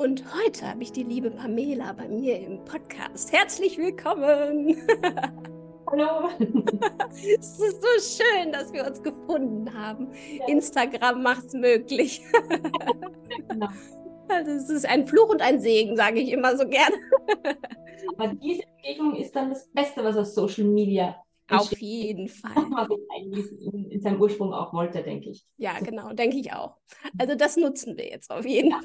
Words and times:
Und 0.00 0.22
heute 0.32 0.68
habe 0.68 0.84
ich 0.84 0.92
die 0.92 1.02
liebe 1.02 1.28
Pamela 1.28 1.92
bei 1.92 2.06
mir 2.06 2.38
im 2.38 2.64
Podcast. 2.64 3.32
Herzlich 3.32 3.78
willkommen! 3.78 4.76
Hallo! 5.90 6.28
es 7.10 7.58
ist 7.58 7.82
so 7.82 8.22
schön, 8.22 8.52
dass 8.52 8.72
wir 8.72 8.86
uns 8.86 9.02
gefunden 9.02 9.74
haben. 9.74 10.12
Ja. 10.38 10.46
Instagram 10.46 11.20
macht 11.24 11.46
es 11.46 11.52
möglich. 11.52 12.22
genau. 13.48 13.66
Also 14.28 14.50
es 14.50 14.68
ist 14.68 14.86
ein 14.86 15.06
Fluch 15.06 15.30
und 15.30 15.40
ein 15.40 15.58
Segen, 15.58 15.96
sage 15.96 16.20
ich 16.20 16.30
immer 16.30 16.54
so 16.54 16.68
gerne. 16.68 16.94
Aber 18.18 18.34
diese 18.34 18.62
Begegnung 18.76 19.16
ist 19.16 19.34
dann 19.34 19.48
das 19.48 19.66
Beste, 19.68 20.04
was 20.04 20.18
aus 20.18 20.34
Social 20.34 20.66
Media 20.66 21.16
auf 21.50 21.78
jeden 21.78 22.28
Fall. 22.28 22.88
In, 23.20 23.90
in, 23.90 24.00
seinem 24.00 24.20
Ursprung 24.20 24.52
auch 24.52 24.72
wollte, 24.72 25.02
denke 25.02 25.30
ich. 25.30 25.44
Ja, 25.56 25.78
genau, 25.80 26.12
denke 26.12 26.36
ich 26.36 26.52
auch. 26.52 26.76
Also 27.18 27.34
das 27.34 27.56
nutzen 27.56 27.96
wir 27.96 28.08
jetzt 28.08 28.30
auf 28.30 28.46
jeden 28.46 28.72
Fall. 28.72 28.82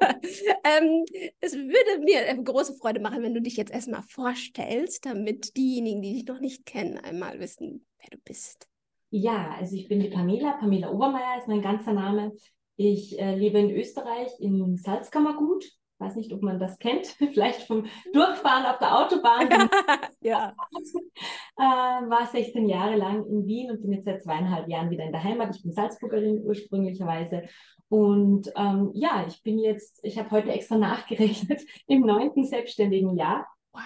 ähm, 0.64 1.04
es 1.40 1.54
würde 1.54 2.04
mir 2.04 2.26
eine 2.28 2.42
große 2.42 2.74
Freude 2.74 3.00
machen, 3.00 3.22
wenn 3.22 3.34
du 3.34 3.40
dich 3.40 3.56
jetzt 3.56 3.72
erstmal 3.72 4.02
vorstellst, 4.02 5.06
damit 5.06 5.56
diejenigen, 5.56 6.02
die 6.02 6.14
dich 6.14 6.26
noch 6.26 6.40
nicht 6.40 6.66
kennen, 6.66 6.98
einmal 6.98 7.40
wissen, 7.40 7.86
wer 7.98 8.10
du 8.10 8.18
bist. 8.24 8.68
Ja, 9.10 9.54
also 9.58 9.76
ich 9.76 9.88
bin 9.88 10.00
die 10.00 10.08
Pamela. 10.08 10.52
Pamela 10.58 10.90
Obermeier 10.90 11.38
ist 11.38 11.48
mein 11.48 11.62
ganzer 11.62 11.92
Name. 11.92 12.32
Ich 12.76 13.18
äh, 13.18 13.34
lebe 13.36 13.58
in 13.58 13.70
Österreich 13.70 14.28
im 14.40 14.76
Salzkammergut 14.76 15.64
weiß 15.98 16.16
nicht, 16.16 16.32
ob 16.32 16.42
man 16.42 16.58
das 16.58 16.78
kennt, 16.78 17.06
vielleicht 17.18 17.62
vom 17.62 17.86
Durchfahren 18.12 18.66
auf 18.66 18.78
der 18.78 18.98
Autobahn. 18.98 19.48
ja. 20.20 20.54
äh, 21.56 21.62
war 21.62 22.26
16 22.26 22.68
Jahre 22.68 22.96
lang 22.96 23.26
in 23.26 23.46
Wien 23.46 23.70
und 23.70 23.82
bin 23.82 23.92
jetzt 23.92 24.04
seit 24.04 24.22
zweieinhalb 24.22 24.68
Jahren 24.68 24.90
wieder 24.90 25.04
in 25.04 25.12
der 25.12 25.24
Heimat. 25.24 25.54
Ich 25.54 25.62
bin 25.62 25.72
Salzburgerin 25.72 26.42
ursprünglicherweise. 26.44 27.44
Und 27.88 28.52
ähm, 28.56 28.90
ja, 28.94 29.24
ich 29.26 29.42
bin 29.42 29.58
jetzt, 29.58 30.00
ich 30.02 30.18
habe 30.18 30.30
heute 30.32 30.50
extra 30.50 30.76
nachgerechnet, 30.76 31.62
im 31.86 32.00
neunten 32.00 32.44
selbstständigen 32.44 33.16
Jahr. 33.16 33.46
Wow. 33.72 33.82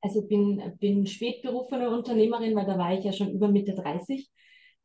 Also 0.00 0.26
bin, 0.26 0.76
bin 0.78 1.06
spätberufene 1.06 1.90
Unternehmerin, 1.90 2.54
weil 2.56 2.66
da 2.66 2.78
war 2.78 2.94
ich 2.94 3.04
ja 3.04 3.12
schon 3.12 3.30
über 3.30 3.48
Mitte 3.48 3.74
30, 3.74 4.28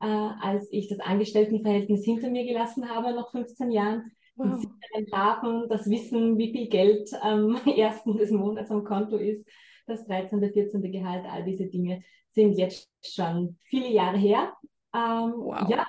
äh, 0.01 0.05
als 0.05 0.71
ich 0.71 0.87
das 0.87 0.99
Angestelltenverhältnis 0.99 2.05
hinter 2.05 2.29
mir 2.29 2.45
gelassen 2.45 2.89
habe, 2.89 3.13
nach 3.13 3.31
15 3.31 3.71
Jahren 3.71 4.11
wow. 4.35 4.59
sicheren 4.59 5.11
Hafen, 5.11 5.69
das 5.69 5.89
Wissen, 5.89 6.37
wie 6.37 6.51
viel 6.51 6.67
Geld 6.67 7.09
am 7.21 7.55
ersten 7.77 8.17
des 8.17 8.31
Monats 8.31 8.71
am 8.71 8.83
Konto 8.83 9.17
ist, 9.17 9.47
das 9.85 10.05
13., 10.05 10.51
14. 10.51 10.81
Gehalt, 10.91 11.25
all 11.25 11.43
diese 11.43 11.67
Dinge 11.67 12.03
sind 12.31 12.53
jetzt 12.53 12.89
schon 13.01 13.57
viele 13.63 13.89
Jahre 13.89 14.17
her. 14.17 14.53
Ähm, 14.95 15.33
wow. 15.37 15.67
Ja, 15.69 15.85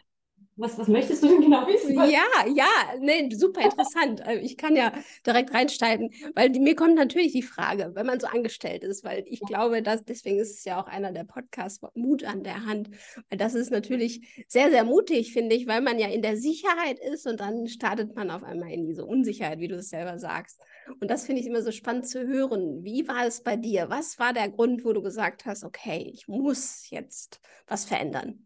was, 0.57 0.79
was 0.79 0.89
möchtest 0.89 1.23
du 1.23 1.29
denn 1.29 1.41
genau 1.41 1.67
wissen? 1.67 1.95
Ja, 1.95 2.47
ja, 2.55 2.99
nee, 3.01 3.29
super 3.35 3.63
interessant. 3.63 4.21
Äh, 4.21 4.39
ich 4.39 4.57
kann 4.57 4.77
ja 4.77 4.93
direkt 5.27 5.53
reinsteigen, 5.53 6.11
weil 6.35 6.51
die, 6.51 6.61
mir 6.61 6.77
kommt 6.77 6.95
natürlich 6.95 7.33
die 7.33 7.43
Frage, 7.43 7.93
wenn 7.95 8.07
man 8.07 8.21
so 8.21 8.27
angestellt 8.27 8.85
ist, 8.85 9.05
weil 9.05 9.25
ich 9.27 9.41
glaube, 9.41 9.83
dass 9.83 10.05
deswegen 10.05 10.39
ist 10.39 10.59
es 10.59 10.65
ja 10.65 10.81
auch 10.81 10.87
einer 10.87 11.13
der 11.13 11.25
Podcasts 11.25 11.81
Mut 11.95 12.25
an 12.25 12.45
der 12.45 12.67
Hand, 12.67 12.91
weil 13.31 13.39
das 13.39 13.55
ist 13.55 13.71
natürlich 13.71 14.45
sehr, 14.47 14.71
sehr 14.71 14.85
mutig, 14.85 15.33
finde 15.33 15.57
ich, 15.57 15.67
weil 15.67 15.81
man 15.81 15.99
ja 15.99 16.09
in 16.09 16.23
der 16.23 16.37
Sicherheit 16.37 16.99
ist 17.01 17.27
und 17.27 17.41
dann 17.41 17.67
startet 17.67 18.15
man 18.15 18.31
auf 18.31 18.45
einmal 18.45 18.71
in 18.71 18.87
diese 18.87 19.05
Unsicherheit, 19.05 19.59
wie 19.59 19.69
du 19.69 19.77
es 19.77 19.91
selber 19.91 20.19
sagst. 20.19 20.61
Und 21.01 21.11
das 21.11 21.27
finde 21.27 21.41
ich 21.41 21.47
immer 21.47 21.63
so 21.63 21.73
spannend 21.73 22.07
zu 22.09 22.27
hören. 22.27 22.85
Wie 22.85 23.09
war 23.09 23.27
es 23.27 23.43
bei 23.43 23.57
dir? 23.57 23.91
Was 23.91 24.19
war 24.19 24.33
der 24.33 24.51
Grund, 24.51 24.85
wo 24.85 24.93
du 24.93 25.03
gesagt 25.03 25.47
hast, 25.47 25.65
okay, 25.65 26.11
ich 26.13 26.29
muss 26.29 26.89
jetzt 26.91 27.41
was 27.67 27.85
verändern? 27.85 28.45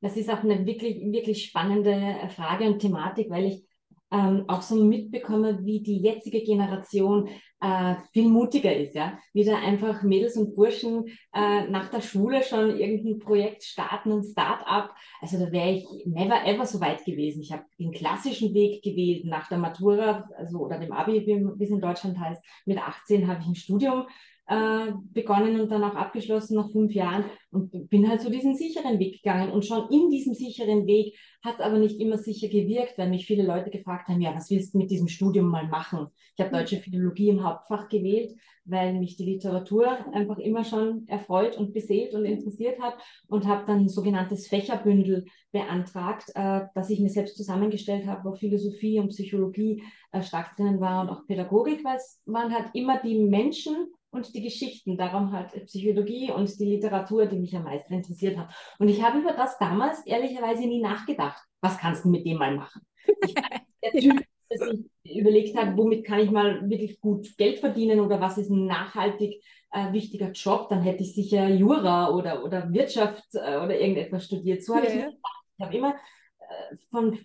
Das 0.00 0.16
ist 0.16 0.30
auch 0.30 0.42
eine 0.42 0.66
wirklich, 0.66 1.00
wirklich 1.12 1.44
spannende 1.44 1.92
äh, 1.92 2.28
Frage 2.28 2.64
und 2.64 2.78
Thematik, 2.78 3.30
weil 3.30 3.46
ich 3.46 3.64
ähm, 4.12 4.44
auch 4.48 4.62
so 4.62 4.84
mitbekomme, 4.84 5.64
wie 5.64 5.80
die 5.82 5.98
jetzige 5.98 6.42
Generation 6.42 7.28
äh, 7.60 7.94
viel 8.12 8.28
mutiger 8.28 8.74
ist, 8.74 8.94
ja. 8.94 9.18
Wie 9.32 9.44
da 9.44 9.56
einfach 9.58 10.02
Mädels 10.02 10.36
und 10.36 10.56
Burschen 10.56 11.06
äh, 11.32 11.68
nach 11.68 11.90
der 11.90 12.00
Schule 12.00 12.42
schon 12.42 12.76
irgendein 12.76 13.20
Projekt 13.20 13.62
starten, 13.62 14.12
ein 14.12 14.24
Start-up. 14.24 14.94
Also 15.20 15.38
da 15.38 15.52
wäre 15.52 15.70
ich 15.70 15.86
never 16.06 16.44
ever 16.44 16.66
so 16.66 16.80
weit 16.80 17.04
gewesen. 17.04 17.42
Ich 17.42 17.52
habe 17.52 17.64
den 17.78 17.92
klassischen 17.92 18.52
Weg 18.52 18.82
gewählt 18.82 19.26
nach 19.26 19.48
der 19.48 19.58
Matura, 19.58 20.28
also 20.36 20.58
oder 20.58 20.78
dem 20.78 20.92
Abi, 20.92 21.24
wie 21.26 21.64
es 21.64 21.70
in 21.70 21.80
Deutschland 21.80 22.18
heißt. 22.18 22.42
Mit 22.66 22.78
18 22.78 23.28
habe 23.28 23.40
ich 23.42 23.46
ein 23.46 23.54
Studium 23.54 24.06
äh, 24.50 24.92
begonnen 25.12 25.60
und 25.60 25.70
dann 25.70 25.84
auch 25.84 25.94
abgeschlossen 25.94 26.56
nach 26.56 26.72
fünf 26.72 26.92
Jahren 26.92 27.24
und 27.52 27.88
bin 27.88 28.08
halt 28.08 28.20
so 28.20 28.30
diesen 28.30 28.56
sicheren 28.56 28.98
Weg 28.98 29.22
gegangen. 29.22 29.52
Und 29.52 29.64
schon 29.64 29.88
in 29.90 30.10
diesem 30.10 30.34
sicheren 30.34 30.86
Weg 30.86 31.16
hat 31.44 31.60
aber 31.60 31.78
nicht 31.78 32.00
immer 32.00 32.18
sicher 32.18 32.48
gewirkt, 32.48 32.98
weil 32.98 33.08
mich 33.08 33.26
viele 33.26 33.46
Leute 33.46 33.70
gefragt 33.70 34.08
haben, 34.08 34.20
ja, 34.20 34.34
was 34.34 34.50
willst 34.50 34.74
du 34.74 34.78
mit 34.78 34.90
diesem 34.90 35.06
Studium 35.06 35.46
mal 35.46 35.68
machen? 35.68 36.08
Ich 36.36 36.44
habe 36.44 36.54
deutsche 36.54 36.78
Philologie 36.78 37.28
im 37.28 37.44
Hauptfach 37.44 37.88
gewählt, 37.88 38.34
weil 38.64 38.94
mich 38.94 39.16
die 39.16 39.24
Literatur 39.24 39.86
einfach 40.12 40.38
immer 40.38 40.64
schon 40.64 41.06
erfreut 41.06 41.56
und 41.56 41.72
beseelt 41.72 42.14
und 42.14 42.24
interessiert 42.24 42.80
hat 42.80 42.94
und 43.28 43.46
habe 43.46 43.66
dann 43.66 43.82
ein 43.82 43.88
sogenanntes 43.88 44.48
Fächerbündel 44.48 45.26
beantragt, 45.52 46.32
äh, 46.34 46.62
das 46.74 46.90
ich 46.90 46.98
mir 46.98 47.08
selbst 47.08 47.36
zusammengestellt 47.36 48.06
habe, 48.08 48.28
wo 48.28 48.34
Philosophie 48.34 48.98
und 48.98 49.10
Psychologie 49.10 49.84
äh, 50.10 50.22
stark 50.22 50.56
drinnen 50.56 50.80
war 50.80 51.02
und 51.02 51.08
auch 51.08 51.24
Pädagogik, 51.26 51.84
weil 51.84 51.96
es 51.96 52.20
waren 52.26 52.52
halt 52.52 52.70
immer 52.74 53.00
die 53.00 53.18
Menschen, 53.20 53.86
und 54.10 54.34
die 54.34 54.42
Geschichten, 54.42 54.96
darum 54.96 55.32
halt 55.32 55.52
Psychologie 55.66 56.30
und 56.30 56.58
die 56.58 56.64
Literatur, 56.64 57.26
die 57.26 57.38
mich 57.38 57.54
am 57.56 57.64
meisten 57.64 57.94
interessiert 57.94 58.36
hat. 58.36 58.52
Und 58.78 58.88
ich 58.88 59.02
habe 59.02 59.20
über 59.20 59.32
das 59.32 59.58
damals 59.58 60.04
ehrlicherweise 60.06 60.62
nie 60.62 60.80
nachgedacht. 60.80 61.42
Was 61.60 61.78
kannst 61.78 62.04
du 62.04 62.08
mit 62.08 62.24
dem 62.26 62.38
mal 62.38 62.54
machen? 62.56 62.82
Ich 63.26 63.34
der 63.82 63.92
Typ, 63.92 64.24
dass 64.48 64.60
ich 65.02 65.18
überlegt 65.18 65.56
habe, 65.56 65.76
womit 65.76 66.04
kann 66.04 66.20
ich 66.20 66.30
mal 66.30 66.68
wirklich 66.68 67.00
gut 67.00 67.36
Geld 67.36 67.58
verdienen 67.58 68.00
oder 68.00 68.20
was 68.20 68.38
ist 68.38 68.50
ein 68.50 68.66
nachhaltig 68.66 69.42
äh, 69.72 69.92
wichtiger 69.92 70.32
Job, 70.32 70.68
dann 70.68 70.82
hätte 70.82 71.02
ich 71.02 71.14
sicher 71.14 71.48
Jura 71.48 72.10
oder, 72.10 72.44
oder 72.44 72.72
Wirtschaft 72.72 73.24
äh, 73.34 73.56
oder 73.56 73.78
irgendetwas 73.78 74.24
studiert. 74.24 74.64
So 74.64 74.74
habe 74.74 74.86
ja. 74.86 74.90
ich 74.90 74.96
nicht 74.96 75.16
gedacht. 75.16 75.44
Ich 75.56 75.64
habe 75.64 75.76
immer 75.76 75.94
äh, 76.40 76.76
von 76.90 77.18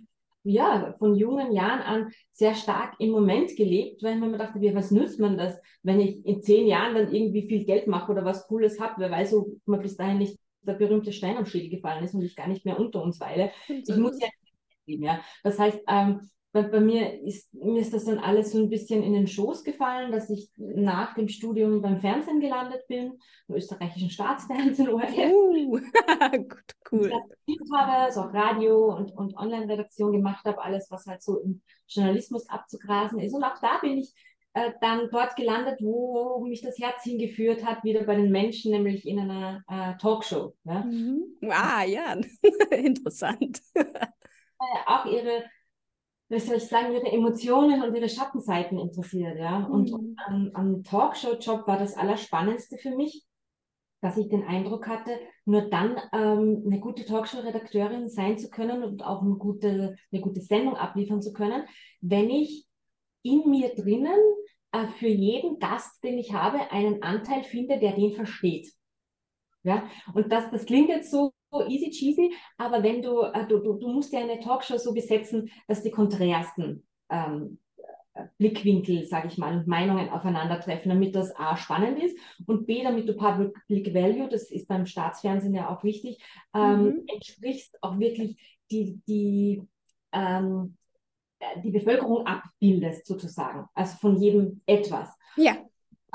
ja, 0.45 0.95
von 1.00 1.16
jungen 1.16 1.51
Jahren 1.51 1.81
an 1.81 2.11
sehr 2.31 2.53
stark 2.53 2.94
im 3.00 3.09
Moment 3.11 3.56
gelebt, 3.56 4.03
weil 4.03 4.17
man 4.17 4.31
mir 4.31 4.38
dachte, 4.38 4.61
wie, 4.61 4.75
was 4.75 4.91
nützt 4.91 5.19
man 5.19 5.38
das, 5.38 5.59
wenn 5.83 6.00
ich 6.00 6.23
in 6.25 6.41
zehn 6.41 6.67
Jahren 6.67 6.95
dann 6.95 7.13
irgendwie 7.13 7.47
viel 7.47 7.66
Geld 7.66 7.88
mache 7.88 8.11
oder 8.11 8.23
was 8.23 8.47
Cooles 8.47 8.79
habe, 8.79 8.95
wer 8.97 9.11
weiß, 9.11 9.34
ob 9.34 9.47
mir 9.66 9.79
bis 9.79 9.97
dahin 9.97 10.19
nicht 10.19 10.38
der 10.61 10.73
berühmte 10.73 11.11
Stein 11.11 11.38
am 11.38 11.45
Schädel 11.45 11.69
gefallen 11.69 12.03
ist 12.03 12.13
und 12.13 12.22
ich 12.22 12.35
gar 12.35 12.47
nicht 12.47 12.66
mehr 12.66 12.79
unter 12.79 13.01
uns 13.01 13.19
weile. 13.19 13.51
Ich 13.67 13.95
muss 13.97 14.19
ja 14.19 14.28
leben, 14.85 15.03
ja. 15.03 15.19
Das 15.44 15.59
heißt, 15.59 15.81
ähm, 15.88 16.29
bei, 16.55 16.63
bei 16.63 16.79
mir 16.79 17.21
ist, 17.21 17.53
mir 17.53 17.81
ist 17.81 17.93
das 17.93 18.05
dann 18.05 18.17
alles 18.17 18.53
so 18.53 18.59
ein 18.59 18.69
bisschen 18.69 19.03
in 19.03 19.11
den 19.11 19.27
Schoß 19.27 19.66
gefallen, 19.66 20.13
dass 20.13 20.29
ich 20.29 20.49
nach 20.55 21.13
dem 21.13 21.27
Studium 21.27 21.81
beim 21.81 21.97
Fernsehen 21.99 22.39
gelandet 22.39 22.88
bin, 22.88 23.19
im 23.49 23.55
österreichischen 23.55 24.09
Staatsfernsehen, 24.09 24.88
ORF. 24.93 25.11
Uh, 25.17 25.71
gut, 26.31 26.75
cool. 26.89 27.11
Ich 27.45 27.59
habe, 27.75 28.09
auch 28.17 28.33
Radio 28.33 28.95
und, 28.95 29.11
und 29.11 29.35
Online-Redaktion 29.35 30.13
gemacht 30.13 30.45
habe, 30.45 30.63
alles, 30.63 30.89
was 30.89 31.05
halt 31.07 31.21
so 31.21 31.41
im 31.41 31.61
Journalismus 31.89 32.47
abzugrasen 32.47 33.19
ist. 33.19 33.33
Und 33.33 33.43
auch 33.43 33.59
da 33.59 33.79
bin 33.79 33.97
ich 33.97 34.13
äh, 34.53 34.72
dann 34.79 35.09
dort 35.11 35.35
gelandet, 35.35 35.81
wo 35.81 36.40
mich 36.47 36.61
das 36.61 36.79
Herz 36.79 37.03
hingeführt 37.03 37.66
hat, 37.66 37.84
wieder 37.84 38.05
bei 38.05 38.16
den 38.16 38.31
Menschen, 38.31 38.72
nämlich 38.72 39.05
in 39.05 39.19
einer 39.19 39.61
äh, 39.67 39.97
Talkshow. 39.97 40.55
Ja. 40.63 40.85
Mhm. 40.85 41.22
Ah, 41.49 41.84
ja, 41.84 42.16
interessant. 42.72 43.59
Äh, 43.73 43.84
auch 44.85 45.05
ihre 45.05 45.43
wie 46.29 46.39
soll 46.39 46.57
ich 46.57 46.67
sagen, 46.67 46.93
ihre 46.93 47.11
Emotionen 47.11 47.83
und 47.83 47.95
ihre 47.95 48.09
Schattenseiten 48.09 48.79
interessiert, 48.79 49.37
ja. 49.37 49.59
Mhm. 49.59 49.66
Und 49.66 50.17
am, 50.25 50.51
am 50.53 50.83
Talkshow-Job 50.83 51.67
war 51.67 51.77
das 51.77 51.95
Allerspannendste 51.95 52.77
für 52.77 52.95
mich, 52.95 53.25
dass 54.01 54.17
ich 54.17 54.29
den 54.29 54.43
Eindruck 54.43 54.87
hatte, 54.87 55.19
nur 55.45 55.69
dann 55.69 55.99
ähm, 56.13 56.63
eine 56.66 56.79
gute 56.79 57.05
Talkshow-Redakteurin 57.05 58.09
sein 58.09 58.37
zu 58.37 58.49
können 58.49 58.83
und 58.83 59.03
auch 59.03 59.22
eine 59.22 59.35
gute, 59.35 59.95
eine 60.11 60.22
gute 60.22 60.41
Sendung 60.41 60.75
abliefern 60.75 61.22
zu 61.22 61.33
können, 61.33 61.63
wenn 62.01 62.29
ich 62.29 62.66
in 63.23 63.49
mir 63.49 63.73
drinnen 63.73 64.19
äh, 64.71 64.87
für 64.99 65.07
jeden 65.07 65.59
Gast, 65.59 66.03
den 66.03 66.17
ich 66.17 66.33
habe, 66.33 66.71
einen 66.71 67.01
Anteil 67.01 67.43
finde, 67.43 67.79
der 67.79 67.93
den 67.93 68.13
versteht. 68.13 68.71
Ja, 69.63 69.89
und 70.13 70.31
das, 70.31 70.51
das 70.51 70.66
klingt 70.66 70.89
jetzt 70.89 71.09
so 71.09 71.33
easy 71.63 71.90
cheesy, 71.90 72.34
aber 72.57 72.84
wenn 72.84 73.02
du, 73.02 73.22
äh, 73.22 73.47
du, 73.47 73.59
du, 73.59 73.73
du 73.73 73.87
musst 73.90 74.13
ja 74.13 74.19
eine 74.19 74.40
Talkshow 74.40 74.78
so 74.78 74.93
besetzen, 74.93 75.49
dass 75.67 75.84
die 75.84 75.91
Konträrsten 75.91 76.85
ähm, 77.09 77.59
äh, 78.13 78.25
Blickwinkel, 78.37 79.05
sage 79.05 79.28
ich 79.28 79.37
mal, 79.37 79.57
und 79.57 79.67
Meinungen 79.67 80.09
aufeinandertreffen, 80.09 80.90
damit 80.90 81.16
das 81.16 81.35
A 81.35 81.57
spannend 81.57 82.02
ist 82.02 82.17
und 82.46 82.66
B, 82.66 82.84
damit 82.84 83.07
du 83.07 83.13
Public 83.16 83.93
Value, 83.93 84.28
das 84.29 84.52
ist 84.52 84.67
beim 84.67 84.85
Staatsfernsehen 84.85 85.53
ja 85.53 85.69
auch 85.69 85.84
wichtig, 85.84 86.23
ähm, 86.53 86.84
mhm. 86.84 87.03
entsprichst 87.07 87.78
auch 87.81 87.99
wirklich 87.99 88.37
die, 88.72 89.02
die, 89.07 89.61
ähm, 90.11 90.78
die 91.63 91.72
Bevölkerung 91.72 92.25
abbildest, 92.25 93.05
sozusagen. 93.05 93.67
Also 93.73 93.97
von 93.97 94.17
jedem 94.17 94.61
etwas. 94.66 95.09
Ja. 95.35 95.57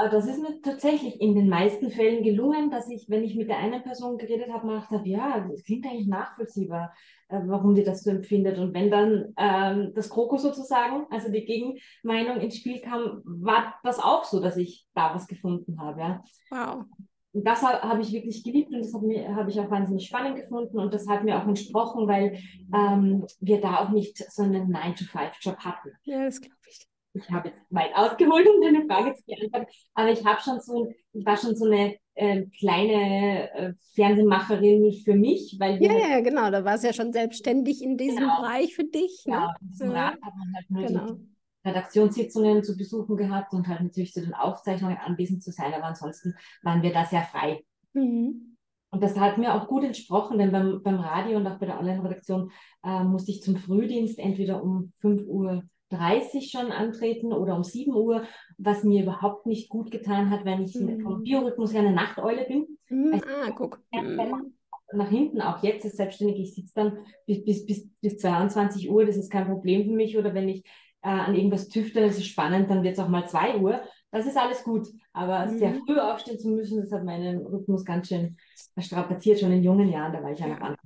Aber 0.00 0.08
das 0.08 0.26
ist 0.26 0.40
mir 0.40 0.62
tatsächlich 0.62 1.20
in 1.20 1.34
den 1.34 1.50
meisten 1.50 1.90
Fällen 1.90 2.24
gelungen, 2.24 2.70
dass 2.70 2.88
ich, 2.88 3.10
wenn 3.10 3.22
ich 3.22 3.36
mit 3.36 3.50
der 3.50 3.58
einen 3.58 3.82
Person 3.82 4.16
geredet 4.16 4.50
habe, 4.50 4.66
gedacht 4.66 4.88
habe, 4.88 5.06
ja, 5.06 5.46
das 5.46 5.62
klingt 5.62 5.84
eigentlich 5.84 6.06
nachvollziehbar, 6.06 6.94
äh, 7.28 7.38
warum 7.44 7.74
die 7.74 7.84
das 7.84 8.02
so 8.02 8.10
empfindet. 8.10 8.58
Und 8.58 8.72
wenn 8.72 8.90
dann 8.90 9.34
ähm, 9.36 9.92
das 9.94 10.08
Kroko 10.08 10.38
sozusagen, 10.38 11.04
also 11.10 11.30
die 11.30 11.44
Gegenmeinung 11.44 12.40
ins 12.40 12.56
Spiel 12.56 12.80
kam, 12.80 13.20
war 13.24 13.74
das 13.82 13.98
auch 13.98 14.24
so, 14.24 14.40
dass 14.40 14.56
ich 14.56 14.86
da 14.94 15.14
was 15.14 15.26
gefunden 15.26 15.78
habe. 15.78 16.00
Ja. 16.00 16.24
Wow. 16.50 16.84
Und 17.32 17.46
das 17.46 17.62
habe 17.62 17.86
hab 17.86 18.00
ich 18.00 18.10
wirklich 18.10 18.42
geliebt 18.42 18.72
und 18.72 18.80
das 18.80 18.94
habe 18.94 19.36
hab 19.36 19.48
ich 19.48 19.60
auch 19.60 19.70
wahnsinnig 19.70 20.06
spannend 20.06 20.36
gefunden 20.36 20.78
und 20.78 20.94
das 20.94 21.06
hat 21.08 21.24
mir 21.24 21.38
auch 21.38 21.46
entsprochen, 21.46 22.08
weil 22.08 22.38
ähm, 22.74 23.26
wir 23.38 23.60
da 23.60 23.84
auch 23.84 23.90
nicht 23.90 24.16
so 24.32 24.44
einen 24.44 24.74
9-to-5-Job 24.74 25.58
hatten. 25.58 25.90
Ja, 26.04 26.24
das 26.24 26.40
glaube 26.40 26.56
ich 26.70 26.89
ich 27.12 27.28
habe 27.30 27.48
jetzt 27.48 27.62
weit 27.70 27.94
ausgeholt, 27.94 28.46
um 28.48 28.60
deine 28.60 28.86
Frage 28.86 29.14
zu 29.14 29.24
beantworten, 29.26 29.66
aber 29.94 30.10
ich 30.10 30.24
habe 30.24 30.40
schon 30.40 30.60
so, 30.60 30.92
ich 31.12 31.26
war 31.26 31.36
schon 31.36 31.56
so 31.56 31.64
eine 31.66 31.96
äh, 32.14 32.46
kleine 32.58 33.52
äh, 33.52 33.72
Fernsehmacherin 33.94 34.92
für 35.04 35.14
mich, 35.14 35.56
weil 35.58 35.82
ja, 35.82 35.92
ja, 35.92 36.20
genau, 36.20 36.50
da 36.50 36.64
war 36.64 36.74
es 36.74 36.82
ja 36.82 36.92
schon 36.92 37.12
selbstständig 37.12 37.82
in 37.82 37.96
diesem 37.96 38.18
genau. 38.18 38.40
Bereich 38.40 38.74
für 38.74 38.84
dich. 38.84 39.24
Ne? 39.26 39.34
Ja, 39.34 39.54
in 39.60 39.68
diesem 39.70 39.90
Rat 39.90 40.14
hat 40.22 40.34
man 40.36 40.54
halt 40.54 40.70
nur 40.70 40.86
genau. 40.86 41.12
die 41.12 41.68
Redaktionssitzungen 41.68 42.62
zu 42.62 42.76
besuchen 42.76 43.16
gehabt 43.16 43.52
und 43.52 43.66
halt 43.68 43.82
natürlich 43.82 44.12
zu 44.12 44.20
den 44.20 44.34
Aufzeichnungen 44.34 44.98
anwesend 44.98 45.42
zu 45.42 45.50
sein, 45.50 45.74
aber 45.74 45.84
ansonsten 45.84 46.34
waren 46.62 46.82
wir 46.82 46.92
da 46.92 47.04
sehr 47.04 47.22
frei. 47.22 47.64
Mhm. 47.92 48.56
Und 48.92 49.02
das 49.02 49.16
hat 49.16 49.38
mir 49.38 49.54
auch 49.54 49.68
gut 49.68 49.84
entsprochen, 49.84 50.38
denn 50.38 50.50
beim, 50.50 50.82
beim 50.82 50.98
Radio 50.98 51.36
und 51.36 51.46
auch 51.46 51.58
bei 51.58 51.66
der 51.66 51.78
Online-Redaktion 51.78 52.50
äh, 52.84 53.04
musste 53.04 53.30
ich 53.30 53.42
zum 53.42 53.56
Frühdienst 53.56 54.18
entweder 54.18 54.62
um 54.62 54.92
5 55.00 55.26
Uhr 55.26 55.62
30 55.90 56.50
schon 56.50 56.72
antreten 56.72 57.32
oder 57.32 57.56
um 57.56 57.64
7 57.64 57.94
Uhr, 57.94 58.24
was 58.58 58.84
mir 58.84 59.02
überhaupt 59.02 59.46
nicht 59.46 59.68
gut 59.68 59.90
getan 59.90 60.30
hat, 60.30 60.44
wenn 60.44 60.62
ich 60.62 60.74
mhm. 60.74 61.00
vom 61.00 61.22
Biorhythmus 61.22 61.72
her 61.72 61.80
eine 61.80 61.92
Nachteule 61.92 62.46
bin. 62.46 62.78
Mhm. 62.88 63.14
Also, 63.14 63.26
ah, 63.26 63.50
guck. 63.56 63.80
Mhm. 63.92 64.52
Nach 64.92 65.08
hinten, 65.08 65.40
auch 65.40 65.62
jetzt 65.62 65.84
als 65.84 65.96
Selbstständige, 65.96 66.42
ich 66.42 66.54
sitze 66.54 66.72
dann 66.74 66.98
bis, 67.26 67.44
bis, 67.44 67.66
bis, 67.66 67.88
bis 68.00 68.18
22 68.18 68.90
Uhr, 68.90 69.04
das 69.04 69.16
ist 69.16 69.30
kein 69.30 69.46
Problem 69.46 69.84
für 69.84 69.94
mich. 69.94 70.18
Oder 70.18 70.34
wenn 70.34 70.48
ich 70.48 70.64
äh, 71.02 71.08
an 71.08 71.34
irgendwas 71.34 71.68
tüfte, 71.68 72.00
das 72.00 72.16
ist 72.16 72.26
spannend, 72.26 72.70
dann 72.70 72.82
wird 72.82 72.94
es 72.94 72.98
auch 72.98 73.08
mal 73.08 73.28
2 73.28 73.58
Uhr. 73.58 73.80
Das 74.10 74.26
ist 74.26 74.36
alles 74.36 74.64
gut. 74.64 74.88
Aber 75.12 75.46
mhm. 75.46 75.58
sehr 75.58 75.74
früh 75.74 75.98
aufstehen 75.98 76.38
zu 76.38 76.48
müssen, 76.50 76.80
das 76.80 76.92
hat 76.92 77.04
meinen 77.04 77.46
Rhythmus 77.46 77.84
ganz 77.84 78.08
schön 78.08 78.36
strapaziert, 78.78 79.38
schon 79.38 79.52
in 79.52 79.62
jungen 79.62 79.88
Jahren, 79.88 80.12
da 80.12 80.22
war 80.22 80.32
ich 80.32 80.40
ja 80.40 80.48
noch 80.48 80.60
anders. 80.60 80.80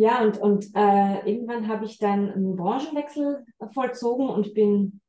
Ja, 0.00 0.22
und, 0.22 0.38
und 0.38 0.64
äh, 0.74 1.30
irgendwann 1.30 1.68
habe 1.68 1.84
ich 1.84 1.98
dann 1.98 2.32
einen 2.32 2.56
Branchenwechsel 2.56 3.44
vollzogen 3.74 4.30
und 4.30 4.54
bin 4.54 5.02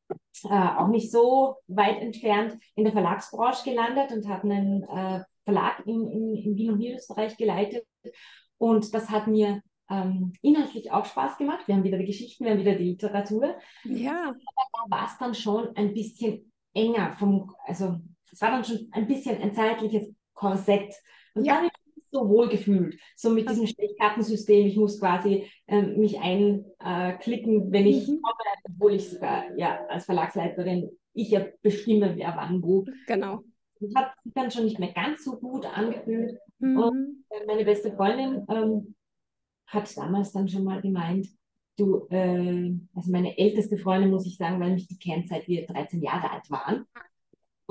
äh, 0.44 0.50
auch 0.50 0.90
nicht 0.90 1.10
so 1.10 1.56
weit 1.68 2.02
entfernt 2.02 2.58
in 2.76 2.84
der 2.84 2.92
Verlagsbranche 2.92 3.70
gelandet 3.70 4.12
und 4.12 4.28
habe 4.28 4.52
einen 4.52 4.84
äh, 4.84 5.24
Verlag 5.46 5.82
in, 5.86 6.12
in, 6.12 6.36
in 6.36 6.56
Wien 6.58 6.72
und 6.72 6.80
Niederösterreich 6.80 7.38
geleitet. 7.38 7.86
Und 8.58 8.94
das 8.94 9.10
hat 9.10 9.28
mir 9.28 9.62
ähm, 9.90 10.34
inhaltlich 10.42 10.92
auch 10.92 11.06
Spaß 11.06 11.38
gemacht. 11.38 11.70
Wir 11.70 11.76
haben 11.76 11.86
wieder 11.86 11.98
die 11.98 12.08
Geschichten, 12.08 12.44
wir 12.44 12.52
haben 12.52 12.60
wieder 12.60 12.76
die 12.76 12.90
Literatur. 12.90 13.56
Ja. 13.86 14.24
Aber 14.26 14.36
da 14.36 14.98
war 14.98 15.06
es 15.06 15.18
dann 15.20 15.34
schon 15.34 15.74
ein 15.78 15.94
bisschen 15.94 16.52
enger 16.74 17.14
vom, 17.14 17.56
also 17.66 17.96
es 18.30 18.42
war 18.42 18.52
dann 18.52 18.66
schon 18.66 18.90
ein 18.92 19.08
bisschen 19.08 19.42
ein 19.42 19.54
zeitliches 19.54 20.14
Korsett. 20.34 20.94
Und 21.34 21.46
ja. 21.46 21.62
dann 21.62 21.70
so 22.12 22.28
wohl 22.30 22.50
gefühlt. 22.50 23.00
So 23.16 23.30
mit 23.30 23.50
diesem 23.50 23.68
Stechkartensystem. 23.68 24.68
Ich 24.68 24.78
muss 24.78 25.00
quasi 25.00 25.50
ähm, 25.68 25.98
mich 25.98 26.20
einklicken, 26.20 27.70
äh, 27.70 27.72
wenn 27.72 27.88
ich 27.88 28.08
mhm. 28.08 28.22
komme, 28.22 28.36
obwohl 28.70 28.96
ich 28.96 29.10
sogar 29.10 29.56
ja, 29.58 29.86
als 29.88 30.06
Verlagsleiterin 30.06 30.90
ich 31.14 31.30
ja 31.30 31.46
bestimme, 31.62 32.16
wer 32.16 32.36
wann 32.36 32.62
wo. 32.62 32.86
Genau. 33.08 33.44
Das 33.80 33.96
hat 33.96 34.14
sich 34.24 34.34
dann 34.34 34.52
schon 34.52 34.66
nicht 34.66 34.80
mehr 34.80 34.94
ganz 34.94 35.24
so 35.24 35.40
gut 35.40 35.66
angefühlt. 35.66 36.38
Mhm. 36.60 36.78
Und 36.78 37.26
äh, 37.30 37.46
meine 37.48 37.66
beste 37.66 37.92
Freundin 37.94 38.46
ähm, 38.50 38.96
hat 39.68 39.96
damals 39.98 40.32
dann 40.32 40.48
schon 40.48 40.64
mal 40.64 40.82
gemeint, 40.82 41.28
du, 41.78 42.08
äh, 42.10 42.74
also 42.94 43.12
meine 43.12 43.38
älteste 43.38 43.78
Freundin, 43.78 44.12
muss 44.12 44.28
ich 44.28 44.38
sagen, 44.38 44.60
weil 44.60 44.74
mich 44.74 44.88
die 44.88 45.00
kennt, 45.00 45.28
seit 45.28 45.48
wir 45.48 45.66
13 45.66 46.02
Jahre 46.02 46.32
alt 46.32 46.50
waren. 46.52 46.86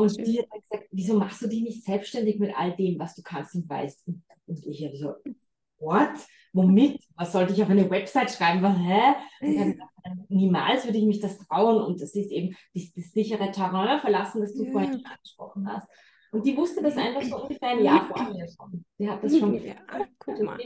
Und 0.00 0.26
die 0.26 0.38
hat 0.40 0.48
dann 0.50 0.60
gesagt, 0.68 0.88
wieso 0.90 1.18
machst 1.18 1.42
du 1.42 1.48
dich 1.48 1.62
nicht 1.62 1.84
selbstständig 1.84 2.38
mit 2.38 2.56
all 2.56 2.74
dem, 2.76 2.98
was 2.98 3.14
du 3.14 3.22
kannst 3.22 3.54
und 3.54 3.68
weißt? 3.68 4.06
Und 4.06 4.66
ich 4.66 4.84
habe 4.84 4.96
so, 4.96 5.14
what? 5.78 6.10
Womit? 6.52 7.02
Was 7.16 7.32
sollte 7.32 7.52
ich 7.52 7.62
auf 7.62 7.70
eine 7.70 7.88
Website 7.88 8.30
schreiben? 8.30 8.74
Hä? 8.76 9.14
Dann 9.40 9.80
niemals 10.28 10.84
würde 10.84 10.98
ich 10.98 11.04
mich 11.04 11.20
das 11.20 11.38
trauen. 11.38 11.82
Und 11.82 12.00
das 12.00 12.14
ist 12.14 12.30
eben 12.30 12.56
das, 12.74 12.92
das 12.92 13.12
sichere 13.12 13.50
Terrain 13.50 14.00
verlassen, 14.00 14.40
das 14.40 14.54
du 14.54 14.64
ja. 14.64 14.72
vorhin 14.72 15.04
angesprochen 15.04 15.68
hast. 15.72 15.88
Und 16.32 16.46
die 16.46 16.56
wusste 16.56 16.82
das 16.82 16.96
einfach 16.96 17.22
so 17.22 17.42
ungefähr 17.42 17.70
ein 17.70 17.84
Jahr 17.84 18.06
vor 18.06 18.22
mir 18.32 18.46
schon. 18.48 18.84
Die 18.98 19.08
hat 19.08 19.22
das 19.22 19.36
schon. 19.36 19.54
Ja, 19.64 19.74
guck 20.18 20.42
mal. 20.42 20.58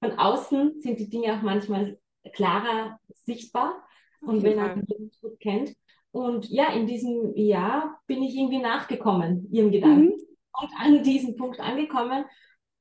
Von 0.00 0.12
außen 0.18 0.80
sind 0.80 0.98
die 0.98 1.08
Dinge 1.08 1.36
auch 1.36 1.42
manchmal 1.42 1.98
klarer 2.32 2.98
sichtbar. 3.14 3.82
Und 4.20 4.42
wenn 4.42 4.56
man 4.56 4.84
den 4.86 5.10
gut 5.20 5.40
kennt. 5.40 5.74
Und 6.12 6.48
ja, 6.50 6.72
in 6.72 6.86
diesem 6.86 7.34
Jahr 7.34 7.98
bin 8.06 8.22
ich 8.22 8.36
irgendwie 8.36 8.60
nachgekommen, 8.60 9.48
ihrem 9.50 9.70
Gedanken. 9.70 10.06
Mhm. 10.06 10.22
Und 10.60 10.70
an 10.78 11.02
diesem 11.02 11.36
Punkt 11.36 11.60
angekommen 11.60 12.24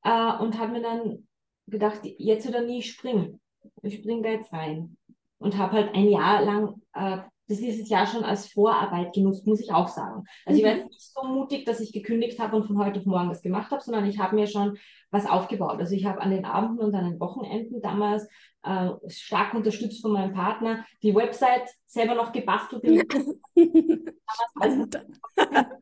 äh, 0.04 0.34
und 0.38 0.60
habe 0.60 0.74
mir 0.74 0.82
dann 0.82 1.28
gedacht, 1.68 2.02
jetzt 2.04 2.48
oder 2.48 2.62
nie 2.62 2.82
springen. 2.82 3.40
Ich 3.82 3.96
springe 3.96 4.24
da 4.24 4.30
jetzt 4.30 4.52
rein. 4.52 4.98
Und 5.38 5.58
habe 5.58 5.74
halt 5.74 5.96
ein 5.96 6.10
Jahr 6.10 6.44
lang 6.44 6.82
äh, 6.94 7.20
das 7.52 7.60
dieses 7.60 7.90
Jahr 7.90 8.08
schon 8.08 8.24
als 8.24 8.48
Vorarbeit 8.48 9.14
genutzt, 9.14 9.46
muss 9.46 9.60
ich 9.60 9.72
auch 9.72 9.88
sagen. 9.88 10.24
Also 10.46 10.60
mhm. 10.60 10.66
ich 10.66 10.72
war 10.72 10.78
jetzt 10.78 10.90
nicht 10.90 11.14
so 11.14 11.24
mutig, 11.24 11.66
dass 11.66 11.80
ich 11.80 11.94
gekündigt 11.94 12.40
habe 12.40 12.56
und 12.56 12.66
von 12.66 12.78
heute 12.78 13.00
auf 13.00 13.06
morgen 13.06 13.30
das 13.30 13.42
gemacht 13.42 13.72
habe, 13.72 13.84
sondern 13.84 14.06
ich 14.06 14.20
habe 14.20 14.36
mir 14.36 14.48
schon 14.48 14.78
was 15.12 15.26
aufgebaut. 15.26 15.80
Also 15.80 15.94
ich 15.94 16.06
habe 16.06 16.22
an 16.22 16.32
den 16.32 16.46
Abenden 16.46 16.86
und 16.86 16.96
an 16.96 17.10
den 17.10 17.20
Wochenenden 17.20 17.82
damals 17.82 18.28
äh, 18.64 18.90
stark 19.08 19.54
unterstützt 19.54 20.02
von 20.02 20.12
meinem 20.12 20.34
Partner 20.34 20.86
die 21.02 21.16
Website 21.16 21.70
selber 21.86 22.16
noch 22.16 22.32
gebastelt. 22.32 22.84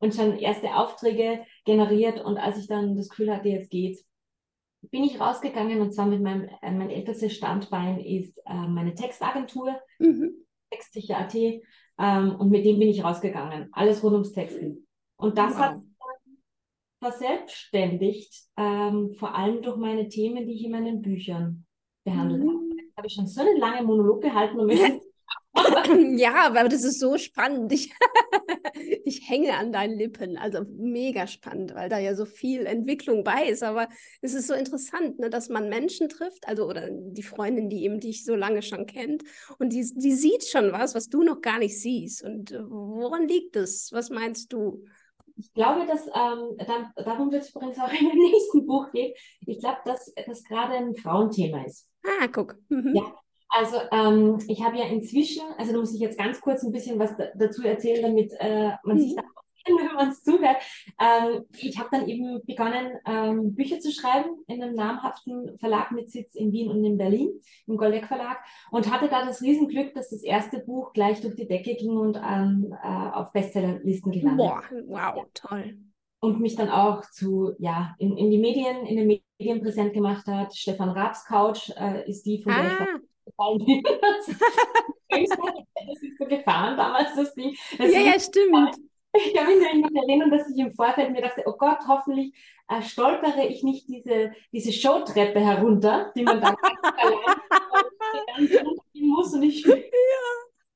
und 0.00 0.14
schon 0.14 0.38
erste 0.38 0.74
Aufträge 0.74 1.44
generiert. 1.64 2.20
Und 2.20 2.38
als 2.38 2.58
ich 2.58 2.66
dann 2.66 2.96
das 2.96 3.08
Gefühl 3.08 3.34
hatte, 3.34 3.48
jetzt 3.48 3.70
geht's, 3.70 4.04
bin 4.90 5.02
ich 5.02 5.20
rausgegangen 5.20 5.80
und 5.80 5.92
zwar 5.92 6.06
mit 6.06 6.22
meinem, 6.22 6.48
äh, 6.62 6.70
mein 6.70 6.90
ältestes 6.90 7.34
Standbein 7.34 7.98
ist 7.98 8.38
äh, 8.46 8.68
meine 8.68 8.94
Textagentur, 8.94 9.76
mhm. 9.98 10.46
Textsicher.at. 10.70 11.34
Ähm, 11.34 12.36
und 12.38 12.50
mit 12.50 12.64
dem 12.64 12.78
bin 12.78 12.88
ich 12.88 13.02
rausgegangen. 13.02 13.70
Alles 13.72 14.04
rund 14.04 14.14
ums 14.14 14.32
Texten. 14.32 14.86
Und 15.16 15.36
das 15.36 15.54
wow. 15.54 15.60
hat 15.60 15.80
verselbstständigt, 17.00 18.32
ähm, 18.56 19.12
vor 19.14 19.34
allem 19.34 19.62
durch 19.62 19.76
meine 19.76 20.08
Themen, 20.08 20.46
die 20.46 20.54
ich 20.54 20.64
in 20.64 20.72
meinen 20.72 21.02
Büchern 21.02 21.66
behandelt 22.10 22.42
mhm. 22.42 22.48
habe. 22.48 22.58
Jetzt 22.82 22.96
habe 22.96 23.06
ich 23.06 23.12
schon 23.14 23.26
so 23.26 23.40
einen 23.40 23.58
langen 23.58 23.86
Monolog 23.86 24.22
gehalten 24.22 24.56
möchte 24.64 25.00
ja, 26.18 26.46
aber 26.46 26.68
das 26.68 26.84
ist 26.84 27.00
so 27.00 27.16
spannend. 27.18 27.72
Ich, 27.72 27.92
ich 29.04 29.28
hänge 29.28 29.56
an 29.56 29.72
deinen 29.72 29.98
Lippen. 29.98 30.36
Also 30.36 30.60
mega 30.76 31.26
spannend, 31.26 31.74
weil 31.74 31.88
da 31.88 31.98
ja 31.98 32.14
so 32.14 32.24
viel 32.24 32.66
Entwicklung 32.66 33.24
bei 33.24 33.44
ist. 33.44 33.62
Aber 33.62 33.88
es 34.20 34.34
ist 34.34 34.46
so 34.46 34.54
interessant, 34.54 35.18
ne, 35.18 35.30
dass 35.30 35.48
man 35.48 35.68
Menschen 35.68 36.08
trifft, 36.08 36.46
also 36.46 36.66
oder 36.66 36.88
die 36.90 37.22
Freundin, 37.22 37.68
die 37.68 37.84
eben 37.84 38.00
dich 38.00 38.24
so 38.24 38.34
lange 38.34 38.62
schon 38.62 38.86
kennt, 38.86 39.24
und 39.58 39.72
die, 39.72 39.90
die 39.94 40.12
sieht 40.12 40.44
schon 40.44 40.72
was, 40.72 40.94
was 40.94 41.08
du 41.08 41.22
noch 41.22 41.40
gar 41.40 41.58
nicht 41.58 41.80
siehst. 41.80 42.22
Und 42.22 42.52
woran 42.52 43.26
liegt 43.26 43.56
es? 43.56 43.90
Was 43.92 44.10
meinst 44.10 44.52
du? 44.52 44.84
Ich 45.38 45.52
glaube, 45.54 45.86
dass 45.86 46.06
ähm, 46.06 46.56
dann, 46.58 46.92
darum 46.96 47.30
wird 47.30 47.42
es 47.42 47.50
übrigens 47.50 47.78
auch 47.78 47.92
in 48.00 48.08
dem 48.08 48.18
nächsten 48.18 48.66
Buch 48.66 48.90
gehen. 48.92 49.14
Ich 49.46 49.60
glaube, 49.60 49.78
dass 49.84 50.12
das 50.26 50.44
gerade 50.44 50.74
ein 50.74 50.96
Frauenthema 50.96 51.64
ist. 51.64 51.88
Ah, 52.04 52.26
guck. 52.26 52.56
Mhm. 52.68 52.94
Ja, 52.94 53.14
also 53.48 53.76
ähm, 53.92 54.38
ich 54.48 54.62
habe 54.62 54.76
ja 54.76 54.84
inzwischen, 54.84 55.42
also 55.56 55.72
da 55.72 55.78
muss 55.78 55.94
ich 55.94 56.00
jetzt 56.00 56.18
ganz 56.18 56.40
kurz 56.40 56.62
ein 56.62 56.72
bisschen 56.72 56.98
was 56.98 57.12
dazu 57.34 57.62
erzählen, 57.62 58.02
damit 58.02 58.32
äh, 58.38 58.72
man 58.84 58.96
mhm. 58.96 59.00
sich 59.00 59.14
da 59.14 59.22
wenn 59.76 59.94
man 59.94 60.08
es 60.10 60.22
zuhört. 60.22 60.56
Ähm, 61.00 61.44
ich 61.56 61.78
habe 61.78 61.88
dann 61.90 62.08
eben 62.08 62.44
begonnen, 62.44 62.92
ähm, 63.06 63.54
Bücher 63.54 63.80
zu 63.80 63.92
schreiben 63.92 64.30
in 64.46 64.62
einem 64.62 64.74
namhaften 64.74 65.58
Verlag 65.58 65.92
mit 65.92 66.10
Sitz 66.10 66.34
in 66.34 66.52
Wien 66.52 66.70
und 66.70 66.84
in 66.84 66.98
Berlin, 66.98 67.30
im 67.66 67.76
Goldeck 67.76 68.06
Verlag, 68.06 68.38
und 68.70 68.92
hatte 68.92 69.08
da 69.08 69.24
das 69.24 69.42
Riesenglück, 69.42 69.94
dass 69.94 70.10
das 70.10 70.22
erste 70.22 70.60
Buch 70.60 70.92
gleich 70.92 71.20
durch 71.20 71.34
die 71.34 71.46
Decke 71.48 71.74
ging 71.74 71.96
und 71.96 72.16
ähm, 72.16 72.74
äh, 72.82 72.86
auf 72.86 73.32
Bestsellerlisten 73.32 74.12
gelandet. 74.12 74.46
Boah, 74.46 74.62
wow, 74.86 75.26
toll. 75.34 75.78
Und 76.20 76.40
mich 76.40 76.56
dann 76.56 76.68
auch 76.68 77.02
zu, 77.10 77.52
ja, 77.58 77.94
in, 77.98 78.16
in 78.16 78.30
die 78.30 78.38
Medien, 78.38 78.86
in 78.86 78.96
den 78.96 79.06
Medien 79.38 79.62
präsent 79.62 79.92
gemacht 79.92 80.26
hat. 80.26 80.54
Stefan 80.54 80.90
Raabs 80.90 81.24
Couch 81.26 81.70
äh, 81.76 82.08
ist 82.08 82.26
die, 82.26 82.42
von 82.42 82.52
der 82.52 82.80
ah. 82.80 82.86
ich 82.96 83.24
gefallen 83.26 83.58
bin. 83.64 83.82
das 85.08 86.02
ist 86.02 86.18
so 86.18 86.24
gefahren 86.26 86.76
damals, 86.76 87.14
das 87.14 87.34
Ding. 87.34 87.54
Das 87.76 87.92
ja, 87.92 88.00
ja, 88.00 88.18
stimmt. 88.18 88.76
Ich 89.24 89.34
kann 89.34 89.46
mich 89.46 89.58
noch 89.74 90.02
erinnern, 90.02 90.30
dass 90.30 90.48
ich 90.48 90.58
im 90.58 90.72
Vorfeld 90.72 91.10
mir 91.10 91.22
dachte, 91.22 91.42
oh 91.46 91.56
Gott, 91.58 91.78
hoffentlich 91.86 92.34
äh, 92.68 92.82
stolpere 92.82 93.46
ich 93.46 93.62
nicht 93.62 93.88
diese, 93.88 94.32
diese 94.52 94.72
Showtreppe 94.72 95.40
herunter, 95.40 96.12
die 96.16 96.22
man 96.22 96.40
dann 96.40 96.54
runtergehen 98.34 98.76
muss 99.08 99.32
und 99.34 99.42
ich 99.42 99.64
ja. 99.64 99.74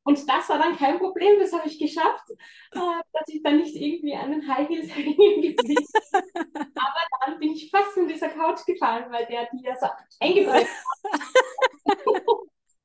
Und 0.04 0.28
das 0.28 0.48
war 0.48 0.58
dann 0.58 0.76
kein 0.76 0.98
Problem, 0.98 1.38
das 1.38 1.52
habe 1.52 1.68
ich 1.68 1.78
geschafft, 1.78 2.30
äh, 2.72 2.78
dass 3.12 3.28
ich 3.28 3.42
dann 3.42 3.58
nicht 3.58 3.76
irgendwie 3.76 4.14
an 4.14 4.32
den 4.32 4.48
High 4.48 4.68
Heels 4.68 4.88
hängen 4.96 5.42
geblieben 5.42 5.86
Aber 6.74 7.26
dann 7.26 7.38
bin 7.38 7.52
ich 7.52 7.70
fast 7.70 7.92
von 7.92 8.08
dieser 8.08 8.30
Couch 8.30 8.64
gefallen, 8.66 9.04
weil 9.10 9.26
der 9.26 9.48
die 9.52 9.62
ja 9.62 9.76
so 9.76 9.86
eingedrückt 10.20 10.66
hat. 10.66 10.91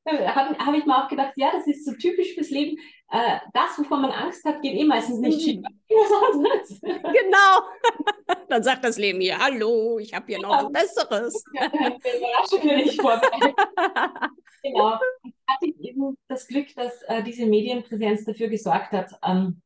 habe 0.36 0.58
hab 0.58 0.74
ich 0.74 0.86
mir 0.86 1.04
auch 1.04 1.10
gedacht, 1.10 1.34
ja, 1.36 1.52
das 1.52 1.68
ist 1.68 1.86
so 1.86 1.94
typisch 1.94 2.34
fürs 2.34 2.50
Leben. 2.50 2.78
Äh, 3.10 3.40
das, 3.54 3.78
wovon 3.78 4.02
man 4.02 4.12
Angst 4.12 4.44
hat, 4.46 4.62
geht 4.62 4.74
eh 4.74 4.86
meistens 4.86 5.20
nicht 5.20 5.42
schief. 5.42 5.62
genau. 6.82 7.62
Dann 8.50 8.64
sagt 8.64 8.84
das 8.84 8.98
Leben 8.98 9.20
hier, 9.22 9.38
hallo, 9.38 10.00
ich 10.00 10.14
habe 10.14 10.26
hier 10.28 10.40
noch 10.42 10.66
ein 10.66 10.72
besseres. 10.72 11.44
Ja, 11.54 11.68
Überraschung 11.68 12.70
ich 12.70 12.96
vorbei. 12.96 13.54
genau. 14.64 14.92
Hatte 14.92 15.66
ich 15.66 15.80
eben 15.80 16.18
das 16.28 16.48
Glück, 16.48 16.74
dass 16.76 17.02
äh, 17.04 17.24
diese 17.24 17.46
Medienpräsenz 17.46 18.26
dafür 18.26 18.48
gesorgt 18.48 18.92
hat, 18.92 19.12
ähm, 19.26 19.62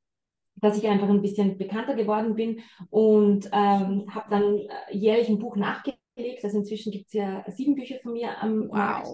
dass 0.56 0.78
ich 0.78 0.88
einfach 0.88 1.10
ein 1.10 1.22
bisschen 1.22 1.58
bekannter 1.58 1.96
geworden 1.96 2.36
bin 2.36 2.62
und 2.90 3.48
ähm, 3.52 4.06
habe 4.14 4.30
dann 4.30 4.58
äh, 4.60 4.96
jährlich 4.96 5.30
ein 5.30 5.40
Buch 5.40 5.56
nachgelegt. 5.56 5.98
Also 6.44 6.58
inzwischen 6.60 6.92
gibt 6.92 7.08
es 7.08 7.14
ja 7.14 7.44
sieben 7.50 7.74
Bücher 7.76 7.98
von 8.04 8.14
mir 8.14 8.38
am 8.40 8.68
wow. 8.70 8.76
Markt 8.76 9.10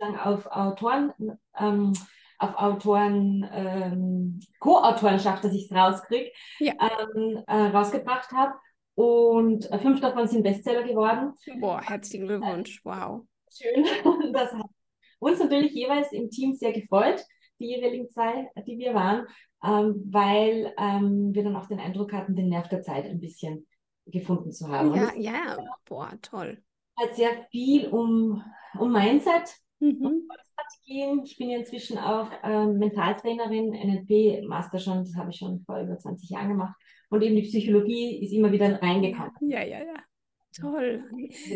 auf 0.00 0.46
Autoren, 0.46 1.12
ähm, 1.58 1.92
auf 2.38 2.56
Autoren, 2.56 3.48
ähm, 3.52 4.40
Co-Autorenschaft, 4.60 5.42
dass 5.44 5.52
ich 5.52 5.70
es 5.70 5.76
rauskriege, 5.76 6.30
ja. 6.60 6.72
ähm, 6.80 7.42
äh, 7.46 7.66
rausgebracht 7.68 8.30
habe. 8.32 8.54
Und 8.94 9.70
äh, 9.70 9.78
fünf 9.78 10.00
davon 10.00 10.26
sind 10.26 10.42
Bestseller 10.42 10.82
geworden. 10.82 11.32
Boah, 11.60 11.80
herzlichen 11.80 12.26
Glückwunsch, 12.26 12.80
wow. 12.84 13.22
Schön. 13.50 13.84
Das 14.32 14.52
hat 14.52 14.66
uns 15.20 15.38
natürlich 15.38 15.72
jeweils 15.72 16.12
im 16.12 16.30
Team 16.30 16.54
sehr 16.54 16.72
gefreut, 16.72 17.24
die 17.58 17.66
jeweiligen 17.66 18.08
zwei, 18.08 18.48
die 18.66 18.78
wir 18.78 18.94
waren, 18.94 19.26
ähm, 19.64 20.02
weil 20.10 20.72
ähm, 20.78 21.34
wir 21.34 21.44
dann 21.44 21.56
auch 21.56 21.66
den 21.66 21.80
Eindruck 21.80 22.12
hatten, 22.12 22.36
den 22.36 22.48
Nerv 22.48 22.68
der 22.68 22.82
Zeit 22.82 23.06
ein 23.06 23.20
bisschen 23.20 23.66
gefunden 24.06 24.52
zu 24.52 24.68
haben. 24.68 24.94
Ja, 24.94 25.12
ja, 25.16 25.58
boah, 25.84 26.12
toll. 26.22 26.62
Hat 26.96 27.14
sehr 27.14 27.46
viel 27.50 27.88
um, 27.88 28.42
um 28.78 28.92
Mindset, 28.92 29.54
Mhm. 29.80 30.28
Strategien. 30.52 31.22
Ich 31.24 31.36
bin 31.36 31.50
ja 31.50 31.58
inzwischen 31.58 31.98
auch 31.98 32.30
ähm, 32.42 32.78
Mentaltrainerin, 32.78 33.70
NLP-Master 33.70 34.78
schon, 34.78 35.04
das 35.04 35.14
habe 35.16 35.30
ich 35.30 35.36
schon 35.36 35.60
vor 35.60 35.80
über 35.80 35.98
20 35.98 36.30
Jahren 36.30 36.48
gemacht. 36.48 36.74
Und 37.10 37.22
eben 37.22 37.36
die 37.36 37.42
Psychologie 37.42 38.22
ist 38.22 38.32
immer 38.32 38.52
wieder 38.52 38.80
reingekommen. 38.82 39.32
Ja, 39.40 39.62
ja, 39.62 39.78
ja. 39.78 39.94
Toll. 40.58 41.04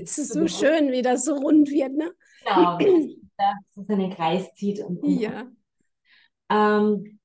Es 0.01 0.19
ist 0.19 0.33
so 0.33 0.47
schön, 0.47 0.93
wie 0.93 1.03
das 1.03 1.25
so 1.25 1.35
rund 1.35 1.71
wird, 1.71 1.93
ne? 1.93 2.13
Genau, 2.45 2.79
dass 3.37 3.77
es 3.77 3.91
einen 3.91 4.11
Kreis 4.11 4.53
zieht. 4.55 4.81
Und, 4.81 5.03
und 5.03 5.19
ja. 5.19 5.51
Ähm, 6.51 7.19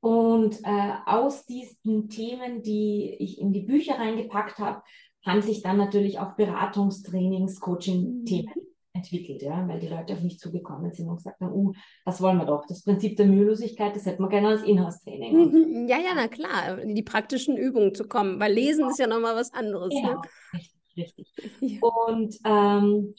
und 0.00 0.60
äh, 0.64 0.92
aus 1.06 1.44
diesen 1.44 2.08
Themen, 2.08 2.62
die 2.62 3.16
ich 3.18 3.40
in 3.40 3.52
die 3.52 3.62
Bücher 3.62 3.98
reingepackt 3.98 4.58
habe, 4.58 4.82
haben 5.24 5.42
sich 5.42 5.62
dann 5.62 5.76
natürlich 5.76 6.18
auch 6.18 6.34
Beratungstrainings, 6.34 7.60
Coaching-Themen 7.60 8.52
mhm 8.54 8.71
entwickelt, 8.94 9.42
ja, 9.42 9.66
weil 9.66 9.80
die 9.80 9.88
Leute 9.88 10.12
auf 10.12 10.20
mich 10.20 10.38
zugekommen 10.38 10.92
sind 10.92 11.08
und 11.08 11.16
gesagt 11.16 11.40
haben, 11.40 11.52
uh, 11.52 11.72
das 12.04 12.20
wollen 12.20 12.38
wir 12.38 12.44
doch. 12.44 12.66
Das 12.66 12.82
Prinzip 12.82 13.16
der 13.16 13.26
Mühelosigkeit, 13.26 13.96
das 13.96 14.06
hätten 14.06 14.22
wir 14.22 14.28
gerne 14.28 14.48
als 14.48 14.62
Inhouse-Training. 14.62 15.34
Mhm, 15.34 15.88
ja, 15.88 15.98
ja, 15.98 16.12
na 16.14 16.28
klar, 16.28 16.78
in 16.78 16.94
die 16.94 17.02
praktischen 17.02 17.56
Übungen 17.56 17.94
zu 17.94 18.06
kommen, 18.06 18.38
weil 18.38 18.52
Lesen 18.52 18.88
ist 18.88 18.98
ja 18.98 19.06
nochmal 19.06 19.34
was 19.34 19.52
anderes. 19.52 19.94
Ja, 19.94 20.14
ne? 20.14 20.20
richtig, 20.52 20.78
richtig. 20.96 21.42
Ja. 21.60 21.78
Und, 21.80 22.38
ähm, 22.44 23.14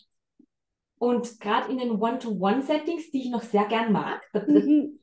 und 0.99 1.39
gerade 1.39 1.71
in 1.71 1.79
den 1.79 1.99
One-to-One-Settings, 1.99 3.11
die 3.11 3.23
ich 3.23 3.29
noch 3.31 3.41
sehr 3.41 3.65
gern 3.65 3.91
mag, 3.91 4.21
mhm 4.47 4.99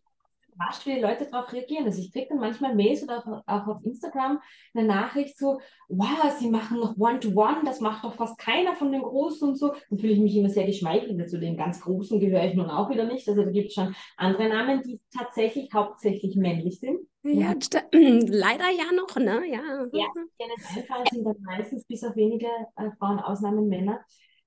überrascht, 0.60 0.86
wie 0.86 0.94
die 0.94 1.00
Leute 1.00 1.26
darauf 1.26 1.52
reagieren. 1.52 1.86
Also 1.86 2.00
ich 2.00 2.12
kriege 2.12 2.28
dann 2.28 2.38
manchmal 2.38 2.74
Mails 2.74 3.02
oder 3.02 3.18
auch, 3.18 3.42
auch, 3.46 3.66
auf 3.66 3.84
Instagram 3.84 4.40
eine 4.74 4.86
Nachricht 4.86 5.38
so, 5.38 5.60
wow, 5.88 6.32
sie 6.38 6.50
machen 6.50 6.78
noch 6.78 6.96
One-to-One, 6.98 7.60
-One, 7.60 7.64
das 7.64 7.80
macht 7.80 8.04
doch 8.04 8.14
fast 8.14 8.38
keiner 8.38 8.76
von 8.76 8.92
den 8.92 9.02
Großen 9.02 9.48
und 9.48 9.56
so. 9.56 9.72
Dann 9.88 9.98
fühle 9.98 10.12
ich 10.12 10.20
mich 10.20 10.36
immer 10.36 10.50
sehr 10.50 10.66
geschmeichelt. 10.66 11.30
Zu 11.30 11.38
den 11.38 11.56
ganz 11.56 11.80
Großen 11.80 12.20
gehöre 12.20 12.44
ich 12.44 12.54
nun 12.54 12.70
auch 12.70 12.90
wieder 12.90 13.04
nicht. 13.04 13.28
Also 13.28 13.44
da 13.44 13.50
gibt 13.50 13.68
es 13.68 13.74
schon 13.74 13.94
andere 14.16 14.48
Namen, 14.48 14.82
die 14.82 15.00
tatsächlich 15.16 15.72
hauptsächlich 15.72 16.36
männlich 16.36 16.80
sind. 16.80 17.00
Ja, 17.22 17.52
leider 17.92 18.70
ja 18.70 18.92
noch, 18.94 19.16
ne? 19.16 19.42
Ja. 19.46 19.60
Ja, 19.92 20.06
die 20.14 20.78
einfallen 20.78 21.04
sind 21.10 21.24
dann 21.24 21.36
meistens 21.42 21.84
bis 21.84 22.02
auf 22.04 22.16
wenige 22.16 22.46
äh, 22.76 22.90
Frauen, 22.98 23.18
Ausnahmen 23.18 23.68
Männer. 23.68 24.00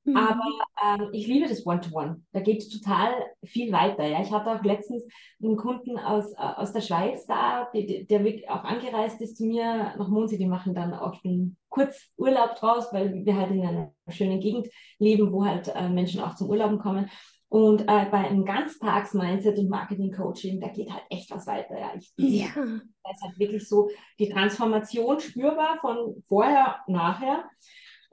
Mhm. 0.05 0.17
Aber 0.17 0.41
ähm, 0.83 1.09
ich 1.13 1.27
liebe 1.27 1.47
das 1.47 1.65
One-to-One. 1.65 2.21
Da 2.33 2.41
geht 2.41 2.59
es 2.59 2.69
total 2.69 3.13
viel 3.43 3.71
weiter. 3.71 4.05
Ja. 4.05 4.21
Ich 4.21 4.31
hatte 4.31 4.51
auch 4.51 4.63
letztens 4.63 5.07
einen 5.41 5.55
Kunden 5.55 5.97
aus, 5.97 6.33
äh, 6.33 6.41
aus 6.41 6.73
der 6.73 6.81
Schweiz 6.81 7.25
da, 7.25 7.69
die, 7.73 8.05
der 8.05 8.21
auch 8.49 8.63
angereist 8.63 9.21
ist 9.21 9.37
zu 9.37 9.45
mir 9.45 9.95
nach 9.97 10.09
Monsi. 10.09 10.37
Die 10.37 10.47
machen 10.47 10.75
dann 10.75 10.93
auch 10.93 11.23
einen 11.23 11.57
Kurzurlaub 11.69 12.55
draus, 12.55 12.91
weil 12.91 13.25
wir 13.25 13.37
halt 13.37 13.51
in 13.51 13.65
einer 13.65 13.93
schönen 14.09 14.39
Gegend 14.39 14.67
leben, 14.99 15.31
wo 15.31 15.45
halt 15.45 15.73
äh, 15.73 15.89
Menschen 15.89 16.21
auch 16.21 16.35
zum 16.35 16.49
Urlauben 16.49 16.79
kommen. 16.79 17.09
Und 17.47 17.83
äh, 17.83 18.07
bei 18.09 18.17
einem 18.17 18.45
Ganztags-Mindset 18.45 19.59
und 19.59 19.69
Marketing-Coaching, 19.69 20.59
da 20.59 20.69
geht 20.69 20.91
halt 20.91 21.03
echt 21.11 21.29
was 21.29 21.45
weiter. 21.45 21.79
Ja. 21.79 21.91
Ich, 21.95 22.11
ja. 22.17 22.47
Da 22.55 23.11
ist 23.11 23.23
halt 23.23 23.37
wirklich 23.37 23.69
so 23.69 23.89
die 24.17 24.27
Transformation 24.27 25.19
spürbar 25.19 25.77
von 25.79 26.23
vorher, 26.27 26.79
nachher. 26.87 27.45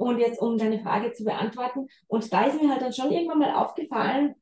Und 0.00 0.18
jetzt, 0.18 0.40
um 0.40 0.56
deine 0.56 0.80
Frage 0.80 1.12
zu 1.12 1.24
beantworten, 1.24 1.86
und 2.06 2.32
da 2.32 2.44
ist 2.44 2.60
mir 2.60 2.70
halt 2.70 2.80
dann 2.80 2.94
schon 2.94 3.12
irgendwann 3.12 3.38
mal 3.38 3.54
aufgefallen, 3.54 4.34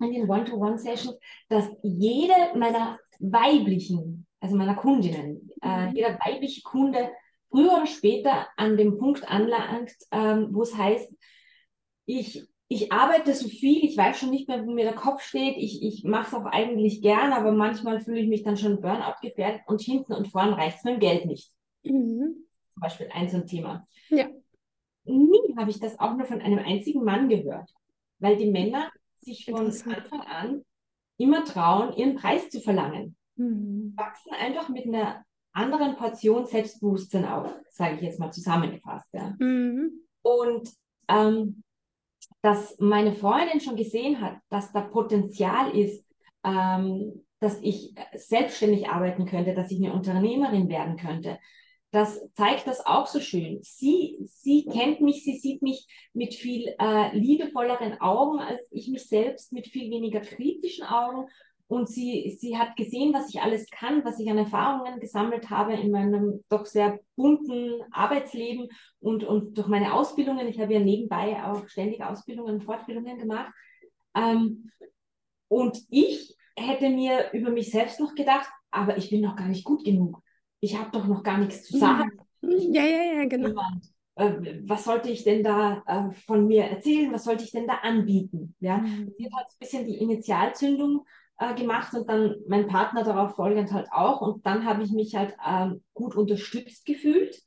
in 0.00 0.12
den 0.12 0.28
One-to-One-Sessions, 0.28 1.16
dass 1.48 1.68
jede 1.82 2.34
meiner 2.56 2.98
weiblichen, 3.20 4.26
also 4.40 4.56
meiner 4.56 4.74
Kundinnen, 4.74 5.50
äh, 5.62 5.68
mhm. 5.68 5.88
äh, 5.88 5.92
jeder 5.94 6.18
weibliche 6.18 6.62
Kunde 6.62 7.10
früher 7.48 7.74
oder 7.74 7.86
später 7.86 8.48
an 8.56 8.76
dem 8.76 8.98
Punkt 8.98 9.28
anlangt, 9.28 9.92
ähm, 10.10 10.48
wo 10.50 10.62
es 10.62 10.76
heißt, 10.76 11.14
ich, 12.06 12.48
ich 12.66 12.90
arbeite 12.90 13.34
so 13.34 13.48
viel, 13.48 13.84
ich 13.84 13.96
weiß 13.96 14.18
schon 14.18 14.30
nicht 14.30 14.48
mehr, 14.48 14.66
wo 14.66 14.72
mir 14.72 14.84
der 14.84 14.94
Kopf 14.94 15.22
steht, 15.22 15.56
ich, 15.58 15.80
ich 15.80 16.02
mache 16.02 16.26
es 16.26 16.34
auch 16.34 16.46
eigentlich 16.46 17.02
gern, 17.02 17.32
aber 17.32 17.52
manchmal 17.52 18.00
fühle 18.00 18.18
ich 18.18 18.28
mich 18.28 18.42
dann 18.42 18.56
schon 18.56 18.80
Burnout 18.80 19.20
gefährdet 19.22 19.60
und 19.68 19.80
hinten 19.80 20.12
und 20.12 20.26
vorn 20.26 20.54
reicht 20.54 20.78
es 20.78 20.84
mit 20.84 20.94
dem 20.94 21.00
Geld 21.00 21.26
nicht. 21.26 21.52
Mhm. 21.84 22.46
Zum 22.72 22.80
Beispiel 22.80 23.08
ein 23.12 23.28
so 23.28 23.36
ein 23.36 23.46
Thema. 23.46 23.86
Ja 24.08 24.26
nie 25.08 25.56
habe 25.56 25.70
ich 25.70 25.80
das 25.80 25.98
auch 25.98 26.16
nur 26.16 26.26
von 26.26 26.40
einem 26.40 26.58
einzigen 26.58 27.04
Mann 27.04 27.28
gehört, 27.28 27.72
weil 28.18 28.36
die 28.36 28.50
Männer 28.50 28.90
sich 29.20 29.44
von 29.46 29.66
Anfang 29.66 30.20
an 30.20 30.64
immer 31.16 31.44
trauen, 31.44 31.94
ihren 31.96 32.14
Preis 32.14 32.48
zu 32.50 32.60
verlangen. 32.60 33.16
Mhm. 33.36 33.94
Wachsen 33.96 34.32
einfach 34.32 34.68
mit 34.68 34.86
einer 34.86 35.24
anderen 35.52 35.96
Portion 35.96 36.46
Selbstbewusstsein 36.46 37.24
auf, 37.24 37.52
sage 37.70 37.96
ich 37.96 38.02
jetzt 38.02 38.20
mal 38.20 38.30
zusammengefasst. 38.30 39.08
Ja. 39.12 39.34
Mhm. 39.38 40.00
Und 40.22 40.68
ähm, 41.08 41.62
dass 42.42 42.78
meine 42.78 43.14
Freundin 43.14 43.60
schon 43.60 43.76
gesehen 43.76 44.20
hat, 44.20 44.36
dass 44.48 44.72
da 44.72 44.80
Potenzial 44.82 45.76
ist, 45.76 46.06
ähm, 46.44 47.24
dass 47.40 47.60
ich 47.62 47.94
selbstständig 48.14 48.88
arbeiten 48.88 49.26
könnte, 49.26 49.54
dass 49.54 49.70
ich 49.70 49.82
eine 49.82 49.92
Unternehmerin 49.92 50.68
werden 50.68 50.96
könnte, 50.96 51.38
das 51.90 52.20
zeigt 52.34 52.66
das 52.66 52.84
auch 52.84 53.06
so 53.06 53.20
schön. 53.20 53.60
Sie, 53.62 54.18
sie 54.26 54.66
kennt 54.66 55.00
mich, 55.00 55.24
sie 55.24 55.38
sieht 55.38 55.62
mich 55.62 55.86
mit 56.12 56.34
viel 56.34 56.74
äh, 56.78 57.16
liebevolleren 57.16 58.00
Augen 58.00 58.40
als 58.40 58.60
ich 58.70 58.88
mich 58.88 59.08
selbst, 59.08 59.52
mit 59.52 59.68
viel 59.68 59.90
weniger 59.90 60.20
kritischen 60.20 60.84
Augen. 60.84 61.28
Und 61.66 61.88
sie, 61.88 62.36
sie 62.38 62.56
hat 62.56 62.76
gesehen, 62.76 63.12
was 63.12 63.28
ich 63.28 63.42
alles 63.42 63.68
kann, 63.70 64.04
was 64.04 64.18
ich 64.18 64.30
an 64.30 64.38
Erfahrungen 64.38 65.00
gesammelt 65.00 65.50
habe 65.50 65.74
in 65.74 65.90
meinem 65.90 66.42
doch 66.48 66.64
sehr 66.64 66.98
bunten 67.14 67.82
Arbeitsleben 67.90 68.68
und, 69.00 69.24
und 69.24 69.56
durch 69.56 69.68
meine 69.68 69.92
Ausbildungen. 69.92 70.48
Ich 70.48 70.60
habe 70.60 70.72
ja 70.72 70.80
nebenbei 70.80 71.42
auch 71.44 71.68
ständig 71.68 72.02
Ausbildungen 72.02 72.56
und 72.56 72.64
Fortbildungen 72.64 73.18
gemacht. 73.18 73.52
Ähm, 74.14 74.70
und 75.48 75.78
ich 75.90 76.36
hätte 76.56 76.88
mir 76.90 77.32
über 77.32 77.50
mich 77.50 77.70
selbst 77.70 78.00
noch 78.00 78.14
gedacht, 78.14 78.48
aber 78.70 78.96
ich 78.96 79.10
bin 79.10 79.22
noch 79.22 79.36
gar 79.36 79.48
nicht 79.48 79.64
gut 79.64 79.84
genug 79.84 80.22
ich 80.60 80.78
habe 80.78 80.90
doch 80.92 81.06
noch 81.06 81.22
gar 81.22 81.38
nichts 81.38 81.64
zu 81.64 81.76
sagen. 81.76 82.10
Ja, 82.42 82.82
ja, 82.84 83.02
ja, 83.14 83.24
genau. 83.26 83.54
Äh, 84.16 84.60
was 84.66 84.84
sollte 84.84 85.10
ich 85.10 85.24
denn 85.24 85.44
da 85.44 85.82
äh, 85.86 86.12
von 86.26 86.46
mir 86.46 86.64
erzählen? 86.64 87.12
Was 87.12 87.24
sollte 87.24 87.44
ich 87.44 87.52
denn 87.52 87.66
da 87.66 87.74
anbieten? 87.82 88.54
Ja, 88.60 88.78
mhm. 88.78 89.14
sie 89.16 89.26
hat 89.26 89.46
ein 89.46 89.58
bisschen 89.60 89.86
die 89.86 89.98
Initialzündung 89.98 91.04
äh, 91.38 91.54
gemacht 91.54 91.94
und 91.94 92.08
dann 92.08 92.34
mein 92.48 92.66
Partner 92.66 93.04
darauf 93.04 93.36
folgend 93.36 93.72
halt 93.72 93.88
auch. 93.92 94.20
Und 94.20 94.44
dann 94.46 94.64
habe 94.64 94.82
ich 94.82 94.90
mich 94.92 95.14
halt 95.14 95.36
ähm, 95.46 95.82
gut 95.94 96.16
unterstützt 96.16 96.84
gefühlt. 96.84 97.40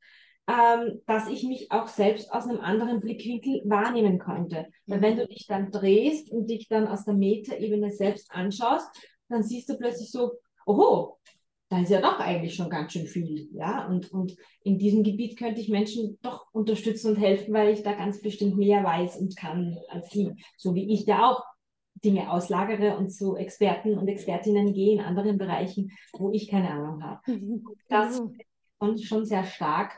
ähm, 0.48 1.01
dass 1.08 1.27
ich 1.30 1.44
mich 1.44 1.72
auch 1.72 1.88
selbst 1.88 2.32
aus 2.34 2.48
einem 2.48 2.60
anderen 2.62 3.00
Blickwinkel 3.00 3.62
wahrnehmen 3.65 4.20
konnte. 4.20 4.68
Weil 4.88 5.00
Mhm. 5.00 5.01
wenn 5.01 5.18
du 5.18 5.27
dich 5.27 5.46
dann 5.48 5.72
drehst 5.72 6.32
und 6.32 6.50
dich 6.50 6.68
dann 6.68 6.88
aus 6.88 7.06
der 7.06 7.13
Metaebene 7.13 7.91
selbst 7.91 8.32
anschaust, 8.32 8.89
dann 9.30 9.44
siehst 9.44 9.70
du 9.70 9.77
plötzlich 9.77 10.12
so, 10.12 10.34
oho, 10.65 11.20
da 11.72 11.80
ist 11.80 11.90
ja 11.90 12.01
doch 12.01 12.20
eigentlich 12.20 12.54
schon 12.54 12.70
ganz 12.70 12.92
schön 12.92 13.08
viel. 13.08 13.48
Ja, 13.54 13.88
und, 13.88 14.12
und 14.12 14.36
in 14.62 14.78
diesem 14.78 15.04
Gebiet 15.04 15.40
könnte 15.40 15.62
ich 15.62 15.70
Menschen 15.70 16.20
doch 16.22 16.46
unterstützen 16.51 17.12
und 17.12 17.16
helfen, 17.16 17.54
weil 17.54 17.70
ich 17.70 17.82
da 17.82 17.94
ganz 17.94 18.22
bestimmt 18.22 18.58
mehr 18.58 18.84
weiß 18.84 19.16
und 19.16 19.38
kann 19.38 19.78
als 19.88 20.10
sie. 20.10 20.34
So 20.58 20.75
wie 20.75 20.94
ich 20.94 21.06
ja 21.06 21.32
auch 21.32 21.42
Dinge 22.04 22.30
auslagere 22.30 22.98
und 22.98 23.10
zu 23.10 23.38
Experten 23.38 23.98
und 23.98 24.10
Expertinnen 24.10 24.74
gehe 24.74 24.96
in 24.96 25.00
anderen 25.00 25.38
Bereichen, 25.38 25.94
wo 26.12 26.34
ich 26.34 26.50
keine 26.50 26.72
Ahnung 26.72 27.04
habe. 27.04 27.22
Das 27.88 28.18
Genau. 28.18 28.34
und 28.80 29.01
schon 29.01 29.24
sehr 29.24 29.46
stark, 29.46 29.98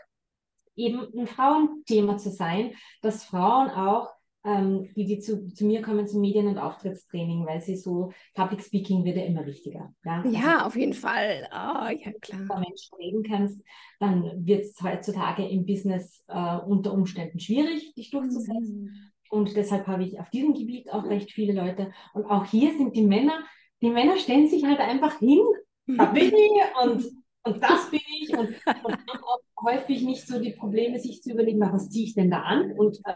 eben 0.76 1.08
ein 1.18 1.26
Frauenthema 1.26 2.18
zu 2.18 2.30
sein, 2.30 2.76
dass 3.02 3.24
Frauen 3.24 3.72
auch, 3.72 4.10
ähm, 4.46 4.90
die, 4.96 5.06
die 5.06 5.20
zu, 5.20 5.48
zu 5.54 5.66
mir 5.66 5.82
kommen 5.82 6.08
zum 6.08 6.22
Medien- 6.22 6.48
und 6.48 6.58
Auftrittstraining, 6.58 7.46
weil 7.46 7.62
sie 7.62 7.76
so, 7.76 8.12
Public 8.34 8.62
Speaking 8.62 9.04
wird 9.06 9.18
ja 9.18 9.24
immer 9.24 9.46
wichtiger. 9.46 9.94
Ja, 10.04 10.22
Also, 10.22 10.38
Ja, 10.38 10.66
auf 10.66 10.76
jeden 10.76 10.94
Fall. 10.94 11.48
Ah, 11.52 11.92
ja, 11.92 12.06
wenn 12.06 12.14
du 12.14 12.20
klar. 12.20 12.60
Menschen 12.60 12.96
reden 12.98 13.24
kannst, 13.24 13.62
dann 14.00 14.46
wird 14.46 14.66
es 14.66 14.82
heutzutage 14.82 15.48
im 15.48 15.66
Business 15.66 16.24
äh, 16.28 16.58
unter 16.58 16.94
Umständen 16.94 17.40
schwierig, 17.40 17.94
dich 17.96 18.12
durchzusetzen. 18.12 18.84
Mhm. 18.84 19.12
Und 19.30 19.56
deshalb 19.56 19.88
habe 19.88 20.04
ich 20.04 20.20
auf 20.20 20.30
diesem 20.30 20.54
Gebiet 20.54 20.92
auch 20.92 21.06
recht 21.06 21.32
viele 21.32 21.54
Leute. 21.54 21.92
Und 22.14 22.26
auch 22.26 22.46
hier 22.46 22.78
sind 22.78 22.96
die 22.96 23.06
Männer, 23.06 23.44
die 23.82 23.90
Männer 23.90 24.18
stellen 24.18 24.48
sich 24.48 24.64
halt 24.64 24.80
einfach 24.80 25.20
hin 25.20 25.40
da 25.88 26.06
bin 26.06 26.34
ich 26.34 26.52
und, 26.82 27.06
und 27.44 27.64
das 27.64 27.90
bin 27.90 28.00
ich 28.22 28.32
und, 28.32 28.50
und 28.84 28.94
haben 28.94 29.24
auch 29.24 29.40
häufig 29.64 30.02
nicht 30.04 30.28
so 30.28 30.40
die 30.40 30.54
Probleme, 30.54 31.00
sich 31.00 31.22
zu 31.22 31.32
überlegen, 31.32 31.60
na, 31.60 31.74
was 31.74 31.90
ziehe 31.90 32.06
ich 32.06 32.16
denn 32.16 32.32
da 32.32 32.42
an? 32.42 32.72
Und, 32.72 33.00
äh, 33.06 33.16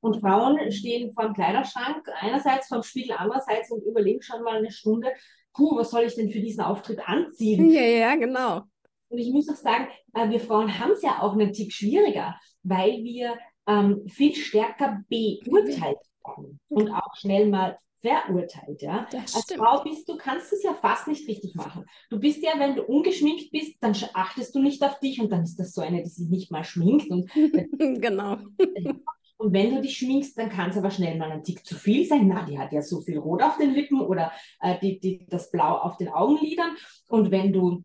und 0.00 0.20
Frauen 0.20 0.70
stehen 0.70 1.12
vor 1.14 1.24
dem 1.24 1.34
Kleiderschrank, 1.34 2.06
einerseits 2.20 2.68
vom 2.68 2.82
Spiegel, 2.82 3.16
andererseits 3.18 3.70
und 3.70 3.84
überlegen 3.84 4.22
schon 4.22 4.42
mal 4.42 4.56
eine 4.56 4.70
Stunde, 4.70 5.08
puh, 5.54 5.76
was 5.76 5.90
soll 5.90 6.04
ich 6.04 6.14
denn 6.14 6.30
für 6.30 6.40
diesen 6.40 6.62
Auftritt 6.62 7.00
anziehen? 7.06 7.70
Ja, 7.70 7.82
ja, 7.82 8.14
genau. 8.16 8.62
Und 9.08 9.18
ich 9.18 9.32
muss 9.32 9.48
auch 9.48 9.56
sagen, 9.56 9.88
äh, 10.14 10.28
wir 10.28 10.40
Frauen 10.40 10.78
haben 10.78 10.92
es 10.92 11.02
ja 11.02 11.22
auch 11.22 11.32
einen 11.32 11.52
Tick 11.52 11.72
schwieriger, 11.72 12.36
weil 12.62 13.02
wir 13.02 13.36
ähm, 13.66 14.02
viel 14.08 14.34
stärker 14.34 15.02
beurteilt 15.08 15.98
werden 16.24 16.60
und 16.68 16.90
auch 16.90 17.14
schnell 17.16 17.48
mal 17.48 17.78
verurteilt, 18.02 18.82
ja. 18.82 19.06
Das 19.10 19.34
Als 19.34 19.44
stimmt. 19.44 19.60
Frau 19.60 19.82
bist 19.82 20.08
du, 20.08 20.16
kannst 20.16 20.52
es 20.52 20.62
ja 20.62 20.74
fast 20.74 21.08
nicht 21.08 21.28
richtig 21.28 21.54
machen. 21.54 21.84
Du 22.10 22.18
bist 22.18 22.42
ja, 22.42 22.52
wenn 22.58 22.76
du 22.76 22.82
ungeschminkt 22.82 23.50
bist, 23.50 23.76
dann 23.80 23.96
achtest 24.14 24.54
du 24.54 24.60
nicht 24.60 24.82
auf 24.82 24.98
dich 25.00 25.20
und 25.20 25.30
dann 25.30 25.42
ist 25.42 25.56
das 25.56 25.72
so 25.72 25.80
eine, 25.80 26.02
die 26.02 26.08
sich 26.08 26.28
nicht 26.28 26.50
mal 26.50 26.64
schminkt. 26.64 27.10
Und, 27.10 27.30
Genau. 28.00 28.38
und 29.38 29.52
wenn 29.52 29.74
du 29.74 29.82
dich 29.82 29.98
schminkst, 29.98 30.38
dann 30.38 30.48
kann 30.48 30.70
es 30.70 30.76
aber 30.76 30.90
schnell 30.90 31.16
mal 31.18 31.30
ein 31.30 31.44
Tick 31.44 31.64
zu 31.64 31.74
viel 31.74 32.06
sein. 32.06 32.28
Na, 32.28 32.44
die 32.44 32.58
hat 32.58 32.72
ja 32.72 32.82
so 32.82 33.00
viel 33.00 33.18
Rot 33.18 33.42
auf 33.42 33.58
den 33.58 33.74
Lippen 33.74 34.00
oder 34.00 34.32
äh, 34.60 34.78
die, 34.80 34.98
die, 34.98 35.26
das 35.28 35.50
Blau 35.50 35.76
auf 35.76 35.98
den 35.98 36.08
Augenlidern. 36.08 36.74
Und 37.08 37.30
wenn 37.30 37.52
du, 37.52 37.84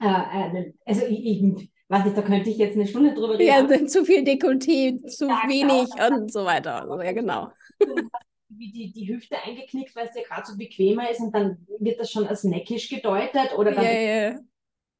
äh, 0.00 0.06
äh, 0.06 0.72
also 0.84 1.06
ich, 1.06 1.24
ich 1.24 1.70
weiß 1.88 2.04
nicht, 2.04 2.16
da 2.16 2.22
könnte 2.22 2.50
ich 2.50 2.58
jetzt 2.58 2.74
eine 2.74 2.86
Stunde 2.86 3.14
drüber 3.14 3.38
reden. 3.38 3.46
Ja, 3.46 3.60
aber 3.60 3.86
zu 3.86 4.04
viel 4.04 4.22
Dekolleté, 4.24 5.06
zu 5.06 5.28
Ja, 5.28 5.42
genau. 5.46 5.86
wenig 5.86 5.88
und 6.10 6.32
so 6.32 6.44
weiter. 6.44 6.82
Also, 6.82 7.00
ja, 7.00 7.12
genau. 7.12 7.52
du 7.78 7.96
hast 8.12 8.26
wie 8.48 8.72
die, 8.72 8.92
die 8.92 9.08
Hüfte 9.08 9.36
eingeknickt, 9.42 9.94
weil 9.94 10.06
es 10.06 10.12
dir 10.12 10.22
gerade 10.22 10.46
so 10.46 10.56
bequemer 10.56 11.08
ist 11.10 11.20
und 11.20 11.34
dann 11.34 11.66
wird 11.78 12.00
das 12.00 12.10
schon 12.10 12.26
als 12.26 12.44
neckisch 12.44 12.88
gedeutet 12.88 13.56
oder 13.56 13.72
dann, 13.72 13.84
Ja, 13.84 13.92
ja, 13.92 14.38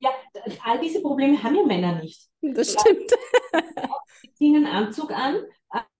ja, 0.01 0.11
all 0.65 0.81
diese 0.81 1.01
Probleme 1.03 1.43
haben 1.43 1.55
ja 1.55 1.65
Männer 1.65 2.01
nicht. 2.03 2.29
das 2.43 2.73
stimmt. 2.73 3.11
Sie 4.23 4.33
ziehen 4.35 4.57
einen 4.57 4.67
Anzug 4.67 5.11
an 5.13 5.37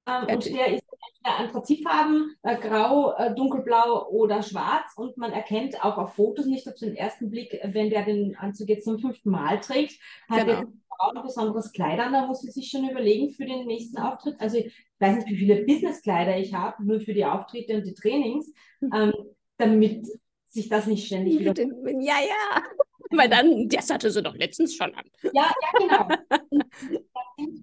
ähm, 0.07 0.35
und 0.35 0.45
der 0.47 0.75
ist 0.75 0.83
entweder 1.23 1.39
anthrazitfarben, 1.39 2.35
äh, 2.43 2.57
grau, 2.57 3.13
äh, 3.17 3.35
dunkelblau 3.35 4.09
oder 4.09 4.43
schwarz 4.43 4.93
und 4.97 5.17
man 5.17 5.33
erkennt 5.33 5.83
auch 5.85 5.99
auf 5.99 6.15
Fotos 6.15 6.47
nicht 6.47 6.69
auf 6.69 6.75
den 6.77 6.97
ersten 6.97 7.31
Blick, 7.31 7.59
wenn 7.63 7.91
der 7.91 8.05
den 8.05 8.37
Anzug 8.37 8.69
jetzt 8.69 8.85
zum 8.85 8.99
fünften 8.99 9.31
Mal 9.31 9.61
trägt, 9.61 10.01
hat 10.29 10.47
Genau. 10.47 10.61
jetzt 10.61 10.73
Frau 10.89 11.11
ein 11.15 11.23
besonderes 11.23 11.73
Kleid 11.73 11.99
an, 12.01 12.13
da 12.13 12.27
muss 12.27 12.41
sie 12.41 12.51
sich 12.51 12.69
schon 12.71 12.89
überlegen 12.89 13.31
für 13.31 13.45
den 13.47 13.67
nächsten 13.67 13.99
Auftritt. 13.99 14.37
Also 14.41 14.59
ich 14.59 14.75
weiß 14.99 15.17
nicht, 15.17 15.29
wie 15.29 15.37
viele 15.37 15.65
Businesskleider 15.65 16.37
ich 16.39 16.53
habe, 16.55 16.85
nur 16.85 17.01
für 17.01 17.15
die 17.15 17.25
Auftritte 17.25 17.75
und 17.77 17.87
die 17.87 17.95
Trainings, 17.95 18.53
Hm. 18.81 18.91
ähm, 18.95 19.13
damit 19.59 20.07
sich 20.47 20.69
das 20.69 20.87
nicht 20.87 21.07
ständig 21.07 21.39
wieder... 21.39 21.55
Ja, 22.01 22.17
ja. 22.21 22.63
Weil 23.11 23.29
dann, 23.29 23.69
das 23.69 23.91
hatte 23.91 24.11
sie 24.11 24.23
doch 24.23 24.35
letztens 24.35 24.75
schon 24.75 24.95
an. 24.95 25.05
Ja, 25.33 25.51
ja, 25.63 25.79
genau. 25.79 26.09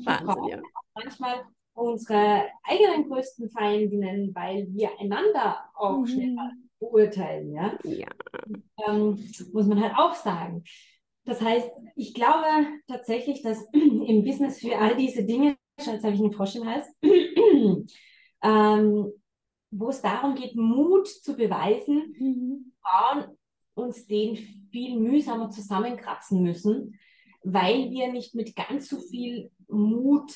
Wahnsinn, 0.03 0.43
ja. 0.49 0.61
manchmal 0.95 1.45
unsere 1.73 2.45
eigenen 2.63 3.07
größten 3.07 3.49
Feindinnen, 3.51 4.33
weil 4.33 4.67
wir 4.71 4.89
einander 4.99 5.57
auch 5.75 6.05
schneller 6.07 6.51
Mhm. 6.53 6.69
beurteilen, 6.79 7.53
ja, 7.53 7.77
Ja. 7.83 8.07
ähm, 8.87 9.17
muss 9.53 9.65
man 9.67 9.81
halt 9.81 9.93
auch 9.97 10.13
sagen. 10.15 10.63
Das 11.25 11.41
heißt, 11.41 11.69
ich 11.95 12.13
glaube 12.13 12.45
tatsächlich, 12.87 13.41
dass 13.43 13.63
im 13.73 14.23
Business 14.23 14.59
für 14.59 14.77
all 14.77 14.95
diese 14.95 15.23
Dinge, 15.23 15.55
jetzt 15.77 16.03
habe 16.03 16.13
ich 16.15 16.19
einen 16.21 16.31
Frosch 16.33 16.55
im 16.55 16.65
Hals, 16.67 16.87
ähm, 18.43 19.11
wo 19.71 19.89
es 19.89 20.01
darum 20.01 20.35
geht, 20.35 20.55
Mut 20.55 21.07
zu 21.07 21.35
beweisen, 21.35 22.15
Mhm. 22.17 22.73
Frauen 22.81 23.36
uns 23.77 24.05
den 24.07 24.35
viel 24.71 24.97
mühsamer 24.99 25.49
zusammenkratzen 25.49 26.41
müssen, 26.41 26.99
weil 27.43 27.89
wir 27.91 28.11
nicht 28.11 28.35
mit 28.35 28.55
ganz 28.55 28.89
so 28.89 28.99
viel 28.99 29.51
Mut 29.67 30.33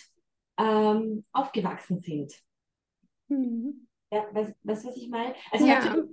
ähm, 0.57 1.25
aufgewachsen 1.33 1.99
sind. 1.99 2.33
Mhm. 3.27 3.87
Ja, 4.11 4.25
weißt 4.33 4.83
du, 4.85 4.89
was 4.89 4.97
ich 4.97 5.09
meine? 5.09 5.33
Also 5.51 5.65
Ja. 5.65 5.75
natürlich 5.79 6.09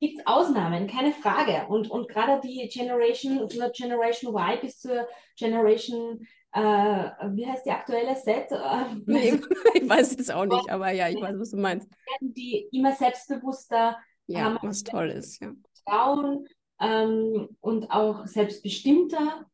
gibt 0.00 0.18
es 0.18 0.26
Ausnahmen, 0.26 0.86
keine 0.86 1.12
Frage. 1.12 1.66
Und, 1.68 1.90
und 1.90 2.08
gerade 2.08 2.40
die 2.46 2.68
Generation, 2.68 3.38
von 3.38 3.58
der 3.58 3.70
Generation 3.70 4.34
Y 4.34 4.60
bis 4.60 4.78
zur 4.78 5.06
Generation, 5.38 6.26
äh, 6.52 6.60
wie 6.60 7.46
heißt 7.46 7.66
die 7.66 7.70
aktuelle 7.70 8.16
Set? 8.16 8.50
Äh, 8.50 8.84
Nee, 9.06 9.40
ich 9.74 9.88
weiß 9.88 10.16
es 10.18 10.30
auch 10.30 10.46
nicht, 10.46 10.70
aber 10.70 10.90
ja, 10.92 11.08
ich 11.08 11.20
weiß, 11.20 11.38
was 11.38 11.50
du 11.50 11.56
meinst. 11.58 11.88
die 12.20 12.68
immer 12.72 12.92
selbstbewusster 12.92 13.98
Ja, 14.26 14.58
was 14.62 14.82
toll 14.82 15.10
ist, 15.10 15.40
ja. 15.40 15.52
Frauen 15.86 16.46
ähm, 16.80 17.48
und 17.60 17.90
auch 17.90 18.26
selbstbestimmter 18.26 19.46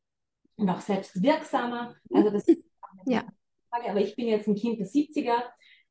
und 0.57 0.69
auch 0.71 0.81
selbstwirksamer. 0.81 1.95
Also 2.13 2.31
das 2.31 2.45
ist 2.49 2.63
Ja. 3.07 3.25
Frage, 3.71 3.91
aber 3.91 4.01
ich 4.01 4.17
bin 4.17 4.29
jetzt 4.29 4.49
ein 4.49 4.55
Kind 4.55 4.79
der 4.79 4.87
70er 4.87 5.43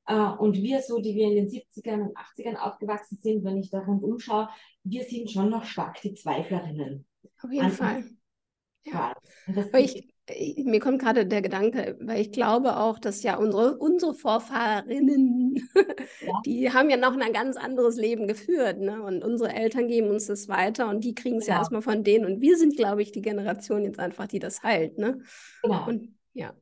äh, 0.08 0.38
und 0.38 0.56
wir 0.56 0.82
so, 0.82 1.00
die 1.00 1.15
wir 1.15 1.28
in 1.28 1.36
den 1.36 1.50
70ern 1.50 2.08
und 2.10 2.17
80ern 2.17 2.56
aufgewachsen 2.58 3.17
sind, 3.21 3.43
wenn 3.43 3.58
ich 3.58 3.69
da 3.69 3.80
rundum 3.80 4.19
schaue, 4.19 4.50
wir 4.84 5.04
sind 5.04 5.30
schon 5.30 5.50
noch 5.50 5.65
stark 5.65 6.02
die 6.02 6.13
Zweiflerinnen. 6.13 7.06
Auf 7.43 7.52
jeden 7.52 7.65
An- 7.65 7.71
Fall. 7.71 8.04
Ja. 8.86 9.13
Das 9.48 9.67
Aber 9.67 9.80
ich, 9.80 10.13
mir 10.64 10.80
kommt 10.80 11.00
gerade 11.02 11.26
der 11.28 11.42
Gedanke, 11.42 11.98
weil 12.02 12.20
ich 12.22 12.32
glaube 12.32 12.78
auch, 12.78 12.98
dass 13.00 13.22
ja 13.24 13.38
unsere, 13.38 13.78
unsere 13.78 14.16
Vorfahrinnen, 14.16 15.56
Ja. 16.20 16.32
die 16.46 16.72
haben 16.72 16.90
ja 16.90 16.98
noch 16.98 17.16
ein 17.18 17.34
ganz 17.34 17.58
anderes 17.58 17.96
Leben 17.98 18.28
geführt, 18.28 18.80
ne? 18.80 19.04
Und 19.04 19.24
unsere 19.24 19.54
Eltern 19.54 19.88
geben 19.88 20.10
uns 20.10 20.26
das 20.28 20.48
weiter 20.48 20.90
und 20.90 21.04
die 21.04 21.14
kriegen 21.14 21.38
es 21.38 21.48
ja 21.48 21.54
Genau. 21.54 21.62
erstmal 21.62 21.82
von 21.84 22.04
denen. 22.04 22.26
Und 22.26 22.42
wir 22.42 22.58
sind, 22.58 22.76
glaube 22.76 23.02
ich, 23.04 23.12
die 23.12 23.22
Generation 23.22 23.84
jetzt 23.84 24.00
einfach, 24.00 24.28
die 24.28 24.40
das 24.40 24.64
heilt, 24.64 24.98
ne? 24.98 25.20
genau. 25.62 25.88
Und 25.88 26.16
ja, 26.34 26.54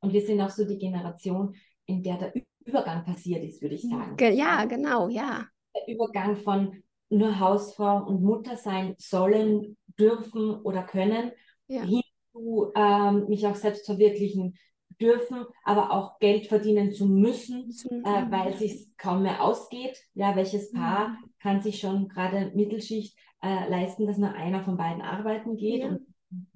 Und 0.00 0.12
wir 0.12 0.22
sind 0.22 0.40
auch 0.40 0.50
so 0.50 0.64
die 0.64 0.78
Generation, 0.78 1.54
in 1.86 2.02
der 2.02 2.16
der 2.18 2.32
Übergang 2.64 3.04
passiert 3.04 3.44
ist, 3.44 3.60
würde 3.60 3.74
ich 3.74 3.82
sagen. 3.82 4.16
Ge 4.16 4.32
ja, 4.32 4.64
genau, 4.64 5.08
ja. 5.08 5.46
der 5.76 5.94
Übergang 5.94 6.36
von 6.38 6.82
nur 7.10 7.38
Hausfrau 7.38 8.06
und 8.06 8.22
Mutter 8.22 8.56
sein 8.56 8.94
sollen, 8.98 9.76
dürfen 9.98 10.50
oder 10.62 10.82
können, 10.84 11.30
Ja. 11.68 11.82
hin 11.82 12.00
zu 12.34 12.72
ähm, 12.74 13.26
mich 13.28 13.46
auch 13.46 13.54
selbst 13.54 13.86
verwirklichen 13.86 14.58
dürfen, 15.00 15.44
aber 15.64 15.90
auch 15.92 16.18
Geld 16.18 16.46
verdienen 16.48 16.92
zu 16.92 17.06
müssen, 17.06 17.70
Zum- 17.70 18.04
äh, 18.04 18.30
weil 18.30 18.52
es 18.52 18.58
sich 18.58 18.88
kaum 18.96 19.22
mehr 19.22 19.42
ausgeht. 19.42 19.98
Ja, 20.14 20.34
welches 20.36 20.72
Paar 20.72 21.08
Mhm. 21.10 21.16
kann 21.40 21.60
sich 21.62 21.78
schon 21.80 22.08
gerade 22.08 22.52
Mittelschicht 22.54 23.16
äh, 23.42 23.68
leisten, 23.68 24.06
dass 24.06 24.18
nur 24.18 24.32
einer 24.32 24.64
von 24.64 24.76
beiden 24.76 25.02
arbeiten 25.02 25.56
geht 25.56 25.82
Ja. 25.82 25.88
und 25.88 26.00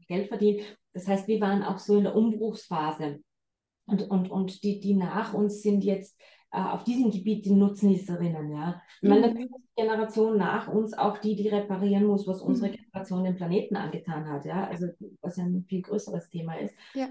Geld 0.08 0.28
verdient? 0.28 0.60
Das 0.94 1.06
heißt, 1.06 1.28
wir 1.28 1.40
waren 1.40 1.62
auch 1.62 1.78
so 1.78 1.96
in 1.96 2.04
der 2.04 2.16
Umbruchsphase. 2.16 3.20
Und, 3.86 4.02
und, 4.10 4.30
und 4.30 4.62
die, 4.64 4.80
die 4.80 4.94
nach 4.94 5.32
uns 5.32 5.62
sind 5.62 5.82
jetzt 5.84 6.18
äh, 6.20 6.24
auf 6.50 6.84
diesem 6.84 7.10
Gebiet 7.10 7.44
die 7.44 7.54
Nutznießerinnen, 7.54 8.50
ja. 8.52 8.80
Ich 9.02 9.08
meine, 9.08 9.28
Mhm. 9.28 9.34
dafür 9.34 9.44
ist 9.44 9.54
die 9.76 9.82
Generation 9.82 10.36
nach 10.38 10.68
uns 10.68 10.94
auch 10.94 11.18
die, 11.18 11.36
die 11.36 11.48
reparieren 11.48 12.04
muss, 12.06 12.26
was 12.26 12.40
unsere 12.40 12.70
Mhm. 12.72 12.76
Generation 12.76 13.24
dem 13.24 13.36
Planeten 13.36 13.76
angetan 13.76 14.28
hat, 14.28 14.44
ja. 14.44 14.66
Also, 14.66 14.86
was 15.20 15.36
ja 15.36 15.44
ein 15.44 15.64
viel 15.68 15.82
größeres 15.82 16.30
Thema 16.30 16.54
ist. 16.54 16.74
Ja. 16.94 17.08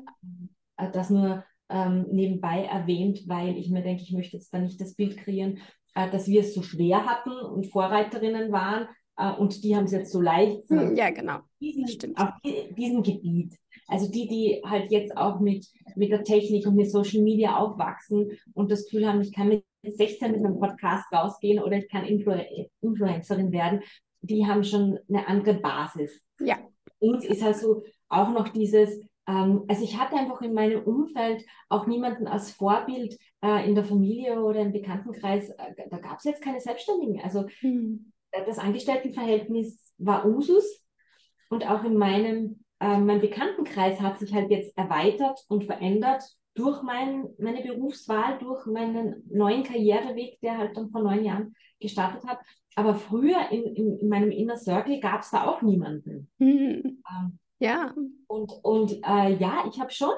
Äh, 0.78 0.91
Das 0.91 1.10
nur 1.10 1.43
ähm, 1.69 2.06
nebenbei 2.12 2.63
erwähnt, 2.63 3.28
weil 3.28 3.58
ich 3.58 3.69
mir 3.69 3.84
denke, 3.84 4.02
ich 4.02 4.13
möchte 4.13 4.38
jetzt 4.38 4.54
da 4.54 4.58
nicht 4.60 4.80
das 4.80 4.95
Bild 4.95 5.17
kreieren, 5.17 5.60
äh, 5.95 6.10
dass 6.10 6.28
wir 6.28 6.39
es 6.41 6.54
so 6.54 6.62
schwer 6.62 7.06
hatten 7.06 7.32
und 7.32 7.67
Vorreiterinnen 7.67 8.52
waren. 8.52 8.88
äh, 9.19 9.32
und 9.34 9.63
die 9.63 9.76
haben 9.76 9.86
es 9.86 9.91
jetzt 9.91 10.12
so 10.12 10.21
leicht. 10.21 10.69
Hm, 10.69 10.95
ja, 10.95 11.10
genau. 11.10 11.39
Diesen, 11.60 11.88
Stimmt. 11.88 12.19
Auf 12.19 12.30
diesem 12.43 13.02
Gebiet. 13.02 13.56
Also 13.88 14.12
die, 14.12 14.28
die 14.28 14.62
halt 14.65 14.91
jetzt 14.91 15.15
auch 15.15 15.39
mit, 15.39 15.65
mit 15.95 16.12
der 16.12 16.23
Technik 16.23 16.67
und 16.67 16.76
mit 16.76 16.91
Social 16.91 17.21
Media 17.21 17.58
aufwachsen 17.58 18.32
und 18.54 18.69
das 18.69 18.86
Gefühl 18.86 19.08
haben, 19.08 19.21
ich 19.21 19.34
kann 19.34 19.47
mit 19.47 19.63
16 19.84 20.32
mit 20.32 20.45
einem 20.45 20.60
Podcast 20.60 21.06
rausgehen 21.13 21.63
oder 21.63 21.78
ich 21.78 21.89
kann 21.89 22.06
Influ 22.06 22.34
Influencerin 22.82 23.52
werden, 23.52 23.82
die 24.21 24.45
haben 24.45 24.63
schon 24.63 25.00
eine 25.08 25.28
andere 25.28 25.54
Basis. 25.56 26.21
Ja. 26.39 26.58
Und 27.00 27.23
ist 27.23 27.43
halt 27.43 27.56
so 27.56 27.84
auch 28.10 28.32
noch 28.32 28.50
dieses, 28.50 29.00
ähm, 29.28 29.63
also 29.67 29.84
ich 29.84 29.97
hatte 29.97 30.17
einfach 30.17 30.41
in 30.41 30.54
meinem 30.54 30.84
Umfeld 30.84 31.45
auch 31.69 31.88
niemanden 31.88 32.28
als 32.28 32.52
Vorbild 32.52 33.17
äh, 33.41 33.67
in 33.67 33.76
der 33.76 33.86
Familie 33.86 34.41
oder 34.41 34.62
im 34.62 34.73
Bekanntenkreis, 34.73 35.50
äh, 35.50 35.88
da 35.89 35.97
gab 35.97 36.17
es 36.17 36.26
jetzt 36.26 36.41
keine 36.41 36.60
Selbstständigen. 36.60 37.21
Also 37.21 37.45
hm. 37.60 38.12
das 38.32 38.60
Angestelltenverhältnis 38.60 39.93
war 39.97 40.26
Usus 40.26 40.84
und 41.50 41.65
auch 41.65 41.84
in 41.84 41.95
meinem 41.97 42.63
äh, 42.79 42.97
mein 42.97 43.21
Bekanntenkreis 43.21 43.99
hat 44.01 44.19
sich 44.19 44.33
halt 44.33 44.49
jetzt 44.51 44.77
erweitert 44.77 45.43
und 45.47 45.65
verändert 45.65 46.23
durch 46.53 46.81
mein, 46.81 47.27
meine 47.37 47.61
Berufswahl, 47.61 48.39
durch 48.39 48.65
meinen 48.65 49.23
neuen 49.29 49.63
Karriereweg, 49.63 50.39
der 50.41 50.57
halt 50.57 50.75
dann 50.75 50.89
vor 50.89 51.01
neun 51.03 51.23
Jahren 51.23 51.55
gestartet 51.79 52.27
hat. 52.27 52.39
Aber 52.75 52.95
früher 52.95 53.51
in, 53.51 53.63
in, 53.75 53.99
in 53.99 54.09
meinem 54.09 54.31
Inner 54.31 54.57
Circle 54.57 54.99
gab 54.99 55.21
es 55.21 55.31
da 55.31 55.47
auch 55.47 55.61
niemanden. 55.61 56.29
Mhm. 56.39 57.01
Ähm, 57.09 57.39
ja. 57.59 57.93
Und, 58.27 58.51
und 58.63 58.91
äh, 59.03 59.35
ja, 59.35 59.65
ich 59.67 59.79
habe 59.79 59.91
schon, 59.91 60.13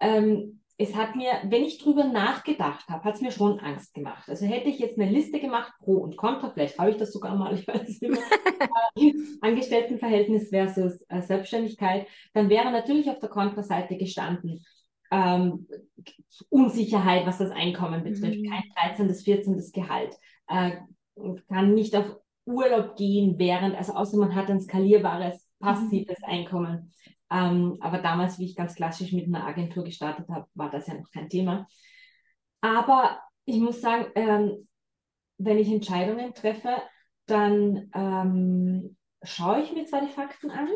ähm, 0.00 0.60
es 0.78 0.94
hat 0.94 1.16
mir, 1.16 1.30
wenn 1.44 1.64
ich 1.64 1.78
drüber 1.78 2.04
nachgedacht 2.04 2.86
habe, 2.88 3.04
hat 3.04 3.14
es 3.14 3.20
mir 3.22 3.30
schon 3.30 3.60
Angst 3.60 3.94
gemacht. 3.94 4.28
Also 4.28 4.44
hätte 4.44 4.68
ich 4.68 4.78
jetzt 4.78 4.98
eine 4.98 5.10
Liste 5.10 5.40
gemacht, 5.40 5.72
Pro 5.80 5.94
und 5.94 6.16
Contra, 6.18 6.50
vielleicht 6.50 6.78
habe 6.78 6.90
ich 6.90 6.98
das 6.98 7.12
sogar 7.12 7.34
mal, 7.34 7.54
ich 7.54 7.66
weiß 7.66 7.88
es 7.88 8.00
nicht 8.00 8.12
mehr, 8.12 8.22
Angestelltenverhältnis 9.40 10.50
versus 10.50 11.02
äh, 11.08 11.22
Selbstständigkeit, 11.22 12.06
dann 12.34 12.50
wäre 12.50 12.70
natürlich 12.70 13.08
auf 13.08 13.18
der 13.20 13.30
Kontraseite 13.30 13.96
gestanden, 13.96 14.64
ähm, 15.10 15.66
Unsicherheit, 16.50 17.26
was 17.26 17.38
das 17.38 17.52
Einkommen 17.52 18.04
betrifft, 18.04 18.38
mhm. 18.38 18.50
kein 18.50 18.96
13. 18.96 19.14
14. 19.14 19.72
Gehalt, 19.72 20.14
äh, 20.48 20.72
kann 21.48 21.74
nicht 21.74 21.96
auf 21.96 22.16
Urlaub 22.44 22.96
gehen 22.96 23.38
während, 23.38 23.76
also 23.76 23.94
außer 23.94 24.18
man 24.18 24.34
hat 24.34 24.50
ein 24.50 24.60
skalierbares 24.60 25.46
passives 25.58 26.18
mhm. 26.20 26.32
Einkommen. 26.32 26.92
Ähm, 27.30 27.78
aber 27.80 27.98
damals, 27.98 28.38
wie 28.38 28.44
ich 28.44 28.56
ganz 28.56 28.74
klassisch 28.74 29.12
mit 29.12 29.26
einer 29.26 29.46
Agentur 29.46 29.84
gestartet 29.84 30.28
habe, 30.28 30.46
war 30.54 30.70
das 30.70 30.86
ja 30.86 30.94
noch 30.94 31.10
kein 31.10 31.28
Thema. 31.28 31.66
Aber 32.60 33.20
ich 33.44 33.60
muss 33.60 33.80
sagen, 33.80 34.06
ähm, 34.14 34.68
wenn 35.38 35.58
ich 35.58 35.68
Entscheidungen 35.68 36.34
treffe, 36.34 36.82
dann 37.26 37.90
ähm, 37.94 38.96
schaue 39.22 39.62
ich 39.62 39.72
mir 39.72 39.86
zwar 39.86 40.04
die 40.04 40.12
Fakten 40.12 40.50
an, 40.50 40.68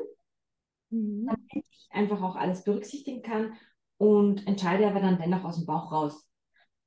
mhm. 0.91 1.27
damit 1.27 1.67
ich 1.71 1.89
einfach 1.91 2.23
auch 2.23 2.37
alles 2.37 2.65
berücksichtigen 2.65 3.23
kann 3.23 3.55
und 3.97 4.47
entscheide 4.47 4.87
aber 4.87 5.01
dann 5.01 5.19
dennoch 5.19 5.45
aus 5.45 5.57
dem 5.57 5.67
Bauch 5.67 5.93
raus. 5.93 6.27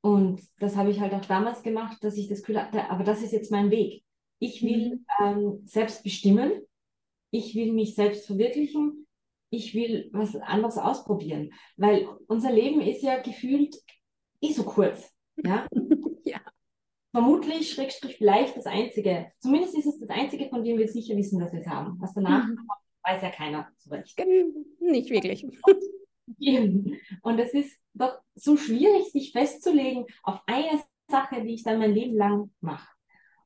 Und 0.01 0.41
das 0.59 0.75
habe 0.75 0.89
ich 0.91 0.99
halt 0.99 1.13
auch 1.13 1.25
damals 1.25 1.63
gemacht, 1.63 2.03
dass 2.03 2.17
ich 2.17 2.27
das 2.27 2.39
Gefühl 2.39 2.61
hatte, 2.61 2.89
aber 2.89 3.03
das 3.03 3.21
ist 3.21 3.31
jetzt 3.31 3.51
mein 3.51 3.71
Weg. 3.71 4.03
Ich 4.39 4.61
will 4.61 4.95
mhm. 4.95 5.05
ähm, 5.21 5.61
selbst 5.65 6.03
bestimmen, 6.03 6.51
ich 7.31 7.55
will 7.55 7.71
mich 7.71 7.95
selbst 7.95 8.27
verwirklichen, 8.27 9.02
ich 9.53 9.75
will 9.75 10.09
was 10.13 10.35
anderes 10.35 10.77
ausprobieren, 10.77 11.51
weil 11.77 12.07
unser 12.27 12.51
Leben 12.51 12.81
ist 12.81 13.03
ja 13.03 13.21
gefühlt 13.21 13.75
eh 14.41 14.51
so 14.51 14.63
kurz. 14.63 15.11
Ja. 15.37 15.67
ja. 16.23 16.41
Vermutlich, 17.11 17.71
Schrägstrich, 17.71 18.17
vielleicht 18.17 18.57
das 18.57 18.65
Einzige. 18.65 19.31
Zumindest 19.39 19.77
ist 19.77 19.85
es 19.85 19.99
das 19.99 20.09
Einzige, 20.09 20.49
von 20.49 20.63
dem 20.63 20.79
wir 20.79 20.87
sicher 20.87 21.15
wissen, 21.15 21.39
dass 21.39 21.53
wir 21.53 21.61
es 21.61 21.67
haben. 21.67 21.97
Was 21.99 22.15
danach 22.15 22.47
mhm. 22.47 22.55
kommt, 22.55 22.69
weiß 23.03 23.21
ja 23.21 23.29
keiner 23.29 23.69
so 23.77 23.91
recht. 23.91 24.19
Nicht 24.79 25.09
wirklich. 25.11 25.45
Und 27.21 27.39
es 27.39 27.53
ist 27.53 27.77
doch 27.93 28.17
so 28.33 28.57
schwierig, 28.57 29.11
sich 29.11 29.31
festzulegen 29.33 30.05
auf 30.23 30.39
eine 30.47 30.81
Sache, 31.07 31.43
die 31.43 31.53
ich 31.53 31.63
dann 31.63 31.79
mein 31.79 31.93
Leben 31.93 32.15
lang 32.15 32.51
mache. 32.59 32.87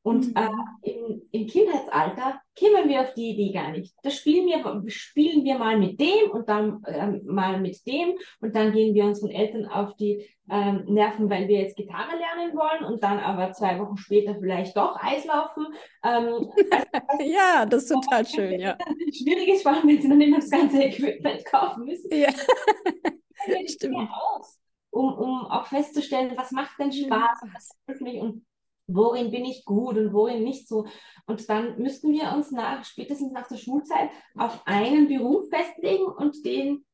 Und 0.07 0.27
mhm. 0.27 0.35
äh, 0.37 0.89
im, 0.89 1.21
im, 1.31 1.47
Kindheitsalter 1.47 2.39
kämen 2.55 2.87
wir 2.87 3.01
auf 3.01 3.13
die 3.13 3.31
Idee 3.31 3.51
gar 3.51 3.71
nicht. 3.71 3.93
Da 4.03 4.09
spielen 4.09 4.47
wir, 4.47 4.89
spielen 4.89 5.43
wir 5.43 5.57
mal 5.57 5.77
mit 5.77 5.99
dem 5.99 6.31
und 6.31 6.47
dann 6.47 6.81
äh, 6.85 7.07
mal 7.25 7.59
mit 7.59 7.85
dem 7.85 8.13
und 8.39 8.55
dann 8.55 8.71
gehen 8.71 8.95
wir 8.95 9.03
unseren 9.03 9.31
Eltern 9.31 9.65
auf 9.65 9.97
die 9.97 10.25
äh, 10.49 10.71
Nerven, 10.71 11.29
weil 11.29 11.49
wir 11.49 11.59
jetzt 11.59 11.75
Gitarre 11.75 12.15
lernen 12.15 12.55
wollen 12.55 12.89
und 12.89 13.03
dann 13.03 13.19
aber 13.19 13.51
zwei 13.51 13.77
Wochen 13.79 13.97
später 13.97 14.37
vielleicht 14.39 14.77
doch 14.77 14.95
Eislaufen. 14.95 15.67
Ähm, 16.05 16.51
also, 16.71 17.23
ja, 17.29 17.65
das 17.65 17.83
ist 17.83 17.89
total 17.89 18.25
schön, 18.25 18.61
ja. 18.61 18.77
Schwierig 19.11 19.49
ist, 19.49 19.63
vor 19.63 19.73
allem, 19.73 19.89
wenn 19.89 20.01
sie 20.01 20.07
dann 20.07 20.21
immer 20.21 20.37
das 20.37 20.49
ganze 20.49 20.83
Equipment 20.83 21.43
kaufen 21.43 21.83
müssen. 21.83 22.09
Ja, 22.13 22.29
stimmt. 23.67 24.09
Aus, 24.09 24.57
um, 24.89 25.13
um 25.17 25.45
auch 25.47 25.67
festzustellen, 25.67 26.31
was 26.37 26.51
macht 26.51 26.79
denn 26.79 26.93
Spaß, 26.93 27.41
was 27.87 27.99
mich 27.99 28.21
und 28.21 28.46
worin 28.87 29.31
bin 29.31 29.45
ich 29.45 29.65
gut 29.65 29.97
und 29.97 30.13
worin 30.13 30.43
nicht 30.43 30.67
so. 30.67 30.85
Und 31.25 31.49
dann 31.49 31.77
müssten 31.81 32.11
wir 32.11 32.33
uns 32.33 32.51
nach, 32.51 32.83
spätestens 32.85 33.31
nach 33.31 33.47
der 33.47 33.57
Schulzeit 33.57 34.09
auf 34.35 34.61
einen 34.65 35.07
Beruf 35.07 35.49
festlegen 35.49 36.05
und 36.05 36.43
den 36.45 36.85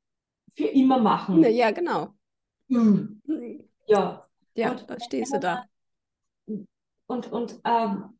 für 0.55 0.67
immer 0.67 0.99
machen. 0.99 1.43
Ja, 1.43 1.71
genau. 1.71 2.09
Mhm. 2.67 3.21
Ja. 3.87 4.23
Ja, 4.55 4.71
und, 4.71 4.89
da 4.89 4.99
stehst 4.99 5.33
du 5.33 5.39
da. 5.39 5.65
Und, 7.07 7.31
und 7.31 7.59
ähm, 7.65 8.17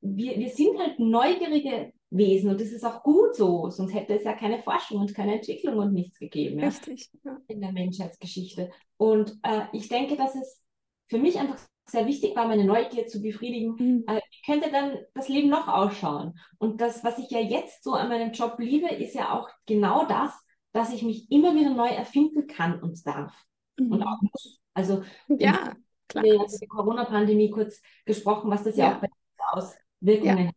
wir, 0.00 0.38
wir 0.38 0.48
sind 0.50 0.78
halt 0.78 0.98
neugierige 0.98 1.92
Wesen 2.10 2.50
und 2.50 2.60
das 2.60 2.68
ist 2.68 2.84
auch 2.84 3.02
gut 3.02 3.34
so, 3.34 3.70
sonst 3.70 3.94
hätte 3.94 4.14
es 4.14 4.24
ja 4.24 4.34
keine 4.34 4.62
Forschung 4.62 5.00
und 5.00 5.14
keine 5.14 5.36
Entwicklung 5.36 5.78
und 5.78 5.92
nichts 5.92 6.18
gegeben 6.18 6.58
ja, 6.58 6.66
Richtig, 6.66 7.10
ja. 7.24 7.38
in 7.48 7.60
der 7.60 7.72
Menschheitsgeschichte. 7.72 8.70
Und 8.96 9.38
äh, 9.42 9.62
ich 9.72 9.88
denke, 9.88 10.16
dass 10.16 10.34
es 10.34 10.62
für 11.08 11.18
mich 11.18 11.38
einfach 11.38 11.58
sehr 11.86 12.06
wichtig 12.06 12.36
war, 12.36 12.46
meine 12.46 12.64
Neugier 12.64 13.06
zu 13.06 13.20
befriedigen. 13.20 13.74
Mhm. 13.78 14.04
Äh, 14.06 14.16
wie 14.16 14.52
könnte 14.52 14.70
dann 14.70 14.98
das 15.14 15.28
Leben 15.28 15.48
noch 15.48 15.68
ausschauen? 15.68 16.38
Und 16.58 16.80
das, 16.80 17.04
was 17.04 17.18
ich 17.18 17.30
ja 17.30 17.40
jetzt 17.40 17.84
so 17.84 17.92
an 17.92 18.08
meinem 18.08 18.32
Job 18.32 18.56
liebe, 18.58 18.88
ist 18.88 19.14
ja 19.14 19.32
auch 19.32 19.48
genau 19.66 20.06
das, 20.06 20.32
dass 20.72 20.92
ich 20.92 21.02
mich 21.02 21.30
immer 21.30 21.54
wieder 21.54 21.70
neu 21.70 21.88
erfinden 21.88 22.46
kann 22.46 22.80
und 22.80 23.06
darf. 23.06 23.44
Mhm. 23.78 23.92
Und 23.92 24.02
auch 24.02 24.20
muss. 24.20 24.60
Also, 24.74 25.02
ja, 25.28 25.74
klar. 26.08 26.24
Wir 26.24 26.38
haben 26.38 26.58
die 26.60 26.66
Corona-Pandemie 26.66 27.50
kurz 27.50 27.82
gesprochen, 28.04 28.50
was 28.50 28.64
das 28.64 28.76
ja, 28.76 28.86
ja 28.86 28.96
auch 28.96 29.00
bei 29.00 29.08
Auswirkungen 29.52 30.38
ja. 30.38 30.46
hat. 30.46 30.54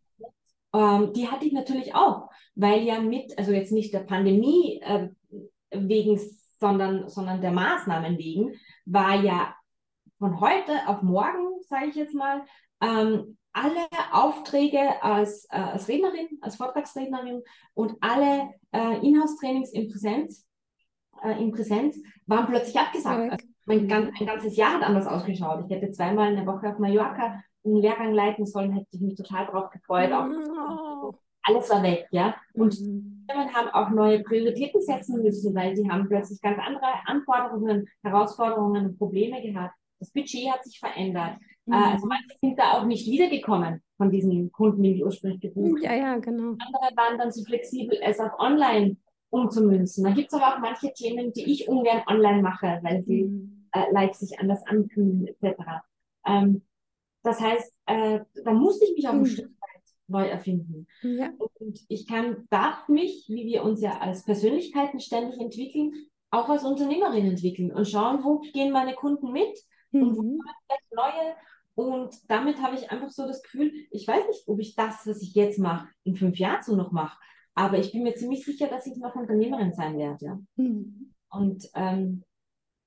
Ähm, 0.72 1.12
die 1.12 1.28
hatte 1.28 1.46
ich 1.46 1.52
natürlich 1.52 1.94
auch, 1.94 2.30
weil 2.54 2.82
ja 2.82 3.00
mit, 3.00 3.38
also 3.38 3.52
jetzt 3.52 3.72
nicht 3.72 3.92
der 3.94 4.00
Pandemie 4.00 4.80
äh, 4.82 5.08
wegen, 5.70 6.20
sondern, 6.60 7.08
sondern 7.08 7.40
der 7.40 7.52
Maßnahmen 7.52 8.18
wegen, 8.18 8.54
war 8.84 9.22
ja 9.22 9.54
von 10.18 10.40
heute 10.40 10.72
auf 10.86 11.02
morgen, 11.02 11.62
sage 11.68 11.86
ich 11.86 11.94
jetzt 11.94 12.14
mal, 12.14 12.42
ähm, 12.80 13.36
alle 13.52 13.86
Aufträge 14.12 15.02
als, 15.02 15.46
äh, 15.50 15.56
als 15.56 15.88
Rednerin, 15.88 16.28
als 16.42 16.56
Vortragsrednerin 16.56 17.42
und 17.74 17.94
alle 18.00 18.50
äh, 18.72 18.98
Inhouse-Trainings 19.06 19.72
in 19.72 19.90
Präsenz, 19.90 20.46
äh, 21.22 21.42
in 21.42 21.52
Präsenz 21.52 21.98
waren 22.26 22.46
plötzlich 22.46 22.78
abgesagt. 22.78 23.32
Also 23.32 23.46
mein, 23.64 23.86
mein 23.86 24.26
ganzes 24.26 24.56
Jahr 24.56 24.74
hat 24.74 24.82
anders 24.82 25.06
ausgeschaut. 25.06 25.64
Ich 25.64 25.74
hätte 25.74 25.90
zweimal 25.90 26.28
eine 26.28 26.46
Woche 26.46 26.68
auf 26.68 26.78
Mallorca 26.78 27.42
einen 27.64 27.76
Lehrgang 27.76 28.12
leiten 28.12 28.46
sollen, 28.46 28.72
hätte 28.72 28.86
ich 28.92 29.00
mich 29.00 29.16
total 29.16 29.46
drauf 29.46 29.70
gefreut. 29.70 30.12
Auch, 30.12 31.14
alles 31.42 31.70
war 31.70 31.82
weg, 31.82 32.06
ja. 32.10 32.34
Und 32.54 32.78
mhm. 32.80 33.24
Firmen 33.28 33.54
haben 33.54 33.68
auch 33.70 33.90
neue 33.90 34.22
Prioritäten 34.22 34.82
setzen 34.82 35.22
müssen, 35.22 35.54
weil 35.54 35.76
sie 35.76 35.88
haben 35.88 36.08
plötzlich 36.08 36.40
ganz 36.40 36.58
andere 36.58 36.86
Anforderungen, 37.06 37.88
Herausforderungen 38.02 38.86
und 38.86 38.98
Probleme 38.98 39.40
gehabt. 39.40 39.74
Das 40.06 40.12
Budget 40.12 40.50
hat 40.50 40.64
sich 40.64 40.78
verändert. 40.78 41.38
Äh, 41.66 41.70
mhm. 41.70 41.74
Also 41.74 42.06
manche 42.06 42.36
sind 42.40 42.58
da 42.58 42.72
auch 42.72 42.86
nicht 42.86 43.10
wiedergekommen 43.10 43.82
von 43.96 44.10
diesen 44.10 44.52
Kunden, 44.52 44.82
die 44.82 45.02
ursprünglich 45.02 45.40
gebucht 45.40 45.82
Ja, 45.82 45.94
ja, 45.94 46.16
genau. 46.18 46.50
Andere 46.50 46.96
waren 46.96 47.18
dann 47.18 47.32
so 47.32 47.42
flexibel, 47.44 47.98
es 48.02 48.20
auf 48.20 48.38
online 48.38 48.96
umzumünzen. 49.30 50.04
Da 50.04 50.10
gibt 50.10 50.32
es 50.32 50.40
aber 50.40 50.54
auch 50.54 50.60
manche 50.60 50.92
Themen, 50.92 51.32
die 51.32 51.50
ich 51.50 51.68
ungern 51.68 52.02
online 52.06 52.42
mache, 52.42 52.78
weil 52.82 53.02
sie 53.02 53.24
mhm. 53.24 53.68
äh, 53.72 53.90
leicht 53.92 54.14
sich 54.14 54.38
anders 54.38 54.64
anfühlen, 54.66 55.26
etc. 55.26 55.60
Ähm, 56.24 56.62
das 57.22 57.40
heißt, 57.40 57.74
äh, 57.86 58.20
da 58.44 58.52
musste 58.52 58.84
ich 58.84 58.94
mich 58.94 59.08
auch 59.08 59.14
mhm. 59.14 59.20
ein 59.20 59.26
Stück 59.26 59.48
weit 59.48 59.82
neu 60.06 60.26
erfinden. 60.28 60.86
Ja. 61.02 61.30
Und 61.38 61.80
ich 61.88 62.06
kann, 62.06 62.46
darf 62.50 62.88
mich, 62.88 63.26
wie 63.28 63.46
wir 63.46 63.64
uns 63.64 63.80
ja 63.80 63.98
als 63.98 64.24
Persönlichkeiten 64.24 65.00
ständig 65.00 65.40
entwickeln, 65.40 65.92
auch 66.30 66.48
als 66.48 66.64
Unternehmerin 66.64 67.26
entwickeln 67.26 67.72
und 67.72 67.88
schauen, 67.88 68.22
wo 68.22 68.38
gehen 68.38 68.72
meine 68.72 68.94
Kunden 68.94 69.32
mit, 69.32 69.58
mhm. 70.00 70.18
und 70.18 70.42
vielleicht 70.66 70.92
neue. 70.94 71.34
Und 71.74 72.30
damit 72.30 72.62
habe 72.62 72.74
ich 72.74 72.90
einfach 72.90 73.10
so 73.10 73.26
das 73.26 73.42
Gefühl, 73.42 73.70
ich 73.90 74.08
weiß 74.08 74.26
nicht, 74.28 74.48
ob 74.48 74.58
ich 74.60 74.74
das, 74.74 75.06
was 75.06 75.20
ich 75.20 75.34
jetzt 75.34 75.58
mache, 75.58 75.88
in 76.04 76.16
fünf 76.16 76.38
Jahren 76.38 76.62
so 76.62 76.74
noch 76.74 76.90
mache. 76.90 77.18
Aber 77.54 77.78
ich 77.78 77.92
bin 77.92 78.02
mir 78.02 78.14
ziemlich 78.14 78.44
sicher, 78.44 78.68
dass 78.68 78.86
ich 78.86 78.96
noch 78.96 79.14
Unternehmerin 79.14 79.74
sein 79.74 79.98
werde. 79.98 80.38
Mhm. 80.56 81.12
Und 81.28 81.68
ähm, 81.74 82.24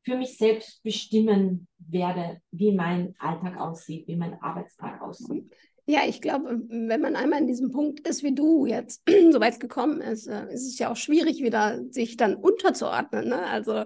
für 0.04 0.18
mich 0.18 0.38
selbst 0.38 0.82
bestimmen 0.84 1.68
werde, 1.78 2.42
wie 2.52 2.72
mein 2.72 3.14
Alltag 3.20 3.60
aussieht, 3.60 4.08
wie 4.08 4.16
mein 4.16 4.42
Arbeitstag 4.42 5.02
aussieht. 5.02 5.54
Ja, 5.86 6.02
ich 6.08 6.22
glaube, 6.22 6.62
wenn 6.68 7.02
man 7.02 7.16
einmal 7.16 7.40
in 7.42 7.48
diesem 7.48 7.72
Punkt 7.72 8.08
ist, 8.08 8.22
wie 8.24 8.36
du 8.36 8.68
jetzt 8.68 9.02
so 9.32 9.40
weit 9.40 9.60
gekommen 9.60 10.02
ist, 10.02 10.28
äh, 10.28 10.52
ist 10.54 10.68
es 10.68 10.78
ja 10.78 10.92
auch 10.92 10.96
schwierig, 10.96 11.42
wieder 11.42 11.84
sich 11.90 12.16
dann 12.16 12.36
unterzuordnen. 12.36 13.30
Ne? 13.30 13.44
Also 13.44 13.86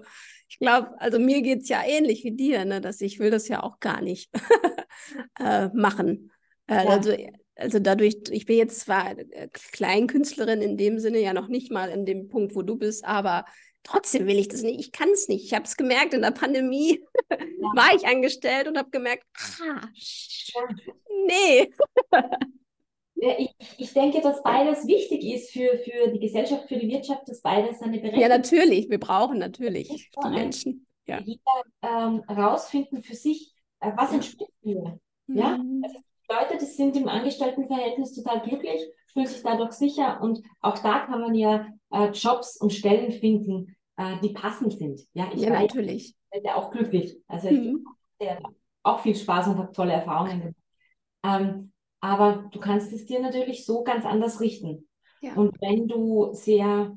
ich 0.54 0.60
glaube, 0.60 0.94
also 1.00 1.18
mir 1.18 1.42
geht 1.42 1.62
es 1.62 1.68
ja 1.68 1.82
ähnlich 1.84 2.22
wie 2.22 2.30
dir, 2.30 2.64
ne? 2.64 2.80
dass 2.80 3.00
ich 3.00 3.18
will 3.18 3.32
das 3.32 3.48
ja 3.48 3.64
auch 3.64 3.80
gar 3.80 4.00
nicht 4.00 4.30
äh, 5.40 5.66
machen. 5.74 6.30
Äh, 6.68 6.84
ja. 6.84 6.90
Also 6.90 7.16
also 7.56 7.78
dadurch, 7.78 8.16
ich 8.30 8.46
bin 8.46 8.56
jetzt 8.56 8.80
zwar 8.80 9.18
äh, 9.18 9.48
Kleinkünstlerin 9.72 10.62
in 10.62 10.76
dem 10.76 11.00
Sinne 11.00 11.18
ja 11.18 11.32
noch 11.32 11.48
nicht 11.48 11.72
mal 11.72 11.88
in 11.88 12.06
dem 12.06 12.28
Punkt, 12.28 12.54
wo 12.54 12.62
du 12.62 12.76
bist, 12.76 13.04
aber 13.04 13.44
trotzdem 13.82 14.28
will 14.28 14.38
ich 14.38 14.48
das 14.48 14.62
nicht. 14.62 14.78
Ich 14.78 14.92
kann 14.92 15.08
es 15.10 15.28
nicht. 15.28 15.44
Ich 15.44 15.54
habe 15.54 15.64
es 15.64 15.76
gemerkt, 15.76 16.14
in 16.14 16.22
der 16.22 16.30
Pandemie 16.30 17.04
ja. 17.30 17.36
war 17.74 17.94
ich 17.96 18.06
angestellt 18.06 18.68
und 18.68 18.78
habe 18.78 18.90
gemerkt, 18.90 19.24
ah, 19.60 19.88
nee. 21.26 21.72
Ja, 23.24 23.34
ich, 23.38 23.54
ich 23.78 23.92
denke, 23.94 24.20
dass 24.20 24.42
beides 24.42 24.86
wichtig 24.86 25.24
ist 25.24 25.50
für, 25.50 25.78
für 25.78 26.10
die 26.12 26.18
Gesellschaft, 26.18 26.68
für 26.68 26.76
die 26.76 26.88
Wirtschaft, 26.88 27.26
dass 27.26 27.40
beides 27.40 27.80
eine 27.80 27.96
Berechtigung 27.96 28.20
Ja, 28.20 28.28
natürlich. 28.28 28.90
Wir 28.90 29.00
brauchen 29.00 29.38
natürlich 29.38 29.88
die 29.88 30.28
Menschen. 30.28 30.86
Ja. 31.06 31.20
Jeder 31.20 31.40
ähm, 31.82 32.22
rausfinden 32.28 33.02
für 33.02 33.14
sich, 33.14 33.54
äh, 33.80 33.92
was 33.96 34.12
entspricht 34.12 34.52
mir. 34.62 34.98
Ja? 35.28 35.56
Mhm. 35.56 35.82
Also 35.84 35.98
Leute, 36.28 36.58
die 36.58 36.66
sind 36.66 36.96
im 36.96 37.08
Angestelltenverhältnis 37.08 38.14
total 38.14 38.42
glücklich, 38.42 38.82
fühlen 39.12 39.26
sich 39.26 39.42
dadurch 39.42 39.72
sicher 39.72 40.20
und 40.20 40.42
auch 40.60 40.78
da 40.78 41.06
kann 41.06 41.22
man 41.22 41.34
ja 41.34 41.66
äh, 41.92 42.10
Jobs 42.10 42.58
und 42.58 42.74
Stellen 42.74 43.10
finden, 43.12 43.74
äh, 43.96 44.16
die 44.22 44.34
passend 44.34 44.74
sind. 44.74 45.00
Ja, 45.14 45.30
ich 45.32 45.40
ja 45.40 45.50
weiß, 45.50 45.62
natürlich. 45.62 46.08
Ich 46.08 46.30
bin 46.30 46.44
ja 46.44 46.56
auch 46.56 46.70
glücklich. 46.70 47.16
Also 47.26 47.50
mhm. 47.50 47.86
ich 48.18 48.28
habe 48.28 48.54
auch 48.82 49.00
viel 49.00 49.16
Spaß 49.16 49.48
und 49.48 49.58
habe 49.58 49.72
tolle 49.72 49.92
Erfahrungen 49.94 50.40
gemacht. 50.40 50.56
Ähm, 51.24 51.72
aber 52.04 52.50
du 52.52 52.60
kannst 52.60 52.92
es 52.92 53.06
dir 53.06 53.18
natürlich 53.18 53.64
so 53.64 53.82
ganz 53.82 54.04
anders 54.04 54.38
richten. 54.42 54.86
Ja. 55.22 55.32
Und 55.36 55.58
wenn 55.62 55.88
du 55.88 56.34
sehr 56.34 56.94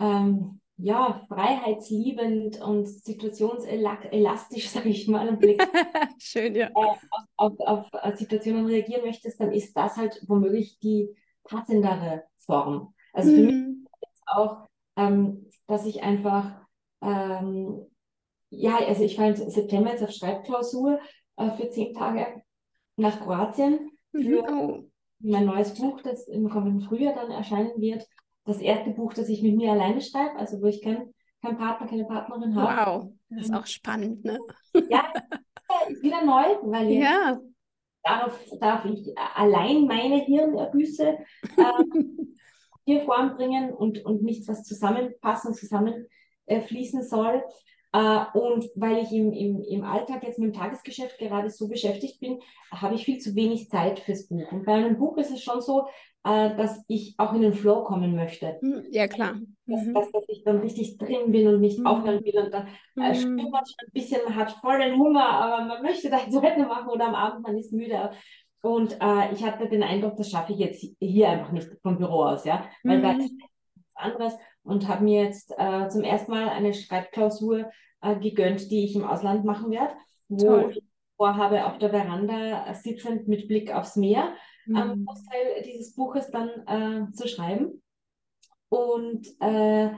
ähm, 0.00 0.60
ja, 0.76 1.24
freiheitsliebend 1.28 2.60
und 2.60 2.86
situationselastisch, 2.88 4.68
sage 4.70 4.88
ich 4.88 5.06
mal, 5.06 5.28
und 5.28 5.38
Blick, 5.38 5.62
Schön, 6.18 6.56
ja. 6.56 6.66
Äh, 6.66 6.72
auf, 7.36 7.54
auf, 7.60 7.86
auf 7.92 8.16
Situationen 8.16 8.66
reagieren 8.66 9.04
möchtest, 9.04 9.40
dann 9.40 9.52
ist 9.52 9.76
das 9.76 9.96
halt 9.96 10.20
womöglich 10.26 10.80
die 10.80 11.08
passendere 11.44 12.24
Form. 12.38 12.94
Also 13.12 13.30
für 13.30 13.42
mhm. 13.42 13.46
mich 13.46 14.10
ist 14.12 14.22
auch, 14.26 14.66
ähm, 14.96 15.48
dass 15.68 15.86
ich 15.86 16.02
einfach, 16.02 16.66
ähm, 17.00 17.86
ja, 18.50 18.78
also 18.78 19.04
ich 19.04 19.16
war 19.18 19.28
im 19.28 19.36
September 19.36 19.90
jetzt 19.90 20.02
auf 20.02 20.10
Schreibklausur 20.10 20.98
äh, 21.36 21.50
für 21.52 21.70
zehn 21.70 21.94
Tage 21.94 22.42
nach 22.96 23.20
Kroatien 23.20 23.74
mhm. 23.74 23.95
Für 24.22 24.42
mhm. 24.42 24.58
oh. 24.58 24.84
mein 25.20 25.46
neues 25.46 25.74
Buch, 25.74 26.00
das 26.02 26.28
im 26.28 26.48
kommenden 26.48 26.80
Frühjahr 26.80 27.14
dann 27.14 27.30
erscheinen 27.30 27.80
wird 27.80 28.06
das 28.44 28.60
erste 28.60 28.90
Buch, 28.90 29.12
das 29.12 29.28
ich 29.28 29.42
mit 29.42 29.56
mir 29.56 29.72
alleine 29.72 30.00
schreibe, 30.00 30.36
also 30.36 30.60
wo 30.62 30.66
ich 30.66 30.82
keinen 30.82 31.12
kein 31.42 31.58
Partner, 31.58 31.86
keine 31.86 32.04
Partnerin 32.04 32.54
habe. 32.54 33.02
Wow, 33.02 33.12
das 33.28 33.46
ist 33.46 33.54
auch 33.54 33.66
spannend, 33.66 34.24
ne? 34.24 34.38
Ja, 34.88 35.12
ist 35.88 36.02
wieder 36.02 36.24
neu, 36.24 36.44
weil 36.62 36.90
jetzt 36.90 37.02
ja. 37.04 37.38
darauf 38.02 38.38
darf 38.60 38.84
ich 38.84 39.12
allein 39.34 39.86
meine 39.86 40.16
Hirnergüsse 40.16 41.18
äh, 41.56 41.84
hier 42.84 43.02
voranbringen 43.02 43.72
und, 43.72 44.04
und 44.04 44.22
nichts, 44.22 44.48
was 44.48 44.64
zusammenpassen, 44.64 45.54
zusammenfließen 45.54 47.00
äh, 47.00 47.04
soll. 47.04 47.42
Äh, 47.92 48.24
und 48.34 48.66
weil 48.74 48.98
ich 48.98 49.12
im, 49.12 49.32
im, 49.32 49.62
im 49.62 49.84
Alltag 49.84 50.22
jetzt 50.22 50.38
mit 50.38 50.54
dem 50.54 50.58
Tagesgeschäft 50.58 51.18
gerade 51.18 51.50
so 51.50 51.68
beschäftigt 51.68 52.20
bin, 52.20 52.40
habe 52.70 52.94
ich 52.94 53.04
viel 53.04 53.18
zu 53.18 53.34
wenig 53.34 53.70
Zeit 53.70 54.00
fürs 54.00 54.28
Buch. 54.28 54.50
Und 54.52 54.66
bei 54.66 54.74
einem 54.74 54.98
Buch 54.98 55.16
ist 55.16 55.30
es 55.30 55.42
schon 55.42 55.60
so, 55.60 55.86
äh, 56.24 56.56
dass 56.56 56.82
ich 56.88 57.14
auch 57.18 57.32
in 57.34 57.42
den 57.42 57.54
Flow 57.54 57.84
kommen 57.84 58.16
möchte. 58.16 58.58
Hm, 58.60 58.84
ja, 58.90 59.06
klar. 59.06 59.36
Dass, 59.66 59.84
mhm. 59.84 59.94
dass, 59.94 60.10
dass 60.10 60.24
ich 60.28 60.42
dann 60.44 60.58
richtig 60.58 60.98
drin 60.98 61.30
bin 61.30 61.46
und 61.46 61.60
nicht 61.60 61.78
mhm. 61.78 61.86
aufhören 61.86 62.24
will 62.24 62.38
und 62.38 62.52
dann 62.52 62.66
äh, 62.96 63.10
mhm. 63.10 63.14
spürt 63.14 63.50
man 63.50 63.64
schon 63.64 63.86
ein 63.86 63.92
bisschen, 63.92 64.20
man 64.24 64.34
hat 64.34 64.50
voll 64.60 64.78
den 64.78 64.98
Hunger, 64.98 65.28
aber 65.28 65.64
man 65.64 65.82
möchte 65.82 66.10
da 66.10 66.18
jetzt 66.18 66.34
weitermachen 66.34 66.88
oder 66.88 67.06
am 67.06 67.14
Abend, 67.14 67.46
man 67.46 67.56
ist 67.56 67.72
müde. 67.72 68.10
Und 68.60 68.94
äh, 69.00 69.32
ich 69.32 69.44
hatte 69.44 69.68
den 69.68 69.84
Eindruck, 69.84 70.16
das 70.16 70.30
schaffe 70.30 70.52
ich 70.52 70.58
jetzt 70.58 70.84
hier 70.98 71.28
einfach 71.28 71.52
nicht 71.52 71.68
vom 71.82 71.96
Büro 71.96 72.24
aus, 72.24 72.44
ja, 72.44 72.68
weil 72.82 72.98
mhm. 72.98 73.02
da 73.02 73.12
ist 73.12 73.32
anderes 73.94 74.34
und 74.66 74.88
habe 74.88 75.04
mir 75.04 75.24
jetzt 75.24 75.52
äh, 75.56 75.88
zum 75.88 76.02
ersten 76.02 76.30
Mal 76.30 76.48
eine 76.48 76.74
Schreibklausur 76.74 77.70
äh, 78.02 78.16
gegönnt, 78.16 78.70
die 78.70 78.84
ich 78.84 78.94
im 78.96 79.04
Ausland 79.04 79.44
machen 79.44 79.70
werde, 79.70 79.94
wo 80.28 80.46
Toll. 80.46 80.70
ich 80.72 80.82
vorhabe, 81.16 81.66
auf 81.66 81.78
der 81.78 81.90
Veranda 81.90 82.74
sitzend 82.74 83.26
mit 83.28 83.48
Blick 83.48 83.72
aufs 83.72 83.96
Meer 83.96 84.34
mhm. 84.66 84.76
am 84.76 85.04
Großteil 85.04 85.62
dieses 85.64 85.94
Buches 85.94 86.30
dann 86.30 86.48
äh, 86.66 87.12
zu 87.12 87.28
schreiben. 87.28 87.82
Und 88.68 89.26
äh, 89.40 89.90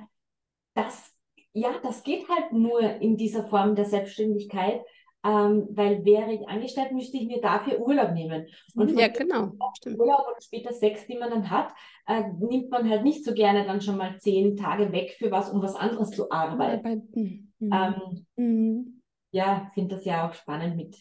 das, 0.75 1.13
ja, 1.53 1.71
das 1.83 2.05
geht 2.05 2.29
halt 2.29 2.53
nur 2.53 2.81
in 2.81 3.17
dieser 3.17 3.47
Form 3.49 3.75
der 3.75 3.87
Selbstständigkeit, 3.87 4.83
ähm, 5.25 5.67
weil 5.71 6.05
wäre 6.05 6.33
ich 6.33 6.49
angestellt, 6.49 6.93
müsste 6.93 7.17
ich 7.17 7.27
mir 7.27 7.41
dafür 7.41 7.81
Urlaub 7.81 8.13
nehmen. 8.13 8.47
Und 8.75 8.99
ja, 8.99 9.09
genau. 9.09 9.53
Urlaub 9.87 10.27
und 10.33 10.43
später 10.43 10.73
sechs, 10.73 11.07
die 11.07 11.19
man 11.19 11.31
dann 11.31 11.51
hat, 11.51 11.73
äh, 12.07 12.23
nimmt 12.39 12.71
man 12.71 12.89
halt 12.89 13.03
nicht 13.03 13.25
so 13.25 13.35
gerne 13.35 13.65
dann 13.65 13.81
schon 13.81 13.97
mal 13.97 14.19
zehn 14.19 14.57
Tage 14.57 14.93
weg 14.93 15.17
für 15.19 15.31
was, 15.31 15.51
um 15.51 15.61
was 15.61 15.75
anderes 15.75 16.11
zu 16.11 16.31
arbeiten. 16.31 17.09
Mhm. 17.15 17.73
Ähm, 17.73 18.27
mhm. 18.37 19.03
Ja, 19.33 19.71
finde 19.75 19.97
das 19.97 20.05
ja 20.05 20.29
auch 20.29 20.35
spannend 20.35 20.77
mit, 20.77 20.97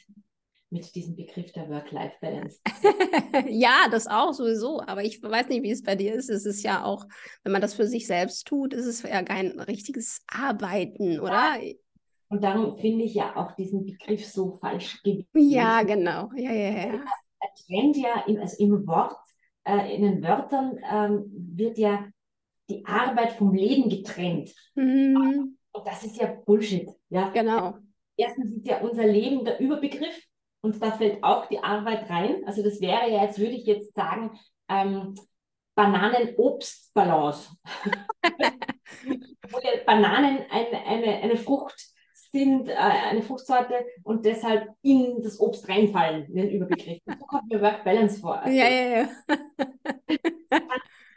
mit 0.71 0.95
diesem 0.95 1.15
Begriff 1.15 1.51
der 1.51 1.69
Work-Life-Balance. 1.69 2.59
ja, 3.47 3.87
das 3.91 4.07
auch 4.07 4.33
sowieso. 4.33 4.81
Aber 4.81 5.03
ich 5.03 5.21
weiß 5.21 5.47
nicht, 5.47 5.61
wie 5.61 5.71
es 5.71 5.83
bei 5.83 5.95
dir 5.95 6.15
ist. 6.15 6.29
Es 6.29 6.45
ist 6.45 6.63
ja 6.63 6.83
auch, 6.83 7.05
wenn 7.43 7.53
man 7.53 7.61
das 7.61 7.75
für 7.75 7.85
sich 7.85 8.07
selbst 8.07 8.47
tut, 8.47 8.73
ist 8.73 8.87
es 8.87 9.03
ja 9.03 9.21
kein 9.21 9.59
richtiges 9.59 10.23
Arbeiten, 10.27 11.19
oder? 11.19 11.61
Ja. 11.61 11.73
Und 12.29 12.43
darum 12.43 12.75
finde 12.75 13.05
ich 13.05 13.13
ja 13.13 13.35
auch 13.35 13.53
diesen 13.53 13.85
Begriff 13.85 14.25
so 14.25 14.51
falsch 14.51 15.01
gewählt. 15.01 15.27
Ja, 15.33 15.83
genau. 15.83 16.29
Ja, 16.35 16.51
ja, 16.51 16.69
ja. 16.71 17.03
Er 17.39 17.49
trennt 17.65 17.97
ja, 17.97 18.23
im, 18.27 18.39
also 18.39 18.63
im 18.63 18.85
Wort, 18.85 19.17
äh, 19.63 19.95
in 19.95 20.01
den 20.01 20.23
Wörtern 20.23 20.77
ähm, 20.91 21.25
wird 21.55 21.77
ja 21.77 22.05
die 22.69 22.85
Arbeit 22.85 23.33
vom 23.33 23.53
Leben 23.53 23.89
getrennt. 23.89 24.53
Mhm. 24.75 25.57
Und 25.71 25.87
das 25.87 26.03
ist 26.03 26.17
ja 26.17 26.27
Bullshit. 26.45 26.89
Ja? 27.09 27.29
Genau. 27.29 27.77
Erstens 28.17 28.57
ist 28.57 28.67
ja 28.67 28.81
unser 28.81 29.05
Leben 29.05 29.45
der 29.45 29.59
Überbegriff 29.59 30.25
und 30.61 30.81
da 30.81 30.91
fällt 30.91 31.23
auch 31.23 31.45
die 31.45 31.59
Arbeit 31.59 32.09
rein. 32.09 32.41
Also 32.45 32.63
das 32.63 32.81
wäre 32.81 33.09
ja, 33.09 33.23
jetzt 33.23 33.39
würde 33.39 33.53
ich 33.53 33.65
jetzt 33.65 33.93
sagen, 33.93 34.37
ähm, 34.67 35.13
Bananen-Obst-Balance. 35.75 37.51
Bananen 39.85 40.39
eine, 40.49 40.85
eine, 40.85 41.07
eine 41.21 41.37
Frucht 41.37 41.96
sind, 42.37 42.69
äh, 42.69 42.75
eine 42.75 43.21
Fruchtsorte 43.21 43.85
und 44.03 44.25
deshalb 44.25 44.69
in 44.81 45.21
das 45.21 45.39
Obst 45.39 45.67
reinfallen, 45.67 46.25
in 46.27 46.35
den 46.35 46.49
Überbegriff. 46.51 46.99
So 47.05 47.25
kommt 47.25 47.51
mir 47.51 47.61
Work-Balance 47.61 48.19
vor. 48.19 48.39
Also, 48.39 48.57
ja, 48.57 48.67
ja, 48.67 48.89
ja. 48.89 49.09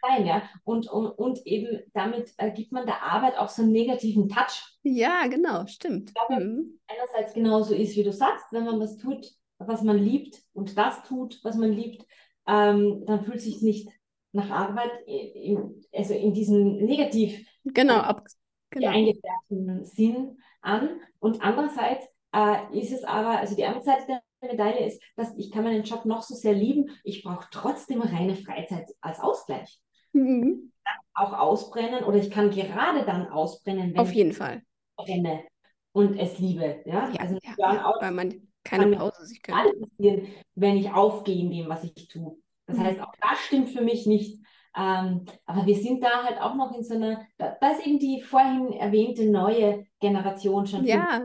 sein, 0.02 0.26
ja. 0.26 0.42
Und, 0.64 0.88
und, 0.88 1.06
und 1.08 1.46
eben 1.46 1.82
damit 1.92 2.32
äh, 2.38 2.50
gibt 2.50 2.72
man 2.72 2.86
der 2.86 3.02
Arbeit 3.02 3.36
auch 3.38 3.48
so 3.48 3.62
einen 3.62 3.72
negativen 3.72 4.28
Touch. 4.28 4.78
Ja, 4.82 5.26
genau, 5.26 5.66
stimmt. 5.66 6.14
Glaube, 6.14 6.44
mhm. 6.44 6.80
Einerseits 6.86 7.34
genauso 7.34 7.74
ist, 7.74 7.96
wie 7.96 8.04
du 8.04 8.12
sagst, 8.12 8.46
wenn 8.50 8.64
man 8.64 8.80
was 8.80 8.96
tut, 8.96 9.26
was 9.58 9.82
man 9.82 9.98
liebt 9.98 10.42
und 10.52 10.76
das 10.78 11.02
tut, 11.02 11.38
was 11.42 11.56
man 11.56 11.72
liebt, 11.72 12.06
ähm, 12.46 13.04
dann 13.06 13.22
fühlt 13.24 13.40
sich 13.40 13.60
nicht 13.62 13.88
nach 14.32 14.50
Arbeit, 14.50 14.90
in, 15.06 15.82
also 15.92 16.14
in 16.14 16.32
diesem 16.32 16.76
negativ 16.76 17.46
genau, 17.64 17.98
ab, 17.98 18.24
genau. 18.70 18.88
eingefärbten 18.88 19.84
Sinn 19.84 20.38
an. 20.62 21.00
Und 21.18 21.42
andererseits 21.42 22.06
äh, 22.34 22.78
ist 22.78 22.92
es 22.92 23.04
aber, 23.04 23.38
also 23.38 23.56
die 23.56 23.64
andere 23.64 23.84
Seite 23.84 24.06
der 24.06 24.22
Medaille 24.42 24.86
ist, 24.86 25.02
dass 25.16 25.36
ich 25.36 25.50
kann 25.50 25.64
meinen 25.64 25.84
Job 25.84 26.04
noch 26.04 26.22
so 26.22 26.34
sehr 26.34 26.54
lieben, 26.54 26.90
ich 27.04 27.22
brauche 27.22 27.48
trotzdem 27.50 28.00
reine 28.00 28.36
Freizeit 28.36 28.90
als 29.00 29.20
Ausgleich. 29.20 29.80
Mhm. 30.12 30.72
Auch 31.14 31.32
ausbrennen 31.32 32.04
oder 32.04 32.16
ich 32.16 32.30
kann 32.30 32.50
gerade 32.50 33.04
dann 33.04 33.28
ausbrennen, 33.28 33.92
wenn 33.92 34.00
Auf 34.00 34.12
jeden 34.12 34.32
Fall. 34.32 34.62
brenne 34.96 35.44
und 35.92 36.18
es 36.18 36.38
liebe. 36.38 36.82
Ja, 36.84 37.10
ja 37.10 37.20
also 37.20 37.38
ja, 37.58 37.94
weil 38.00 38.12
man 38.12 38.48
keine 38.64 38.96
Pause 38.96 39.24
sich 39.26 39.42
können. 39.42 39.80
passieren, 39.80 40.26
wenn 40.54 40.76
ich 40.76 40.90
aufgehe 40.90 41.40
in 41.40 41.50
dem, 41.50 41.68
was 41.68 41.84
ich 41.84 42.08
tue. 42.08 42.36
Das 42.66 42.76
mhm. 42.76 42.84
heißt, 42.84 43.00
auch 43.00 43.12
das 43.20 43.38
stimmt 43.46 43.70
für 43.70 43.82
mich 43.82 44.06
nicht. 44.06 44.40
Ähm, 44.76 45.24
aber 45.46 45.66
wir 45.66 45.74
sind 45.74 46.02
da 46.02 46.22
halt 46.24 46.40
auch 46.40 46.54
noch 46.54 46.72
in 46.76 46.84
so 46.84 46.94
einer, 46.94 47.22
da, 47.38 47.56
ist 47.70 47.86
eben 47.86 47.98
die 47.98 48.22
vorhin 48.22 48.72
erwähnte 48.72 49.28
neue 49.28 49.86
Generation 50.00 50.66
schon, 50.66 50.84
ja. 50.84 51.20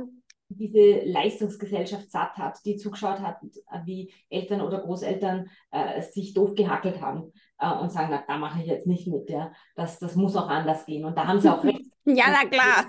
die 0.50 0.70
diese 0.72 1.06
Leistungsgesellschaft 1.06 2.12
satt 2.12 2.38
hat, 2.38 2.58
die 2.66 2.78
zugeschaut 2.78 3.20
hat, 3.20 3.38
wie 3.86 4.12
Eltern 4.30 4.62
oder 4.62 4.80
Großeltern 4.80 5.50
äh, 5.72 6.02
sich 6.02 6.34
doof 6.34 6.56
gehackelt 6.56 7.02
haben 7.02 7.32
äh, 7.60 7.72
und 7.72 7.92
sagen, 7.92 8.10
na, 8.12 8.24
da 8.28 8.38
mache 8.38 8.62
ich 8.62 8.68
jetzt 8.68 8.88
nicht 8.88 9.08
mit, 9.08 9.30
ja. 9.30 9.52
das, 9.76 10.00
das 10.00 10.16
muss 10.16 10.36
auch 10.36 10.48
anders 10.48 10.86
gehen. 10.86 11.06
Und 11.06 11.18
da 11.18 11.28
haben 11.28 11.40
sie 11.40 11.50
auch 11.50 11.64
recht. 11.64 11.86
ja, 12.06 12.26
na 12.30 12.48
klar. 12.48 12.86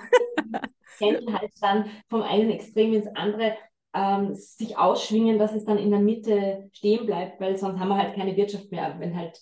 Kennen 0.99 1.33
halt 1.39 1.53
dann 1.61 1.87
vom 2.09 2.23
einen 2.23 2.51
Extrem 2.51 2.95
ins 2.95 3.09
andere 3.09 3.57
ähm, 3.95 4.35
sich 4.35 4.77
ausschwingen, 4.77 5.39
dass 5.39 5.55
es 5.55 5.65
dann 5.65 5.79
in 5.79 5.91
der 5.91 6.01
Mitte 6.01 6.69
stehen 6.73 7.07
bleibt, 7.07 7.41
weil 7.41 7.57
sonst 7.57 7.79
haben 7.79 7.89
wir 7.89 7.97
halt 7.97 8.15
keine 8.15 8.37
Wirtschaft 8.37 8.71
mehr, 8.71 8.99
wenn 8.99 9.17
halt 9.17 9.41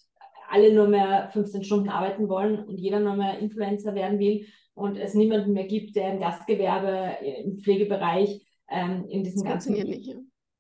alle 0.55 0.73
nur 0.73 0.87
mehr 0.87 1.31
15 1.33 1.65
Stunden 1.65 1.89
arbeiten 1.89 2.29
wollen 2.29 2.65
und 2.65 2.79
jeder 2.79 3.01
nur 3.01 3.17
mehr 3.17 3.39
Influencer 3.41 3.95
werden 3.95 4.21
will 4.21 4.47
und 4.75 4.97
es 4.97 5.15
niemanden 5.15 5.53
mehr 5.53 5.67
gibt, 5.67 5.97
der 5.97 6.13
im 6.13 6.21
Gastgewerbe, 6.21 7.17
im 7.25 7.59
Pflegebereich, 7.59 8.47
ähm, 8.71 9.05
in 9.09 9.25
diesem 9.25 9.43
ganzen. 9.45 9.75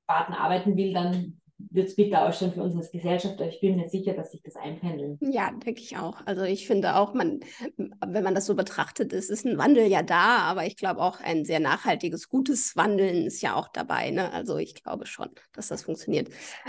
Sparten 0.07 0.35
arbeiten 0.35 0.77
will, 0.77 0.93
dann 0.93 1.41
wird 1.59 1.88
es 1.88 1.97
bitter 1.97 2.27
ausschauen 2.27 2.53
für 2.53 2.62
uns 2.62 2.77
als 2.77 2.90
Gesellschaft, 2.90 3.40
aber 3.40 3.49
ich 3.49 3.61
bin 3.61 3.77
mir 3.77 3.88
sicher, 3.88 4.12
dass 4.12 4.33
sich 4.33 4.43
das 4.43 4.57
einpendeln. 4.57 5.19
Ja, 5.21 5.51
denke 5.53 5.81
ich 5.81 5.97
auch. 5.97 6.25
Also 6.27 6.43
ich 6.43 6.67
finde 6.67 6.97
auch, 6.97 7.14
man, 7.14 7.40
wenn 7.77 8.25
man 8.25 8.35
das 8.35 8.47
so 8.47 8.55
betrachtet, 8.55 9.12
es 9.12 9.31
ist 9.31 9.47
ein 9.47 9.59
Wandel 9.59 9.87
ja 9.87 10.03
da, 10.03 10.38
aber 10.38 10.67
ich 10.67 10.77
glaube 10.77 11.01
auch 11.01 11.21
ein 11.21 11.45
sehr 11.45 11.61
nachhaltiges, 11.61 12.29
gutes 12.29 12.77
Wandeln 12.77 13.27
ist 13.27 13.40
ja 13.40 13.55
auch 13.55 13.69
dabei. 13.69 14.11
Ne? 14.11 14.33
Also 14.33 14.57
ich 14.57 14.75
glaube 14.75 15.07
schon, 15.07 15.31
dass 15.53 15.69
das 15.69 15.83
funktioniert. 15.83 16.29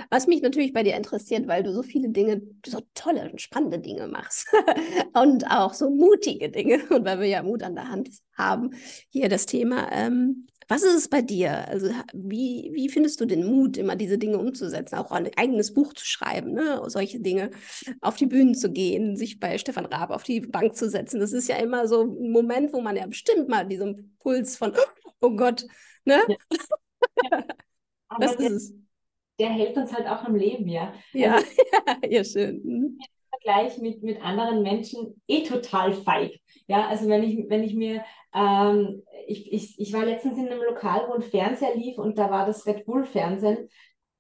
Was 0.10 0.28
mich 0.28 0.42
natürlich 0.42 0.74
bei 0.74 0.84
dir 0.84 0.96
interessiert, 0.96 1.48
weil 1.48 1.64
du 1.64 1.74
so 1.74 1.82
viele 1.82 2.10
Dinge, 2.10 2.42
so 2.66 2.82
tolle 2.94 3.30
und 3.32 3.42
spannende 3.42 3.80
Dinge 3.80 4.08
machst 4.08 4.48
und 5.14 5.50
auch 5.50 5.74
so 5.74 5.90
mutige 5.90 6.50
Dinge 6.50 6.80
und 6.90 7.06
weil 7.06 7.20
wir 7.20 7.28
ja 7.28 7.44
Mut 7.44 7.64
an 7.64 7.76
der 7.76 7.90
Hand 7.90 8.10
haben, 8.38 8.72
hier 9.10 9.30
das 9.30 9.46
Thema. 9.46 9.92
Ähm, 9.92 10.48
was 10.68 10.84
ist 10.84 10.96
es 10.96 11.08
bei 11.10 11.22
dir? 11.22 11.68
Also 11.68 11.90
wie, 12.14 12.72
wie 12.74 12.90
findest 12.90 13.22
du 13.22 13.26
den 13.26 13.46
Mut, 13.46 13.78
immer 13.78 13.96
diese 13.96 14.18
Dinge 14.18 14.38
umzusetzen, 14.38 14.96
auch 14.96 15.12
ein 15.12 15.30
eigenes 15.38 15.74
Buch 15.74 15.94
zu 15.94 16.06
schreiben, 16.06 16.54
ne? 16.54 16.82
solche 16.88 17.20
Dinge, 17.20 17.52
auf 18.02 18.16
die 18.16 18.26
Bühnen 18.26 18.56
zu 18.56 18.72
gehen, 18.72 19.16
sich 19.16 19.40
bei 19.40 19.58
Stefan 19.58 19.86
Raab 19.86 20.12
auf 20.12 20.24
die 20.24 20.42
Bank 20.42 20.76
zu 20.76 20.90
setzen? 20.90 21.20
Das 21.20 21.34
ist 21.34 21.48
ja 21.48 21.58
immer 21.58 21.88
so 21.88 22.04
ein 22.04 22.32
Moment, 22.32 22.74
wo 22.74 22.82
man 22.82 22.96
ja 22.96 23.06
bestimmt 23.06 23.48
mal 23.48 23.66
diesen 23.66 24.16
Puls 24.20 24.58
von, 24.58 24.74
oh 25.22 25.36
Gott, 25.36 25.66
ne? 26.06 26.20
Ja. 26.28 26.36
Ja. 27.32 27.46
Was 28.10 28.36
ist 28.36 28.52
es? 28.52 28.74
Der 29.40 29.50
hält 29.50 29.78
uns 29.78 29.94
halt 29.94 30.08
auch 30.08 30.24
am 30.24 30.36
Leben, 30.36 30.68
ja. 30.68 30.94
Ja, 31.14 31.36
also, 31.36 31.48
ja, 32.10 32.24
schön. 32.24 32.98
Vergleich 33.42 33.78
mit, 33.80 34.04
mit 34.04 34.22
anderen 34.22 34.62
Menschen 34.64 35.22
eh 35.28 35.44
total 35.44 35.94
feig. 35.94 36.40
Ja, 36.68 36.88
also 36.88 37.08
wenn 37.08 37.24
ich, 37.24 37.50
wenn 37.50 37.64
ich 37.64 37.76
mir, 37.76 38.04
ähm, 38.34 39.04
ich, 39.28 39.52
ich, 39.52 39.80
ich 39.80 39.94
war 39.94 40.06
letztens 40.06 40.38
in 40.38 40.48
einem 40.48 40.62
Lokal, 40.64 41.08
wo 41.08 41.14
ein 41.14 41.22
Fernseher 41.22 41.76
lief 41.76 41.98
und 41.98 42.18
da 42.18 42.30
war 42.30 42.46
das 42.46 42.66
Red 42.66 42.86
Bull 42.86 43.06
Fernsehen 43.06 43.70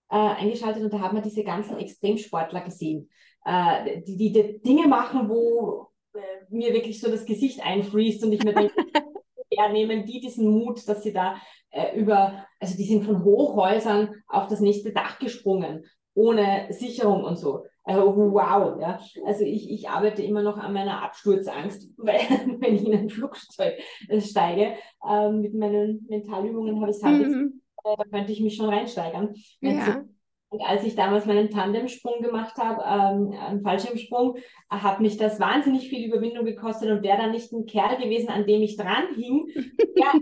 äh, 0.09 0.15
eingeschaltet 0.15 0.83
und 0.83 0.93
da 0.93 0.99
hat 0.99 1.13
man 1.13 1.23
diese 1.23 1.43
ganzen 1.43 1.77
Extremsportler 1.77 2.61
gesehen, 2.61 3.09
äh, 3.45 4.01
die, 4.01 4.17
die, 4.17 4.31
die 4.31 4.61
Dinge 4.61 4.87
machen, 4.87 5.29
wo 5.29 5.87
äh, 6.13 6.19
mir 6.49 6.73
wirklich 6.73 6.99
so 6.99 7.09
das 7.09 7.25
Gesicht 7.25 7.63
einfriest 7.63 8.23
und 8.23 8.31
ich 8.31 8.43
mir 8.43 8.53
denke, 8.53 8.73
ja, 9.49 9.69
nehmen 9.69 10.05
die 10.05 10.19
diesen 10.19 10.47
Mut, 10.49 10.87
dass 10.87 11.03
sie 11.03 11.13
da 11.13 11.35
äh, 11.71 11.97
über, 11.99 12.45
also 12.59 12.77
die 12.77 12.85
sind 12.85 13.03
von 13.03 13.23
Hochhäusern 13.23 14.23
auf 14.27 14.47
das 14.47 14.59
nächste 14.59 14.91
Dach 14.93 15.19
gesprungen, 15.19 15.85
ohne 16.13 16.67
Sicherung 16.71 17.23
und 17.23 17.37
so. 17.37 17.65
Also 17.85 18.15
wow, 18.15 18.79
ja. 18.81 18.99
Also 19.25 19.43
ich, 19.43 19.69
ich 19.69 19.89
arbeite 19.89 20.23
immer 20.23 20.41
noch 20.41 20.57
an 20.57 20.73
meiner 20.73 21.03
Absturzangst, 21.03 21.91
weil 21.97 22.19
wenn 22.59 22.75
ich 22.75 22.85
in 22.85 22.93
ein 22.93 23.09
Flugzeug 23.09 23.75
äh, 24.09 24.19
steige, 24.19 24.73
äh, 25.07 25.29
mit 25.31 25.53
meinen 25.53 26.05
Mentalübungen 26.09 26.81
habe 26.81 26.91
ich 26.91 26.97
es 26.97 27.03
halt 27.03 27.27
mhm. 27.27 27.61
äh, 27.83 27.95
da 27.95 28.03
könnte 28.05 28.31
ich 28.31 28.41
mich 28.41 28.55
schon 28.55 28.69
reinsteigern. 28.69 29.35
Ja. 29.61 30.03
Und 30.49 30.61
als 30.61 30.83
ich 30.83 30.95
damals 30.95 31.25
meinen 31.25 31.49
Tandemsprung 31.49 32.21
gemacht 32.21 32.55
habe, 32.57 32.81
ähm, 32.83 33.37
einen 33.37 33.61
Fallschirmsprung, 33.61 34.37
hat 34.69 35.01
mich 35.01 35.17
das 35.17 35.39
wahnsinnig 35.39 35.89
viel 35.89 36.07
Überwindung 36.07 36.45
gekostet 36.45 36.89
und 36.89 37.03
wäre 37.03 37.17
da 37.17 37.27
nicht 37.27 37.51
ein 37.51 37.65
Kerl 37.65 37.97
gewesen, 37.97 38.29
an 38.29 38.45
dem 38.45 38.61
ich 38.61 38.77
dran 38.77 39.13
hing, 39.15 39.47
ja, 39.95 40.13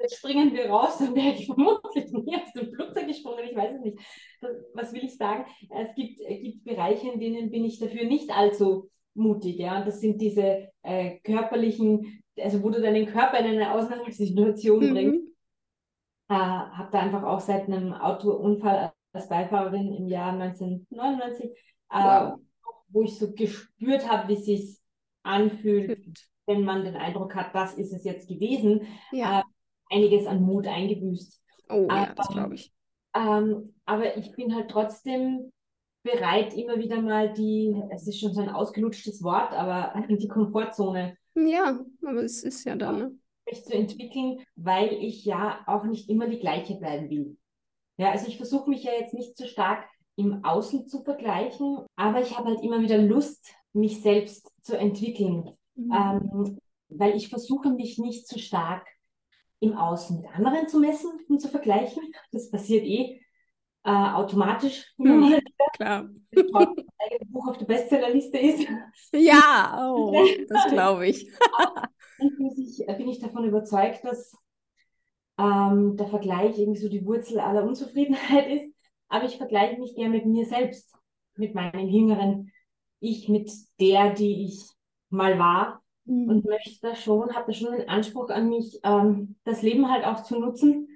jetzt 0.00 0.16
springen 0.16 0.52
wir 0.52 0.70
raus, 0.70 0.98
dann 0.98 1.14
wäre 1.14 1.34
ich 1.34 1.46
vermutlich 1.46 2.10
nie 2.12 2.36
aus 2.36 2.52
dem 2.52 2.72
Flugzeug 2.72 3.06
gesprungen, 3.06 3.44
ich 3.48 3.56
weiß 3.56 3.74
es 3.74 3.80
nicht. 3.80 3.98
Was 4.74 4.92
will 4.92 5.04
ich 5.04 5.16
sagen? 5.16 5.46
Es 5.70 5.94
gibt, 5.94 6.20
es 6.20 6.42
gibt 6.42 6.64
Bereiche, 6.64 7.10
in 7.10 7.20
denen 7.20 7.50
bin 7.50 7.64
ich 7.64 7.78
dafür 7.78 8.04
nicht 8.04 8.30
allzu 8.30 8.90
mutig, 9.14 9.58
ja, 9.58 9.78
und 9.78 9.86
das 9.86 10.00
sind 10.00 10.20
diese 10.20 10.68
äh, 10.82 11.18
körperlichen, 11.20 12.22
also 12.38 12.62
wo 12.62 12.70
du 12.70 12.80
deinen 12.80 13.06
Körper 13.06 13.38
in 13.40 13.46
eine 13.46 13.72
Ausnahmesituation 13.72 14.88
mhm. 14.88 14.94
bringst. 14.94 15.28
Äh, 16.30 16.34
habe 16.34 16.90
da 16.92 17.00
einfach 17.00 17.22
auch 17.22 17.40
seit 17.40 17.66
einem 17.66 17.94
Autounfall 17.94 18.92
als 19.12 19.28
Beifahrerin 19.28 19.94
im 19.94 20.08
Jahr 20.08 20.32
1999, 20.32 21.50
äh, 21.50 21.52
wow. 21.90 22.38
wo 22.88 23.02
ich 23.02 23.18
so 23.18 23.32
gespürt 23.32 24.08
habe, 24.08 24.28
wie 24.28 24.34
es 24.34 24.44
sich 24.44 24.78
anfühlt, 25.22 25.98
wenn 26.46 26.64
man 26.64 26.84
den 26.84 26.96
Eindruck 26.96 27.34
hat, 27.34 27.54
das 27.54 27.74
ist 27.74 27.92
es 27.92 28.04
jetzt 28.04 28.28
gewesen, 28.28 28.86
ja. 29.12 29.40
äh, 29.40 29.42
einiges 29.90 30.26
an 30.26 30.42
Mut 30.42 30.66
eingebüßt. 30.66 31.42
Oh 31.70 31.86
aber, 31.88 31.96
ja, 31.96 32.14
das 32.14 32.28
glaube 32.28 32.54
ich. 32.54 32.72
Ähm, 33.14 33.74
aber 33.84 34.16
ich 34.16 34.32
bin 34.32 34.54
halt 34.54 34.70
trotzdem 34.70 35.50
bereit, 36.02 36.54
immer 36.54 36.78
wieder 36.78 37.00
mal 37.00 37.32
die, 37.32 37.80
es 37.90 38.06
ist 38.06 38.20
schon 38.20 38.32
so 38.32 38.40
ein 38.40 38.48
ausgelutschtes 38.48 39.22
Wort, 39.22 39.52
aber 39.52 39.94
die 40.08 40.28
Komfortzone. 40.28 41.16
Ja, 41.34 41.80
aber 42.04 42.22
es 42.22 42.42
ist 42.42 42.64
ja 42.64 42.76
dann, 42.76 42.98
ne? 42.98 43.18
Mich 43.46 43.64
zu 43.64 43.74
entwickeln, 43.74 44.44
weil 44.56 44.92
ich 44.92 45.24
ja 45.24 45.60
auch 45.66 45.84
nicht 45.84 46.10
immer 46.10 46.28
die 46.28 46.38
gleiche 46.38 46.76
bleiben 46.76 47.08
will. 47.08 47.38
Ja, 47.96 48.10
also 48.10 48.28
ich 48.28 48.36
versuche 48.36 48.68
mich 48.68 48.84
ja 48.84 48.92
jetzt 48.92 49.14
nicht 49.14 49.36
so 49.36 49.46
stark 49.46 49.84
im 50.16 50.44
Außen 50.44 50.86
zu 50.86 51.02
vergleichen, 51.02 51.78
aber 51.96 52.20
ich 52.20 52.36
habe 52.36 52.48
halt 52.48 52.62
immer 52.62 52.80
wieder 52.80 52.98
Lust, 52.98 53.54
mich 53.72 54.02
selbst 54.02 54.50
zu 54.62 54.76
entwickeln, 54.76 55.50
mhm. 55.76 55.92
ähm, 55.92 56.58
weil 56.88 57.16
ich 57.16 57.28
versuche 57.28 57.70
mich 57.70 57.98
nicht 57.98 58.26
zu 58.26 58.38
stark 58.38 58.86
im 59.60 59.76
Außen 59.76 60.20
mit 60.20 60.30
anderen 60.34 60.68
zu 60.68 60.78
messen 60.78 61.10
und 61.28 61.40
zu 61.40 61.48
vergleichen. 61.48 62.02
Das 62.32 62.50
passiert 62.50 62.84
eh 62.84 63.20
äh, 63.84 63.90
automatisch. 63.90 64.92
Mhm, 64.98 65.40
klar. 65.72 66.08
Ein 66.32 67.28
Buch 67.28 67.48
auf 67.48 67.58
der 67.58 67.66
Bestsellerliste 67.66 68.38
ist. 68.38 68.68
Ja, 69.12 69.90
oh, 69.90 70.12
das 70.48 70.66
glaube 70.68 71.08
ich. 71.08 71.26
ich. 72.56 72.86
Bin 72.86 73.08
ich 73.08 73.20
davon 73.20 73.44
überzeugt, 73.44 74.04
dass 74.04 74.36
ähm, 75.38 75.96
der 75.96 76.08
Vergleich 76.08 76.58
irgendwie 76.58 76.80
so 76.80 76.88
die 76.88 77.04
Wurzel 77.04 77.40
aller 77.40 77.64
Unzufriedenheit 77.64 78.48
ist. 78.48 78.74
Aber 79.08 79.24
ich 79.24 79.36
vergleiche 79.36 79.80
mich 79.80 79.94
gerne 79.94 80.16
mit 80.16 80.26
mir 80.26 80.44
selbst, 80.44 80.94
mit 81.36 81.54
meinem 81.54 81.88
jüngeren 81.88 82.52
Ich, 83.00 83.28
mit 83.28 83.50
der, 83.80 84.12
die 84.12 84.44
ich 84.44 84.68
mal 85.08 85.38
war 85.38 85.82
mhm. 86.08 86.28
und 86.28 86.44
möchte 86.44 86.78
da 86.82 86.94
schon, 86.94 87.34
habe 87.34 87.46
da 87.46 87.52
schon 87.52 87.72
den 87.72 87.88
Anspruch 87.88 88.30
an 88.30 88.48
mich, 88.48 88.80
ähm, 88.82 89.36
das 89.44 89.62
Leben 89.62 89.90
halt 89.90 90.04
auch 90.04 90.22
zu 90.22 90.38
nutzen, 90.38 90.88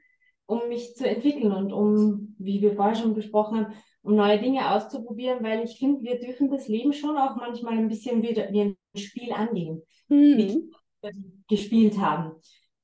um 0.47 0.69
mich 0.69 0.95
zu 0.97 1.09
entwickeln 1.09 1.53
und 1.53 1.73
um, 1.73 2.35
wie 2.39 2.61
wir 2.61 2.75
vorher 2.75 2.97
schon 2.97 3.15
besprochen 3.15 3.59
haben, 3.59 3.75
um 4.03 4.17
neue 4.17 4.41
Dinge 4.41 4.73
auszuprobieren, 4.73 5.45
weil 5.45 5.63
ich 5.65 5.79
finde, 5.79 6.03
wir 6.03 6.19
dürfen 6.19 6.51
das 6.51 6.67
Leben 6.69 6.93
schon 6.93 7.17
auch 7.17 7.37
manchmal 7.37 7.75
ein 7.75 7.89
bisschen 7.89 8.23
wie, 8.23 8.35
wie 8.35 8.61
ein 8.61 8.77
Spiel 8.97 9.33
angehen, 9.33 9.83
mhm. 10.09 10.37
wie 10.37 10.71
wir 11.03 11.13
gespielt 11.49 11.99
haben 11.99 12.33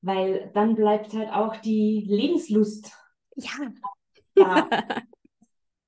weil 0.01 0.51
dann 0.53 0.75
bleibt 0.75 1.13
halt 1.13 1.31
auch 1.31 1.57
die 1.57 2.05
Lebenslust. 2.07 2.91
Ja. 3.35 3.51
Da. 4.35 4.69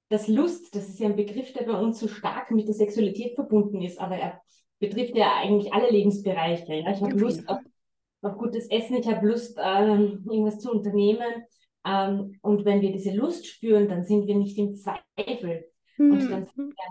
Das 0.09 0.27
Lust, 0.27 0.75
das 0.75 0.89
ist 0.89 0.99
ja 0.99 1.07
ein 1.07 1.15
Begriff, 1.15 1.53
der 1.53 1.63
bei 1.63 1.79
uns 1.79 1.97
so 1.97 2.09
stark 2.09 2.51
mit 2.51 2.67
der 2.67 2.75
Sexualität 2.75 3.33
verbunden 3.33 3.81
ist, 3.81 3.97
aber 3.97 4.17
er 4.17 4.41
betrifft 4.81 5.15
ja 5.15 5.37
eigentlich 5.37 5.73
alle 5.73 5.89
Lebensbereiche. 5.89 6.73
Ja? 6.73 6.91
Ich 6.91 7.01
habe 7.01 7.15
Lust 7.15 7.47
auf, 7.47 7.59
auf, 8.21 8.37
gutes 8.37 8.69
Essen, 8.69 8.97
ich 8.97 9.07
habe 9.07 9.25
Lust, 9.25 9.57
ähm, 9.63 10.25
irgendwas 10.29 10.59
zu 10.59 10.71
unternehmen. 10.71 11.45
Ähm, 11.85 12.37
und 12.41 12.65
wenn 12.65 12.81
wir 12.81 12.91
diese 12.91 13.15
Lust 13.15 13.47
spüren, 13.47 13.87
dann 13.87 14.03
sind 14.03 14.27
wir 14.27 14.35
nicht 14.35 14.57
im 14.57 14.75
Zweifel. 14.75 15.65
Mhm. 15.97 16.11
Und 16.11 16.29
dann 16.29 16.45
sind 16.45 16.57
wir 16.57 16.85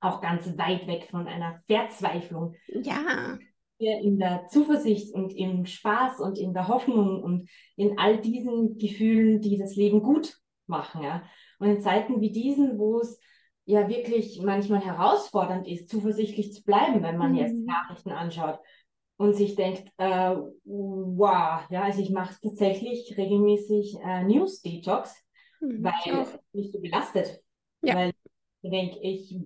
auch 0.00 0.20
ganz 0.20 0.46
weit 0.58 0.86
weg 0.86 1.08
von 1.10 1.26
einer 1.26 1.62
Verzweiflung. 1.66 2.54
Ja 2.66 3.38
wir 3.82 4.00
in 4.00 4.18
der 4.18 4.46
Zuversicht 4.48 5.12
und 5.12 5.34
im 5.36 5.66
Spaß 5.66 6.20
und 6.20 6.38
in 6.38 6.54
der 6.54 6.68
Hoffnung 6.68 7.22
und 7.22 7.50
in 7.76 7.98
all 7.98 8.18
diesen 8.18 8.78
Gefühlen, 8.78 9.40
die 9.42 9.58
das 9.58 9.76
Leben 9.76 10.02
gut 10.02 10.38
machen. 10.66 11.02
Ja? 11.02 11.24
Und 11.58 11.68
in 11.68 11.80
Zeiten 11.82 12.20
wie 12.20 12.30
diesen, 12.30 12.78
wo 12.78 13.00
es 13.00 13.20
ja 13.64 13.88
wirklich 13.88 14.40
manchmal 14.42 14.80
herausfordernd 14.84 15.68
ist, 15.68 15.88
zuversichtlich 15.88 16.52
zu 16.52 16.62
bleiben, 16.62 17.02
wenn 17.02 17.16
man 17.16 17.32
mhm. 17.32 17.38
jetzt 17.38 17.64
Nachrichten 17.64 18.10
anschaut 18.10 18.58
und 19.16 19.34
sich 19.34 19.54
denkt, 19.54 19.84
äh, 19.98 20.36
wow, 20.64 21.60
ja, 21.70 21.82
also 21.82 22.00
ich 22.00 22.10
mache 22.10 22.34
tatsächlich 22.42 23.16
regelmäßig 23.16 23.96
äh, 24.04 24.24
News 24.24 24.62
Detox, 24.62 25.14
mhm, 25.60 25.84
weil 25.84 25.92
ich 26.04 26.28
nicht 26.52 26.72
so 26.72 26.80
belastet. 26.80 27.40
Ja. 27.82 27.94
Weil 27.94 28.12
ich 28.62 28.70
denke, 28.70 28.98
ich 29.00 29.36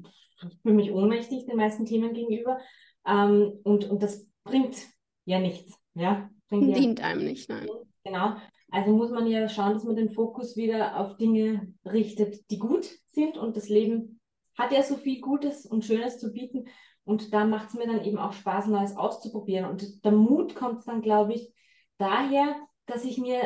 fühle 0.63 0.75
mich 0.75 0.93
ohnmächtig 0.93 1.47
den 1.47 1.57
meisten 1.57 1.85
Themen 1.87 2.15
gegenüber 2.15 2.59
ähm, 3.07 3.61
und, 3.65 3.89
und 3.91 4.03
das 4.03 4.27
bringt 4.45 4.77
ja 5.25 5.41
nichts. 5.41 5.79
Ja? 5.95 6.31
Bringt 6.49 6.77
Dient 6.77 6.99
ja, 7.01 7.07
einem 7.07 7.25
nicht, 7.25 7.49
nein. 7.49 7.69
Genau. 8.05 8.37
Also 8.77 8.93
muss 8.93 9.11
man 9.11 9.27
ja 9.27 9.49
schauen, 9.49 9.73
dass 9.73 9.85
man 9.85 9.97
den 9.97 10.11
Fokus 10.11 10.55
wieder 10.55 11.01
auf 11.01 11.17
Dinge 11.17 11.73
richtet, 11.87 12.51
die 12.51 12.59
gut 12.59 12.87
sind. 13.07 13.39
Und 13.39 13.57
das 13.57 13.71
Leben 13.71 14.21
hat 14.55 14.71
ja 14.71 14.83
so 14.83 14.97
viel 14.97 15.23
Gutes 15.23 15.65
und 15.65 15.83
Schönes 15.83 16.19
zu 16.19 16.31
bieten. 16.31 16.69
Und 17.05 17.33
da 17.33 17.47
macht 17.47 17.71
es 17.71 17.75
mir 17.75 17.87
dann 17.87 18.05
eben 18.05 18.19
auch 18.19 18.35
Spaß, 18.35 18.67
Neues 18.67 18.95
auszuprobieren. 18.95 19.65
Und 19.65 20.05
der 20.05 20.13
Mut 20.13 20.55
kommt 20.55 20.87
dann, 20.87 21.01
glaube 21.01 21.33
ich, 21.33 21.51
daher, 21.97 22.55
dass 22.85 23.07
ich 23.07 23.17
mir 23.17 23.41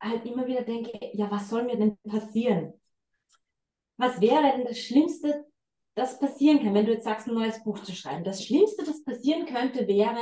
halt 0.00 0.26
immer 0.26 0.48
wieder 0.48 0.62
denke, 0.62 0.90
ja, 1.12 1.30
was 1.30 1.48
soll 1.48 1.62
mir 1.62 1.76
denn 1.76 1.96
passieren? 1.98 2.72
Was 3.98 4.20
wäre 4.20 4.50
denn 4.50 4.64
das 4.64 4.80
Schlimmste, 4.80 5.46
das 5.94 6.18
passieren 6.18 6.58
kann, 6.58 6.74
wenn 6.74 6.86
du 6.86 6.92
jetzt 6.92 7.04
sagst, 7.04 7.28
ein 7.28 7.34
neues 7.34 7.62
Buch 7.62 7.78
zu 7.84 7.92
schreiben? 7.92 8.24
Das 8.24 8.44
Schlimmste, 8.44 8.82
das 8.84 9.04
passieren 9.04 9.46
könnte, 9.46 9.86
wäre, 9.86 10.18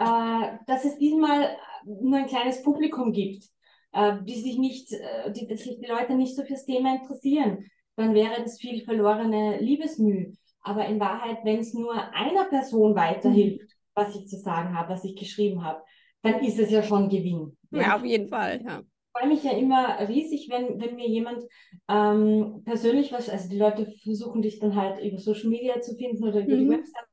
äh, 0.00 0.58
dass 0.66 0.84
es 0.84 0.98
diesmal 0.98 1.56
nur 1.86 2.18
ein 2.18 2.26
kleines 2.26 2.62
Publikum 2.62 3.12
gibt, 3.12 3.44
äh, 3.92 4.16
die 4.24 4.34
sich 4.34 4.58
nicht, 4.58 4.92
äh, 4.92 5.32
die, 5.32 5.46
dass 5.46 5.60
sich 5.60 5.78
die 5.78 5.86
Leute 5.86 6.14
nicht 6.14 6.36
so 6.36 6.44
fürs 6.44 6.66
Thema 6.66 6.96
interessieren. 6.96 7.64
Dann 7.96 8.14
wäre 8.14 8.42
das 8.42 8.58
viel 8.58 8.84
verlorene 8.84 9.58
Liebesmüh. 9.60 10.32
Aber 10.60 10.86
in 10.86 11.00
Wahrheit, 11.00 11.38
wenn 11.44 11.60
es 11.60 11.72
nur 11.72 11.94
einer 12.12 12.44
Person 12.46 12.96
weiterhilft, 12.96 13.70
was 13.94 14.14
ich 14.16 14.26
zu 14.26 14.36
sagen 14.36 14.76
habe, 14.76 14.92
was 14.92 15.04
ich 15.04 15.16
geschrieben 15.16 15.64
habe, 15.64 15.80
dann 16.22 16.40
ist 16.40 16.58
es 16.58 16.70
ja 16.70 16.82
schon 16.82 17.08
Gewinn. 17.08 17.56
Ja, 17.70 17.80
ja 17.80 17.96
auf 17.96 18.04
jeden 18.04 18.28
Fall, 18.28 18.60
ja. 18.66 18.80
Ich 18.80 19.20
freue 19.20 19.28
mich 19.28 19.44
ja 19.44 19.52
immer 19.52 19.98
riesig, 20.08 20.48
wenn, 20.50 20.78
wenn 20.78 20.96
mir 20.96 21.08
jemand 21.08 21.42
ähm, 21.88 22.62
persönlich 22.66 23.12
was, 23.12 23.30
also 23.30 23.48
die 23.48 23.58
Leute 23.58 23.90
versuchen 24.02 24.42
dich 24.42 24.58
dann 24.58 24.74
halt 24.74 25.02
über 25.02 25.18
Social 25.18 25.48
Media 25.48 25.80
zu 25.80 25.96
finden 25.96 26.22
oder 26.22 26.40
über 26.40 26.56
mhm. 26.56 26.60
die 26.60 26.68
Website 26.68 27.06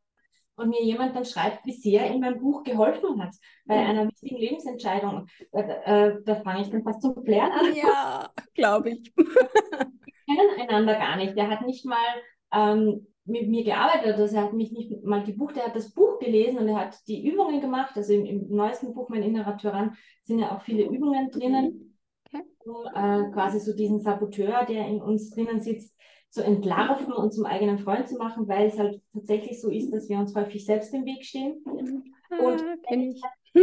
und 0.55 0.69
mir 0.69 0.83
jemand 0.83 1.15
dann 1.15 1.25
schreibt, 1.25 1.65
wie 1.65 1.73
sehr 1.73 2.13
ihm 2.13 2.21
mein 2.21 2.39
Buch 2.39 2.63
geholfen 2.63 3.21
hat 3.21 3.35
bei 3.65 3.75
ja. 3.75 3.87
einer 3.87 4.07
wichtigen 4.07 4.37
Lebensentscheidung. 4.37 5.27
Äh, 5.51 5.61
äh, 5.61 6.21
da 6.23 6.35
fange 6.35 6.61
ich 6.61 6.69
dann 6.69 6.83
fast 6.83 7.01
zum 7.01 7.23
Klären 7.23 7.51
an. 7.51 7.75
Ja, 7.75 8.29
glaube 8.53 8.91
ich. 8.91 9.13
Wir 9.15 10.35
kennen 10.35 10.69
einander 10.69 10.93
gar 10.95 11.17
nicht. 11.17 11.35
Der 11.35 11.49
hat 11.49 11.65
nicht 11.65 11.85
mal 11.85 11.97
ähm, 12.53 13.07
mit 13.25 13.49
mir 13.49 13.63
gearbeitet. 13.63 14.17
Also 14.17 14.35
er 14.35 14.43
hat 14.43 14.53
mich 14.53 14.71
nicht 14.71 15.03
mal 15.03 15.23
gebucht, 15.23 15.57
er 15.57 15.67
hat 15.67 15.75
das 15.75 15.93
Buch 15.93 16.19
gelesen 16.19 16.59
und 16.59 16.67
er 16.67 16.77
hat 16.77 17.07
die 17.07 17.27
Übungen 17.27 17.61
gemacht. 17.61 17.95
Also 17.95 18.13
im, 18.13 18.25
im 18.25 18.47
neuesten 18.49 18.93
Buch, 18.93 19.09
mein 19.09 19.23
innerer 19.23 19.57
Tyrann, 19.57 19.95
sind 20.23 20.39
ja 20.39 20.55
auch 20.55 20.61
viele 20.61 20.85
Übungen 20.85 21.29
drinnen, 21.31 21.97
okay. 22.27 22.43
um 22.65 22.85
äh, 22.93 23.31
quasi 23.31 23.59
so 23.59 23.75
diesen 23.75 24.01
Saboteur, 24.01 24.65
der 24.65 24.87
in 24.87 25.01
uns 25.01 25.29
drinnen 25.31 25.61
sitzt, 25.61 25.95
zu 26.33 26.43
entlarven 26.43 27.13
und 27.13 27.31
zum 27.31 27.45
eigenen 27.45 27.77
Freund 27.77 28.09
zu 28.09 28.17
machen, 28.17 28.47
weil 28.47 28.65
es 28.65 28.79
halt 28.79 28.99
tatsächlich 29.13 29.61
so 29.61 29.69
ist, 29.69 29.91
dass 29.91 30.09
wir 30.09 30.17
uns 30.17 30.35
häufig 30.35 30.65
selbst 30.65 30.91
im 30.91 31.05
Weg 31.05 31.23
stehen. 31.23 31.63
Und 31.63 32.63
ich. 32.89 33.21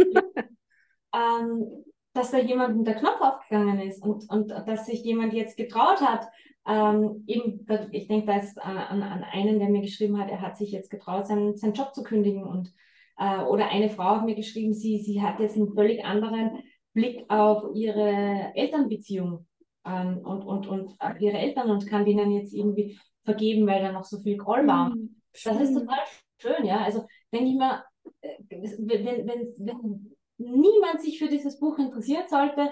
ähm, 1.13 1.83
dass 2.13 2.31
da 2.31 2.37
jemandem 2.39 2.85
der 2.85 2.95
Knopf 2.95 3.19
aufgegangen 3.19 3.81
ist 3.81 4.01
und, 4.01 4.29
und 4.29 4.49
dass 4.49 4.85
sich 4.85 5.03
jemand 5.03 5.33
jetzt 5.33 5.57
getraut 5.57 5.99
hat, 5.99 6.27
ähm, 6.65 7.25
eben, 7.27 7.65
ich 7.91 8.07
denke 8.07 8.27
da 8.27 8.37
ist 8.37 8.57
an, 8.61 9.03
an 9.03 9.25
einen, 9.25 9.59
der 9.59 9.67
mir 9.67 9.81
geschrieben 9.81 10.17
hat, 10.17 10.29
er 10.29 10.39
hat 10.39 10.55
sich 10.55 10.71
jetzt 10.71 10.89
getraut, 10.89 11.27
seinen, 11.27 11.57
seinen 11.57 11.73
Job 11.73 11.93
zu 11.93 12.03
kündigen. 12.03 12.43
Und, 12.43 12.73
äh, 13.17 13.41
oder 13.43 13.67
eine 13.67 13.89
Frau 13.89 14.15
hat 14.15 14.25
mir 14.25 14.35
geschrieben, 14.35 14.73
sie, 14.73 14.99
sie 14.99 15.21
hat 15.21 15.41
jetzt 15.41 15.57
einen 15.57 15.73
völlig 15.73 16.05
anderen 16.05 16.63
Blick 16.93 17.25
auf 17.29 17.65
ihre 17.73 18.53
Elternbeziehung 18.55 19.45
ähm, 19.85 20.19
und, 20.19 20.43
und, 20.43 20.67
und 20.67 20.97
ihre 21.19 21.37
Eltern 21.37 21.69
und 21.69 21.87
kann 21.87 22.05
denen 22.05 22.31
jetzt 22.31 22.53
irgendwie 22.53 22.99
vergeben, 23.23 23.67
weil 23.67 23.81
da 23.81 23.91
noch 23.91 24.05
so 24.05 24.19
viel 24.19 24.37
Groll 24.37 24.67
war. 24.67 24.89
Mhm, 24.89 25.21
das 25.43 25.59
ist 25.59 25.73
total 25.73 25.99
schön, 26.39 26.65
ja. 26.65 26.83
Also 26.83 27.05
denke 27.31 27.49
ich 27.49 27.55
mal, 27.55 27.83
äh, 28.21 28.37
wenn, 28.49 29.27
wenn, 29.27 29.53
wenn 29.57 30.15
niemand 30.37 31.01
sich 31.01 31.19
für 31.19 31.27
dieses 31.27 31.59
Buch 31.59 31.77
interessieren 31.77 32.25
sollte, 32.27 32.71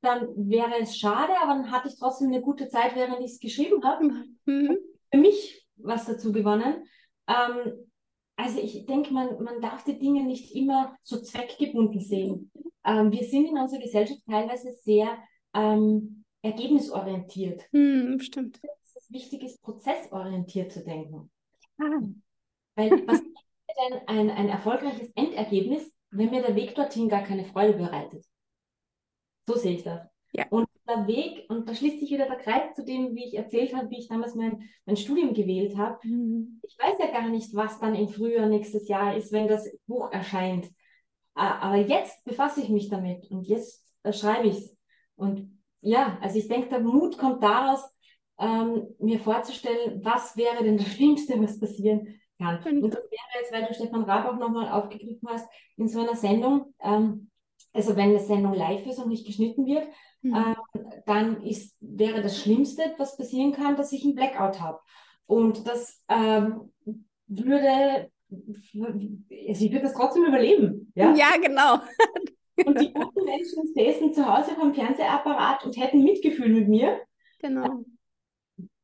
dann 0.00 0.28
wäre 0.36 0.78
es 0.80 0.96
schade, 0.96 1.32
aber 1.42 1.54
dann 1.54 1.72
hatte 1.72 1.88
ich 1.88 1.98
trotzdem 1.98 2.28
eine 2.28 2.40
gute 2.40 2.68
Zeit, 2.68 2.94
während 2.94 3.20
ich 3.20 3.32
es 3.32 3.40
geschrieben 3.40 3.82
habe. 3.84 4.04
Mhm. 4.46 4.78
Für 5.10 5.18
mich 5.18 5.66
was 5.76 6.06
dazu 6.06 6.32
gewonnen. 6.32 6.84
Ähm, 7.26 7.88
also 8.36 8.60
ich 8.60 8.86
denke, 8.86 9.12
man, 9.12 9.42
man 9.42 9.60
darf 9.60 9.84
die 9.84 9.98
Dinge 9.98 10.24
nicht 10.24 10.54
immer 10.54 10.96
so 11.02 11.20
zweckgebunden 11.20 12.00
sehen. 12.00 12.50
Ähm, 12.84 13.10
wir 13.10 13.24
sind 13.24 13.46
in 13.46 13.58
unserer 13.58 13.80
Gesellschaft 13.80 14.20
teilweise 14.28 14.70
sehr 14.72 15.18
ähm, 15.54 16.17
ergebnisorientiert. 16.42 17.64
Mhm, 17.72 18.20
stimmt. 18.20 18.60
Es 18.82 18.96
ist 18.96 19.12
wichtig, 19.12 19.42
ist 19.42 19.62
prozessorientiert 19.62 20.72
zu 20.72 20.84
denken. 20.84 21.30
Ah. 21.78 22.00
Weil 22.74 22.90
was 23.06 23.20
ist 23.20 23.34
denn 23.90 23.98
ein, 24.06 24.30
ein 24.30 24.48
erfolgreiches 24.48 25.10
Endergebnis, 25.14 25.90
wenn 26.10 26.30
mir 26.30 26.42
der 26.42 26.56
Weg 26.56 26.74
dorthin 26.74 27.08
gar 27.08 27.22
keine 27.22 27.44
Freude 27.44 27.74
bereitet? 27.74 28.24
So 29.46 29.56
sehe 29.56 29.76
ich 29.76 29.82
das. 29.82 30.06
Ja. 30.32 30.46
Und 30.50 30.68
der 30.86 31.06
Weg, 31.06 31.46
und 31.48 31.68
da 31.68 31.74
schließt 31.74 32.00
sich 32.00 32.10
wieder 32.10 32.26
der 32.26 32.36
Kreis 32.36 32.74
zu 32.74 32.84
dem, 32.84 33.14
wie 33.14 33.26
ich 33.26 33.34
erzählt 33.34 33.74
habe, 33.74 33.90
wie 33.90 33.98
ich 33.98 34.08
damals 34.08 34.34
mein, 34.34 34.68
mein 34.86 34.96
Studium 34.96 35.34
gewählt 35.34 35.76
habe. 35.76 35.98
Mhm. 36.06 36.60
Ich 36.62 36.78
weiß 36.78 36.98
ja 36.98 37.10
gar 37.10 37.28
nicht, 37.28 37.54
was 37.54 37.78
dann 37.78 37.94
im 37.94 38.08
Frühjahr 38.08 38.46
nächstes 38.46 38.88
Jahr 38.88 39.16
ist, 39.16 39.32
wenn 39.32 39.48
das 39.48 39.68
Buch 39.86 40.10
erscheint. 40.12 40.68
Aber 41.34 41.76
jetzt 41.76 42.24
befasse 42.24 42.60
ich 42.60 42.68
mich 42.68 42.88
damit 42.88 43.30
und 43.30 43.46
jetzt 43.46 43.86
äh, 44.02 44.12
schreibe 44.12 44.48
ich 44.48 44.56
es. 44.56 44.76
Und 45.14 45.57
ja, 45.80 46.18
also 46.20 46.38
ich 46.38 46.48
denke, 46.48 46.68
der 46.68 46.80
Mut 46.80 47.18
kommt 47.18 47.42
daraus, 47.42 47.80
ähm, 48.38 48.86
mir 48.98 49.18
vorzustellen, 49.18 50.00
was 50.04 50.36
wäre 50.36 50.62
denn 50.62 50.78
das 50.78 50.88
Schlimmste, 50.94 51.40
was 51.42 51.60
passieren 51.60 52.20
kann. 52.38 52.58
Und 52.82 52.90
das 52.94 53.02
wäre 53.02 53.40
jetzt, 53.40 53.52
weil 53.52 53.66
du 53.66 53.74
Stefan 53.74 54.04
Raab 54.04 54.26
auch 54.26 54.38
nochmal 54.38 54.70
aufgegriffen 54.70 55.28
hast, 55.28 55.48
in 55.76 55.88
so 55.88 56.00
einer 56.00 56.14
Sendung, 56.14 56.74
ähm, 56.80 57.30
also 57.72 57.96
wenn 57.96 58.10
eine 58.10 58.20
Sendung 58.20 58.54
live 58.54 58.86
ist 58.86 58.98
und 58.98 59.08
nicht 59.08 59.26
geschnitten 59.26 59.66
wird, 59.66 59.86
mhm. 60.22 60.34
äh, 60.34 60.54
dann 61.06 61.42
ist, 61.42 61.76
wäre 61.80 62.22
das 62.22 62.40
Schlimmste, 62.40 62.94
was 62.98 63.16
passieren 63.16 63.52
kann, 63.52 63.76
dass 63.76 63.92
ich 63.92 64.04
einen 64.04 64.14
Blackout 64.14 64.60
habe. 64.60 64.78
Und 65.26 65.66
das 65.66 66.02
ähm, 66.08 66.72
würde, 67.26 68.10
also 68.30 69.64
ich 69.64 69.72
würde 69.72 69.82
das 69.82 69.94
trotzdem 69.94 70.24
überleben. 70.24 70.92
Ja, 70.94 71.12
ja 71.14 71.36
genau. 71.40 71.80
und 72.66 72.80
die 72.80 72.92
guten 72.92 73.24
Menschen 73.24 73.72
säßen 73.74 74.14
zu 74.14 74.26
Hause 74.26 74.54
vom 74.54 74.74
Fernsehapparat 74.74 75.64
und 75.64 75.76
hätten 75.76 76.02
Mitgefühl 76.02 76.48
mit 76.48 76.68
mir. 76.68 77.00
Genau 77.40 77.84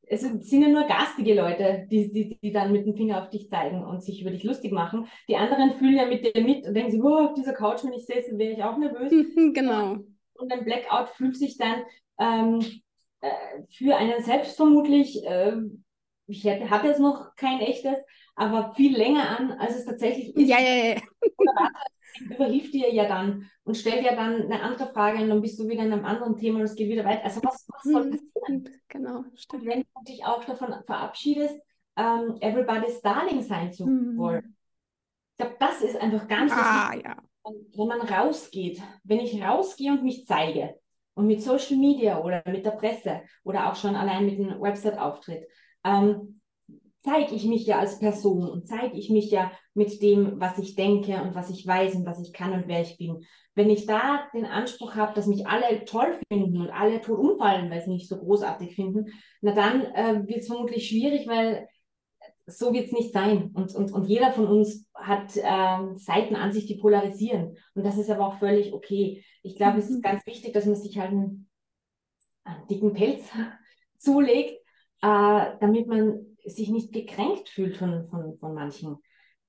es 0.07 0.21
sind 0.21 0.61
ja 0.61 0.67
nur 0.69 0.83
garstige 0.83 1.33
Leute, 1.33 1.87
die, 1.89 2.11
die, 2.11 2.37
die 2.41 2.51
dann 2.51 2.71
mit 2.71 2.85
dem 2.85 2.95
Finger 2.95 3.21
auf 3.21 3.29
dich 3.29 3.49
zeigen 3.49 3.83
und 3.83 4.03
sich 4.03 4.21
über 4.21 4.31
dich 4.31 4.43
lustig 4.43 4.71
machen. 4.71 5.07
Die 5.27 5.35
anderen 5.35 5.73
fühlen 5.73 5.95
ja 5.95 6.05
mit 6.05 6.25
dir 6.25 6.43
mit 6.43 6.65
und 6.65 6.73
denken 6.73 6.91
sich, 6.91 7.01
oh, 7.01 7.25
auf 7.25 7.33
dieser 7.33 7.53
Couch, 7.53 7.83
wenn 7.83 7.93
ich 7.93 8.05
säße, 8.05 8.37
wäre 8.37 8.53
ich 8.53 8.63
auch 8.63 8.77
nervös. 8.77 9.11
genau. 9.53 9.97
Und 10.33 10.51
ein 10.51 10.65
Blackout 10.65 11.09
fühlt 11.09 11.37
sich 11.37 11.57
dann 11.57 11.83
ähm, 12.19 12.59
äh, 13.21 13.29
für 13.71 13.95
einen 13.95 14.21
selbst 14.23 14.57
vermutlich, 14.57 15.25
äh, 15.25 15.57
ich 16.27 16.43
hätte, 16.43 16.69
habe 16.69 16.87
jetzt 16.87 16.99
noch 16.99 17.35
kein 17.35 17.59
echtes, 17.59 17.97
aber 18.35 18.73
viel 18.73 18.95
länger 18.95 19.37
an, 19.39 19.53
als 19.53 19.77
es 19.77 19.85
tatsächlich 19.85 20.35
ist. 20.35 20.47
Ja, 20.47 20.59
ja, 20.59 20.75
ja 20.75 21.01
überhilft 22.19 22.73
dir 22.73 22.93
ja 22.93 23.07
dann 23.07 23.49
und 23.63 23.75
stellt 23.75 24.03
ja 24.03 24.15
dann 24.15 24.43
eine 24.43 24.61
andere 24.61 24.87
Frage 24.87 25.21
und 25.21 25.29
dann 25.29 25.41
bist 25.41 25.59
du 25.59 25.67
wieder 25.67 25.83
in 25.83 25.91
einem 25.91 26.05
anderen 26.05 26.35
Thema 26.37 26.59
und 26.59 26.65
es 26.65 26.75
geht 26.75 26.89
wieder 26.89 27.05
weiter. 27.05 27.23
Also 27.23 27.41
was, 27.43 27.67
was 27.69 27.83
soll 27.83 28.03
hm, 28.03 28.11
passieren? 28.11 28.81
Genau, 28.87 29.23
stimmt. 29.35 29.63
Und 29.63 29.69
wenn 29.69 29.81
du 29.81 30.03
dich 30.07 30.25
auch 30.25 30.43
davon 30.43 30.73
verabschiedest, 30.85 31.55
ähm, 31.97 32.37
everybody's 32.41 33.01
darling 33.01 33.41
sein 33.41 33.71
zu 33.71 33.85
mhm. 33.85 34.17
wollen. 34.17 34.55
Ich 35.31 35.37
glaube, 35.37 35.55
das 35.59 35.81
ist 35.81 35.97
einfach 35.97 36.27
ganz 36.27 36.51
ah, 36.53 36.91
wichtig. 36.91 37.05
Ja. 37.05 37.17
Wenn 37.43 37.87
man 37.87 38.01
rausgeht, 38.01 38.81
wenn 39.03 39.19
ich 39.19 39.41
rausgehe 39.41 39.91
und 39.91 40.03
mich 40.03 40.25
zeige 40.25 40.75
und 41.13 41.27
mit 41.27 41.41
Social 41.41 41.77
Media 41.77 42.19
oder 42.21 42.41
mit 42.45 42.65
der 42.65 42.71
Presse 42.71 43.21
oder 43.43 43.69
auch 43.69 43.75
schon 43.75 43.95
allein 43.95 44.25
mit 44.25 44.39
einem 44.39 44.61
Website-Auftritt, 44.61 45.47
ähm, 45.83 46.41
zeige 47.05 47.35
ich 47.35 47.45
mich 47.45 47.67
ja 47.67 47.79
als 47.79 47.99
Person 47.99 48.49
und 48.49 48.67
zeige 48.67 48.97
ich 48.97 49.11
mich 49.11 49.29
ja 49.29 49.51
mit 49.75 50.01
dem, 50.01 50.39
was 50.39 50.57
ich 50.57 50.75
denke 50.75 51.21
und 51.21 51.35
was 51.35 51.51
ich 51.51 51.65
weiß 51.65 51.95
und 51.95 52.05
was 52.05 52.19
ich 52.19 52.33
kann 52.33 52.51
und 52.53 52.67
wer 52.67 52.81
ich 52.81 52.97
bin. 52.97 53.23
Wenn 53.53 53.69
ich 53.69 53.85
da 53.85 54.27
den 54.33 54.45
Anspruch 54.45 54.95
habe, 54.95 55.13
dass 55.13 55.27
mich 55.27 55.45
alle 55.45 55.85
toll 55.85 56.19
finden 56.27 56.59
und 56.59 56.71
alle 56.71 56.99
tot 57.01 57.19
umfallen, 57.19 57.69
weil 57.69 57.83
sie 57.83 57.91
mich 57.91 58.07
so 58.07 58.17
großartig 58.17 58.75
finden, 58.75 59.05
na 59.41 59.53
dann 59.53 59.81
äh, 59.81 60.27
wird 60.27 60.39
es 60.39 60.47
vermutlich 60.47 60.87
schwierig, 60.87 61.27
weil 61.27 61.67
so 62.47 62.73
wird 62.73 62.87
es 62.87 62.91
nicht 62.91 63.13
sein. 63.13 63.51
Und, 63.53 63.75
und, 63.75 63.91
und 63.91 64.07
jeder 64.07 64.31
von 64.31 64.47
uns 64.47 64.87
hat 64.95 65.37
äh, 65.37 65.97
Seiten 65.97 66.35
an 66.35 66.51
sich, 66.53 66.65
die 66.65 66.77
polarisieren. 66.77 67.55
Und 67.75 67.85
das 67.85 67.97
ist 67.97 68.09
aber 68.09 68.27
auch 68.27 68.39
völlig 68.39 68.73
okay. 68.73 69.23
Ich 69.43 69.55
glaube, 69.55 69.73
mhm. 69.73 69.79
es 69.79 69.89
ist 69.91 69.97
mhm. 69.97 70.01
ganz 70.01 70.25
wichtig, 70.25 70.53
dass 70.53 70.65
man 70.65 70.75
sich 70.75 70.97
halt 70.97 71.11
einen, 71.11 71.47
einen 72.43 72.67
dicken 72.67 72.93
Pelz 72.93 73.23
zulegt, 73.99 74.53
äh, 75.01 75.45
damit 75.59 75.87
man 75.87 76.34
sich 76.45 76.69
nicht 76.69 76.93
gekränkt 76.93 77.49
fühlt 77.49 77.77
von, 77.77 78.07
von, 78.09 78.37
von 78.37 78.53
manchen 78.53 78.97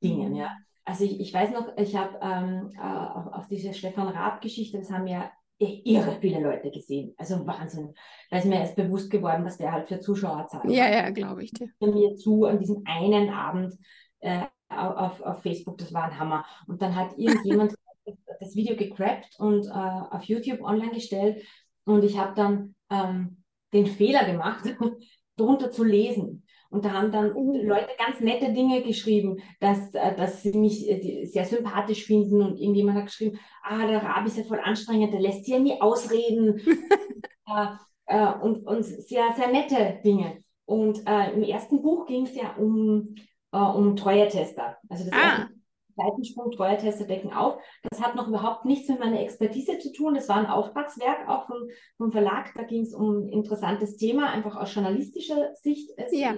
Dingen. 0.03 0.31
Mhm. 0.31 0.37
Ja. 0.37 0.51
Also 0.85 1.05
ich, 1.05 1.21
ich 1.21 1.35
weiß 1.35 1.51
noch, 1.53 1.77
ich 1.77 1.97
habe 1.97 2.19
ähm, 2.23 2.73
äh, 2.77 2.81
auf, 2.81 3.27
auf 3.33 3.49
diese 3.49 3.75
Stefan 3.75 4.09
Raab-Geschichte, 4.09 4.79
das 4.79 4.91
haben 4.91 5.07
ja 5.07 5.31
irre 5.59 6.19
viele 6.21 6.41
Leute 6.41 6.71
gesehen. 6.71 7.15
Also 7.17 7.47
Wahnsinn. 7.47 7.95
Da 8.31 8.39
ist 8.39 8.45
mir 8.45 8.61
erst 8.61 8.77
bewusst 8.77 9.11
geworden, 9.11 9.45
was 9.45 9.57
der 9.57 9.73
halt 9.73 9.89
für 9.89 10.01
Zuschauer 10.01 10.47
zahlt. 10.49 10.71
Ja, 10.71 10.89
ja, 10.89 11.11
glaube 11.11 11.45
ich 11.45 11.53
dir. 11.53 11.71
Mir 11.81 12.15
zu 12.17 12.45
an 12.45 12.59
diesem 12.59 12.83
einen 12.85 13.31
Abend 13.31 13.75
äh, 14.21 14.45
auf, 14.69 15.21
auf 15.23 15.43
Facebook, 15.43 15.79
das 15.79 15.93
war 15.95 16.05
ein 16.05 16.19
Hammer. 16.19 16.45
Und 16.67 16.83
dann 16.83 16.95
hat 16.95 17.17
irgendjemand 17.17 17.75
das 18.41 18.55
Video 18.55 18.77
gecrappt 18.77 19.39
und 19.39 19.67
äh, 19.67 19.71
auf 19.71 20.25
YouTube 20.25 20.61
online 20.61 20.93
gestellt. 20.93 21.43
Und 21.85 22.05
ich 22.05 22.19
habe 22.19 22.35
dann 22.35 22.75
ähm, 22.91 23.43
den 23.73 23.87
Fehler 23.87 24.25
gemacht, 24.25 24.65
darunter 25.37 25.71
zu 25.71 25.85
lesen. 25.85 26.46
Und 26.71 26.85
da 26.85 26.93
haben 26.93 27.13
dann 27.13 27.33
Oh. 27.35 27.53
Leute 27.53 27.89
ganz 27.99 28.21
nette 28.21 28.53
Dinge 28.53 28.83
geschrieben, 28.83 29.39
dass, 29.61 29.95
äh, 29.95 30.15
dass 30.17 30.43
sie 30.43 30.53
mich 30.57 30.89
äh, 30.89 31.25
sehr 31.25 31.45
sympathisch 31.45 32.05
finden. 32.05 32.43
Und 32.43 32.59
irgendjemand 32.59 32.99
hat 32.99 33.07
geschrieben, 33.07 33.39
ah, 33.63 33.87
der 33.87 34.03
Rabi 34.03 34.29
ist 34.29 34.39
ja 34.39 34.45
voll 34.45 34.61
anstrengend, 34.61 35.13
der 35.13 35.21
lässt 35.21 35.45
sich 35.45 35.55
ja 35.55 35.61
nie 35.61 35.81
ausreden. 35.81 36.61
äh, 37.47 37.67
äh, 38.07 38.33
und, 38.41 38.67
und 38.67 38.83
sehr, 38.85 39.33
sehr 39.37 39.49
nette 39.49 40.01
Dinge. 40.05 40.39
Und 40.65 41.07
äh, 41.07 41.33
im 41.33 41.43
ersten 41.43 41.83
Buch 41.83 42.07
ging 42.07 42.25
es 42.25 42.35
ja 42.35 42.55
um, 42.57 43.15
äh, 43.53 43.59
um 43.59 43.97
Treuetester. 43.97 44.77
Also 44.89 45.05
das 45.05 45.13
Ah. 45.15 45.49
Seitensprung, 45.97 46.51
Treuetester 46.51 47.07
decken 47.07 47.33
auf. 47.33 47.59
Das 47.89 48.03
hat 48.03 48.17
noch 48.17 48.29
überhaupt 48.29 48.67
nichts 48.67 48.89
mit 48.89 49.01
meiner 49.01 49.21
Expertise 49.21 49.79
zu 49.79 49.93
tun. 49.93 50.15
Das 50.15 50.29
war 50.29 50.37
ein 50.37 50.47
Auftragswerk 50.47 51.29
auch 51.29 51.47
vom, 51.47 51.57
vom 51.97 52.13
Verlag. 52.13 52.53
Da 52.55 52.65
ging 52.65 52.83
es 52.83 52.93
um 52.93 53.21
ein 53.21 53.29
interessantes 53.31 53.97
Thema, 53.97 54.29
einfach 54.31 54.57
aus 54.57 54.75
journalistischer 54.75 55.55
Sicht. 55.55 55.91
Es 55.97 56.13
Ja. 56.13 56.37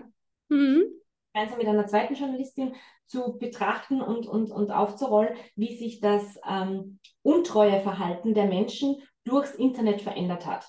Mhm. 0.48 0.84
gemeinsam 1.32 1.58
mit 1.58 1.68
einer 1.68 1.86
zweiten 1.86 2.14
Journalistin 2.14 2.74
zu 3.06 3.38
betrachten 3.38 4.02
und, 4.02 4.26
und, 4.26 4.50
und 4.50 4.70
aufzurollen, 4.70 5.36
wie 5.56 5.76
sich 5.76 6.00
das 6.00 6.38
ähm, 6.48 6.98
untreue 7.22 7.80
Verhalten 7.80 8.34
der 8.34 8.46
Menschen 8.46 9.02
durchs 9.24 9.54
Internet 9.54 10.02
verändert 10.02 10.46
hat. 10.46 10.68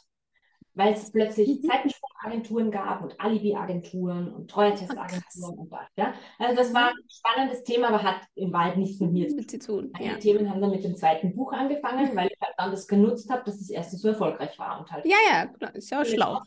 Weil 0.79 0.93
es 0.93 1.11
plötzlich 1.11 1.61
Mhm. 1.61 1.67
Seitensprungagenturen 1.67 2.71
gab 2.71 3.03
und 3.03 3.19
Alibi-Agenturen 3.19 4.33
und 4.33 4.49
Treuetestagenturen 4.49 5.57
und 5.59 5.69
was. 5.71 5.87
Ja? 5.97 6.13
Also 6.37 6.55
das 6.55 6.69
Mhm. 6.69 6.73
war 6.75 6.87
ein 6.89 6.95
spannendes 7.09 7.63
Thema, 7.65 7.89
aber 7.89 8.01
hat 8.01 8.21
in 8.35 8.53
Wahrheit 8.53 8.77
nichts 8.77 8.99
mit 9.01 9.11
mir 9.11 9.27
zu 9.27 9.35
tun. 9.35 9.41
Mit 9.41 9.49
zu 9.51 9.59
tun. 9.59 9.89
Meine 9.91 10.05
Ja. 10.05 10.15
Themen 10.17 10.49
haben 10.49 10.61
dann 10.61 10.71
mit 10.71 10.83
dem 10.85 10.95
zweiten 10.95 11.35
Buch 11.35 11.51
angefangen, 11.51 12.15
weil 12.15 12.27
ich 12.31 12.37
halt 12.41 12.53
dann 12.57 12.71
das 12.71 12.87
genutzt 12.87 13.29
habe, 13.29 13.43
dass 13.45 13.59
das 13.59 13.69
erste 13.69 13.97
so 13.97 14.07
erfolgreich 14.07 14.57
war 14.57 14.79
und 14.79 14.89
halt 14.91 15.05
ja, 15.05 15.17
ja, 15.29 15.47
klar, 15.47 15.75
ist 15.75 15.89
ja 15.89 16.01
auch 16.01 16.05
schlau. 16.05 16.39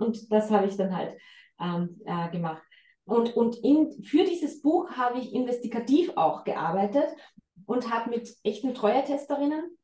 und 0.00 0.30
das 0.32 0.50
habe 0.50 0.66
ich 0.66 0.76
dann 0.76 0.94
halt 0.94 1.16
ähm, 1.60 2.00
äh, 2.04 2.30
gemacht. 2.30 2.62
Und, 3.04 3.34
und 3.36 3.56
in, 3.64 4.02
für 4.02 4.24
dieses 4.24 4.60
Buch 4.62 4.90
habe 4.90 5.18
ich 5.18 5.32
investigativ 5.32 6.12
auch 6.16 6.44
gearbeitet 6.44 7.06
und 7.64 7.92
habe 7.92 8.10
mit 8.10 8.28
echten 8.42 8.74
Treuertesterinnen 8.74 9.75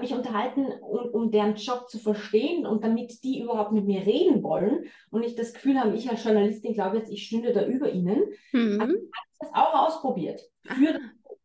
mich 0.00 0.12
unterhalten, 0.12 0.66
um, 0.80 1.08
um 1.10 1.30
deren 1.30 1.54
Job 1.56 1.88
zu 1.88 1.98
verstehen 1.98 2.66
und 2.66 2.84
damit 2.84 3.22
die 3.24 3.40
überhaupt 3.40 3.72
mit 3.72 3.86
mir 3.86 4.04
reden 4.06 4.42
wollen 4.42 4.84
und 5.10 5.22
ich 5.24 5.34
das 5.34 5.54
Gefühl 5.54 5.78
habe, 5.80 5.94
ich 5.96 6.08
als 6.10 6.22
Journalistin 6.24 6.74
glaube 6.74 6.98
jetzt, 6.98 7.10
ich 7.10 7.26
stünde 7.26 7.52
da 7.52 7.64
über 7.64 7.90
ihnen, 7.90 8.22
Mhm. 8.52 9.10
das 9.40 9.50
auch 9.54 9.86
ausprobiert. 9.86 10.40
Für 10.64 10.92
das 10.92 11.02
Buch. 11.22 11.38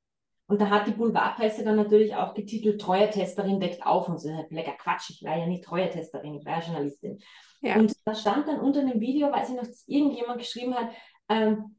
und 0.48 0.60
da 0.62 0.70
hat 0.70 0.88
die 0.88 0.92
Boulevardpresse 0.92 1.64
dann 1.64 1.78
natürlich 1.78 2.16
auch 2.16 2.34
getitelt, 2.34 2.82
Treuertesterin 2.82 3.60
deckt 3.60 3.86
auf 3.86 4.10
und 4.10 4.20
so, 4.20 4.30
lecker 4.50 4.74
Quatsch, 4.78 5.10
ich 5.12 5.24
war 5.24 5.38
ja 5.38 5.48
nicht 5.48 5.64
Treuertesterin, 5.64 6.36
ich 6.36 6.46
war 6.46 6.60
ja 6.60 6.66
Journalistin. 6.66 7.20
Ja. 7.62 7.76
Und 7.78 7.94
da 8.06 8.14
stand 8.14 8.48
dann 8.48 8.60
unter 8.60 8.82
dem 8.82 9.00
Video, 9.00 9.32
weiß 9.32 9.50
ich 9.50 9.56
noch, 9.56 9.66
dass 9.66 9.88
irgendjemand 9.88 10.40
geschrieben 10.40 10.76
hat, 10.76 10.90
ähm, 11.30 11.78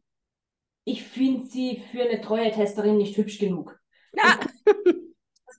ich 0.86 1.02
finde 1.02 1.46
sie 1.46 1.82
für 1.92 2.02
eine 2.02 2.20
treue 2.20 2.50
Testerin 2.50 2.96
nicht 2.96 3.16
hübsch 3.16 3.38
genug. 3.38 3.78
Das 4.16 4.93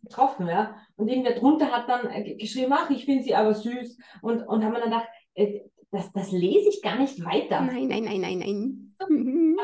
getroffen, 0.05 0.47
ja. 0.47 0.75
Und 0.95 1.07
irgendwer 1.07 1.35
drunter 1.35 1.71
hat 1.71 1.89
dann 1.89 2.09
äh, 2.09 2.23
ge- 2.23 2.35
geschrieben, 2.37 2.71
ach, 2.73 2.89
ich 2.89 3.05
finde 3.05 3.23
sie 3.23 3.35
aber 3.35 3.53
süß. 3.53 3.97
Und, 4.21 4.41
und 4.43 4.63
haben 4.63 4.71
wir 4.73 4.79
dann 4.79 4.91
gedacht, 4.91 5.07
äh, 5.35 5.61
das, 5.91 6.11
das 6.13 6.31
lese 6.31 6.69
ich 6.69 6.81
gar 6.81 6.97
nicht 6.97 7.23
weiter. 7.23 7.61
Nein, 7.61 7.87
nein, 7.87 8.03
nein, 8.03 8.21
nein, 8.21 8.39
nein. 8.39 8.95
Mhm. 9.09 9.57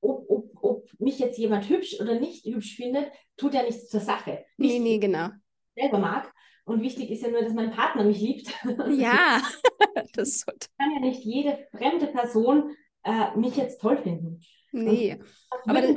Ob, 0.00 0.30
ob, 0.30 0.50
ob 0.62 0.90
mich 1.00 1.18
jetzt 1.18 1.38
jemand 1.38 1.68
hübsch 1.68 2.00
oder 2.00 2.18
nicht 2.20 2.44
hübsch 2.44 2.76
findet, 2.76 3.10
tut 3.36 3.54
ja 3.54 3.62
nichts 3.62 3.88
zur 3.88 4.00
Sache. 4.00 4.44
Nee, 4.56 4.66
Wichtig, 4.68 4.80
nee, 4.82 4.98
genau. 4.98 5.28
selber 5.76 5.98
mag. 5.98 6.32
Und 6.64 6.82
wichtig 6.82 7.10
ist 7.10 7.22
ja 7.22 7.30
nur, 7.30 7.42
dass 7.42 7.52
mein 7.54 7.70
Partner 7.70 8.04
mich 8.04 8.20
liebt. 8.20 8.52
Ja, 8.90 9.40
das 10.14 10.40
sollte. 10.40 10.68
kann 10.78 10.92
ja 10.92 11.00
nicht 11.00 11.24
jede 11.24 11.66
fremde 11.76 12.06
Person 12.08 12.76
äh, 13.04 13.36
mich 13.36 13.56
jetzt 13.56 13.80
toll 13.80 13.96
finden. 13.98 14.40
Nee. 14.72 15.18
Aber 15.66 15.80
das, 15.80 15.96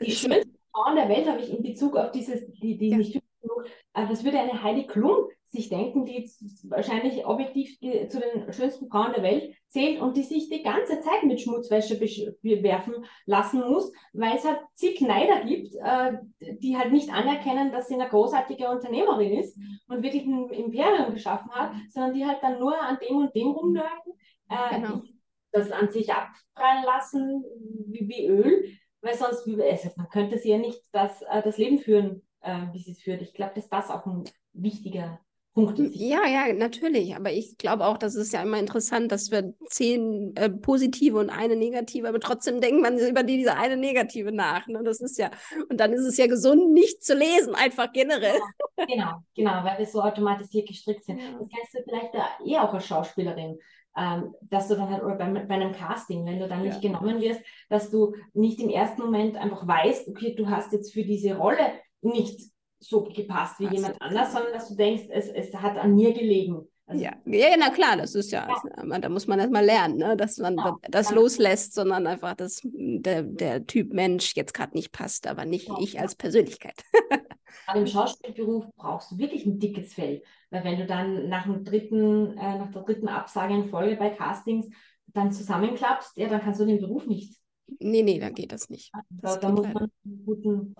die 0.00 0.10
schönsten 0.12 0.58
Frauen 0.72 0.96
der 0.96 1.08
Welt 1.08 1.28
habe 1.28 1.40
ich 1.40 1.50
in 1.50 1.62
Bezug 1.62 1.96
auf 1.96 2.10
dieses, 2.12 2.46
die, 2.52 2.76
die 2.78 2.90
Ja. 2.90 2.96
nicht 2.98 3.16
äh, 3.16 4.06
das 4.08 4.24
würde 4.24 4.38
eine 4.38 4.62
Heidi 4.62 4.86
Klum 4.86 5.16
sich 5.44 5.68
denken, 5.68 6.04
die 6.04 6.30
wahrscheinlich 6.68 7.26
objektiv 7.26 7.76
zu 7.80 8.20
den 8.20 8.52
schönsten 8.52 8.88
Frauen 8.88 9.12
der 9.14 9.24
Welt 9.24 9.52
zählt 9.66 10.00
und 10.00 10.16
die 10.16 10.22
sich 10.22 10.48
die 10.48 10.62
ganze 10.62 11.00
Zeit 11.00 11.24
mit 11.24 11.40
Schmutzwäsche 11.40 11.96
bewerfen 12.40 12.94
lassen 13.26 13.60
muss, 13.68 13.90
weil 14.12 14.36
es 14.36 14.44
halt 14.44 14.60
zig 14.74 15.00
Neider 15.00 15.44
gibt, 15.44 15.74
äh, 15.74 16.12
die 16.60 16.76
halt 16.76 16.92
nicht 16.92 17.12
anerkennen, 17.12 17.72
dass 17.72 17.88
sie 17.88 17.94
eine 17.94 18.08
großartige 18.08 18.68
Unternehmerin 18.68 19.38
ist 19.40 19.58
und 19.88 20.04
wirklich 20.04 20.24
ein 20.24 20.50
Imperium 20.50 21.12
geschaffen 21.14 21.50
hat, 21.50 21.72
sondern 21.88 22.14
die 22.14 22.24
halt 22.24 22.38
dann 22.42 22.60
nur 22.60 22.80
an 22.80 22.98
dem 23.08 23.16
und 23.16 23.34
dem 23.34 23.48
rumnörden, 23.48 24.12
äh, 24.48 24.76
Genau. 24.80 25.02
das 25.50 25.72
an 25.72 25.90
sich 25.90 26.12
abprallen 26.12 26.84
lassen 26.84 27.44
wie, 27.88 28.06
wie 28.08 28.26
Öl, 28.28 28.64
weil 29.02 29.16
sonst, 29.16 29.46
man 29.46 30.08
könnte 30.08 30.38
sie 30.38 30.50
ja 30.50 30.58
nicht 30.58 30.82
das, 30.92 31.22
äh, 31.22 31.42
das 31.42 31.58
Leben 31.58 31.78
führen, 31.78 32.22
äh, 32.42 32.66
wie 32.72 32.80
sie 32.80 32.92
es 32.92 33.00
führt. 33.00 33.22
Ich 33.22 33.34
glaube, 33.34 33.52
dass 33.54 33.68
das 33.68 33.90
auch 33.90 34.06
ein 34.06 34.24
wichtiger 34.52 35.20
Punkt 35.54 35.78
ist. 35.78 35.96
Ja, 35.96 36.26
ja, 36.26 36.52
natürlich. 36.52 37.16
Aber 37.16 37.32
ich 37.32 37.58
glaube 37.58 37.86
auch, 37.86 37.98
das 37.98 38.14
ist 38.14 38.32
ja 38.32 38.42
immer 38.42 38.58
interessant, 38.58 39.10
dass 39.10 39.30
wir 39.30 39.52
zehn 39.66 40.34
äh, 40.36 40.48
positive 40.48 41.18
und 41.18 41.30
eine 41.30 41.56
negative, 41.56 42.08
aber 42.08 42.20
trotzdem 42.20 42.60
denkt 42.60 42.82
man 42.82 42.98
über 42.98 43.22
die, 43.22 43.38
diese 43.38 43.56
eine 43.56 43.76
negative 43.76 44.32
nach. 44.32 44.66
Ne? 44.68 44.82
Das 44.84 45.00
ist 45.00 45.18
ja, 45.18 45.30
und 45.68 45.80
dann 45.80 45.92
ist 45.92 46.04
es 46.04 46.16
ja 46.18 46.26
gesund, 46.26 46.72
nicht 46.72 47.02
zu 47.02 47.14
lesen, 47.14 47.54
einfach 47.54 47.92
generell. 47.92 48.40
Genau, 48.86 49.12
genau, 49.34 49.64
weil 49.64 49.78
wir 49.78 49.86
so 49.86 50.00
automatisiert 50.00 50.68
gestrickt 50.68 51.04
sind. 51.04 51.18
Ja. 51.18 51.32
Das 51.32 51.48
kennst 51.48 51.74
du 51.74 51.82
vielleicht 51.84 52.14
da 52.14 52.28
eh 52.44 52.58
auch 52.58 52.72
als 52.72 52.86
Schauspielerin, 52.86 53.58
ähm, 53.96 54.34
dass 54.42 54.68
du 54.68 54.76
dann 54.76 54.88
halt, 54.90 55.02
oder 55.02 55.16
bei, 55.16 55.28
bei 55.30 55.54
einem 55.54 55.72
Casting, 55.72 56.24
wenn 56.26 56.38
du 56.38 56.48
dann 56.48 56.62
nicht 56.62 56.80
genommen 56.80 57.20
wirst, 57.20 57.40
dass 57.68 57.90
du 57.90 58.14
nicht 58.34 58.60
im 58.60 58.68
ersten 58.68 59.02
Moment 59.02 59.36
einfach 59.36 59.66
weißt, 59.66 60.08
okay, 60.08 60.34
du 60.34 60.48
hast 60.48 60.72
jetzt 60.72 60.92
für 60.92 61.02
diese 61.04 61.36
Rolle 61.36 61.64
nicht 62.02 62.40
so 62.78 63.04
gepasst 63.04 63.58
wie 63.60 63.66
Ach 63.66 63.70
so, 63.70 63.76
jemand 63.76 64.00
anders, 64.00 64.28
genau. 64.28 64.38
sondern 64.40 64.52
dass 64.54 64.68
du 64.68 64.76
denkst, 64.76 65.04
es, 65.10 65.28
es 65.28 65.54
hat 65.54 65.76
an 65.76 65.94
mir 65.94 66.12
gelegen. 66.12 66.66
Also, 66.86 67.04
Ja. 67.04 67.12
ja, 67.26 67.48
na 67.58 67.70
klar, 67.70 67.96
das 67.96 68.14
ist 68.14 68.32
ja, 68.32 68.48
aber 68.76 68.98
da 68.98 69.08
muss 69.08 69.26
man 69.26 69.38
erst 69.38 69.52
mal 69.52 69.64
lernen, 69.64 69.96
ne? 69.98 70.16
dass 70.16 70.38
man 70.38 70.56
Genau. 70.56 70.78
das 70.88 71.10
Ja. 71.10 71.16
loslässt, 71.16 71.74
sondern 71.74 72.06
einfach, 72.06 72.34
dass 72.34 72.60
der, 72.64 73.22
der 73.22 73.66
Typ 73.66 73.92
Mensch 73.92 74.34
jetzt 74.34 74.54
gerade 74.54 74.74
nicht 74.74 74.92
passt, 74.92 75.26
aber 75.26 75.44
nicht 75.44 75.68
Ja, 75.68 75.76
ich 75.80 75.92
ja. 75.94 76.02
als 76.02 76.14
Persönlichkeit. 76.14 76.74
Gerade 77.66 77.80
im 77.80 77.86
Schauspielberuf 77.86 78.66
brauchst 78.76 79.12
du 79.12 79.18
wirklich 79.18 79.46
ein 79.46 79.58
dickes 79.58 79.94
Fell, 79.94 80.22
weil 80.50 80.64
wenn 80.64 80.78
du 80.78 80.86
dann 80.86 81.28
nach 81.28 81.44
dem 81.44 81.64
dritten, 81.64 82.36
äh, 82.36 82.58
nach 82.58 82.70
der 82.70 82.82
dritten 82.82 83.08
Absage 83.08 83.54
in 83.54 83.68
Folge 83.68 83.96
bei 83.96 84.10
Castings 84.10 84.68
dann 85.08 85.32
zusammenklappst, 85.32 86.16
ja, 86.16 86.28
dann 86.28 86.40
kannst 86.40 86.60
du 86.60 86.66
den 86.66 86.80
Beruf 86.80 87.06
nicht. 87.06 87.38
Nee, 87.78 88.02
nee, 88.02 88.18
dann 88.18 88.34
geht 88.34 88.52
das 88.52 88.68
nicht. 88.68 88.92
Da, 88.92 89.02
Das 89.22 89.40
da 89.40 89.48
muss 89.50 89.66
man 89.66 89.90
einen 90.04 90.24
guten, 90.24 90.74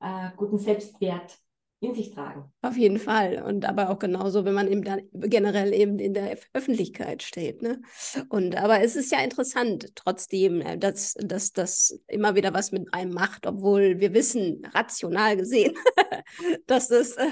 äh, 0.00 0.30
guten 0.36 0.58
Selbstwert 0.58 1.38
in 1.84 1.94
sich 1.94 2.10
tragen. 2.10 2.52
Auf 2.62 2.76
jeden 2.76 2.98
Fall. 2.98 3.42
Und 3.42 3.64
aber 3.64 3.90
auch 3.90 3.98
genauso, 3.98 4.44
wenn 4.44 4.54
man 4.54 4.70
eben 4.70 4.82
dann 4.82 5.02
generell 5.12 5.72
eben 5.72 5.98
in 5.98 6.14
der 6.14 6.36
Öffentlichkeit 6.52 7.22
steht. 7.22 7.62
Ne? 7.62 7.80
Und 8.28 8.56
aber 8.56 8.80
es 8.80 8.96
ist 8.96 9.12
ja 9.12 9.22
interessant, 9.22 9.92
trotzdem, 9.94 10.60
äh, 10.60 10.78
dass, 10.78 11.14
dass 11.14 11.52
das 11.52 12.00
immer 12.08 12.34
wieder 12.34 12.54
was 12.54 12.72
mit 12.72 12.92
einem 12.92 13.12
macht, 13.12 13.46
obwohl 13.46 14.00
wir 14.00 14.14
wissen, 14.14 14.62
rational 14.72 15.36
gesehen, 15.36 15.74
dass 16.66 16.88
das 16.88 17.16
äh, 17.16 17.26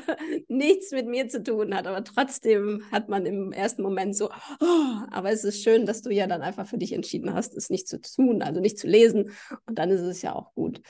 nichts 0.48 0.90
mit 0.92 1.06
mir 1.06 1.28
zu 1.28 1.42
tun 1.42 1.74
hat. 1.74 1.86
Aber 1.86 2.04
trotzdem 2.04 2.84
hat 2.92 3.08
man 3.08 3.26
im 3.26 3.52
ersten 3.52 3.82
Moment 3.82 4.16
so, 4.16 4.30
oh, 4.60 5.06
aber 5.10 5.30
es 5.30 5.44
ist 5.44 5.62
schön, 5.62 5.86
dass 5.86 6.02
du 6.02 6.10
ja 6.10 6.26
dann 6.26 6.42
einfach 6.42 6.66
für 6.66 6.78
dich 6.78 6.92
entschieden 6.92 7.32
hast, 7.32 7.56
es 7.56 7.70
nicht 7.70 7.88
zu 7.88 8.00
tun, 8.00 8.42
also 8.42 8.60
nicht 8.60 8.78
zu 8.78 8.86
lesen. 8.86 9.30
Und 9.66 9.78
dann 9.78 9.90
ist 9.90 10.00
es 10.00 10.22
ja 10.22 10.34
auch 10.34 10.54
gut. 10.54 10.82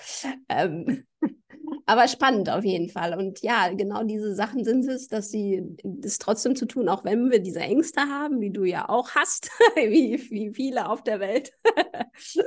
Ähm, 0.49 1.05
aber 1.87 2.09
spannend 2.09 2.49
auf 2.51 2.65
jeden 2.65 2.89
Fall. 2.89 3.19
Und 3.19 3.41
ja, 3.43 3.69
genau 3.75 4.03
diese 4.05 4.35
Sachen 4.35 4.65
sind 4.65 4.87
es, 4.89 5.09
dass 5.09 5.31
sie 5.31 5.77
es 6.03 6.19
trotzdem 6.19 6.57
zu 6.57 6.67
tun, 6.67 6.89
auch 6.89 7.05
wenn 7.05 7.31
wir 7.31 7.41
diese 7.41 7.61
Ängste 7.61 8.03
haben, 8.03 8.41
wie 8.41 8.51
du 8.51 8.65
ja 8.65 8.89
auch 8.89 9.11
hast, 9.11 9.51
wie, 9.77 10.19
wie 10.31 10.53
viele 10.55 10.89
auf 10.89 11.03
der 11.03 11.21
Welt. 11.21 11.53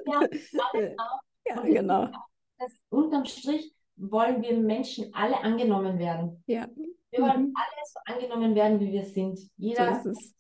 Ja, 0.06 0.20
auch. 0.98 1.22
ja, 1.48 1.62
Und 1.62 1.66
genau. 1.74 2.10
Das, 2.58 2.72
unterm 2.90 3.26
Strich 3.26 3.74
wollen 3.98 4.42
wir 4.42 4.58
Menschen 4.58 5.14
alle 5.14 5.38
angenommen 5.42 6.00
werden. 6.00 6.44
Ja, 6.48 6.68
Wir 7.12 7.22
wollen 7.22 7.48
Mhm. 7.48 7.54
alle 7.56 7.86
so 7.86 8.00
angenommen 8.06 8.56
werden, 8.56 8.80
wie 8.80 8.92
wir 8.92 9.06
sind. 9.06 9.40
so 9.40 9.48
Jeder 9.58 10.02
es. 10.06 10.34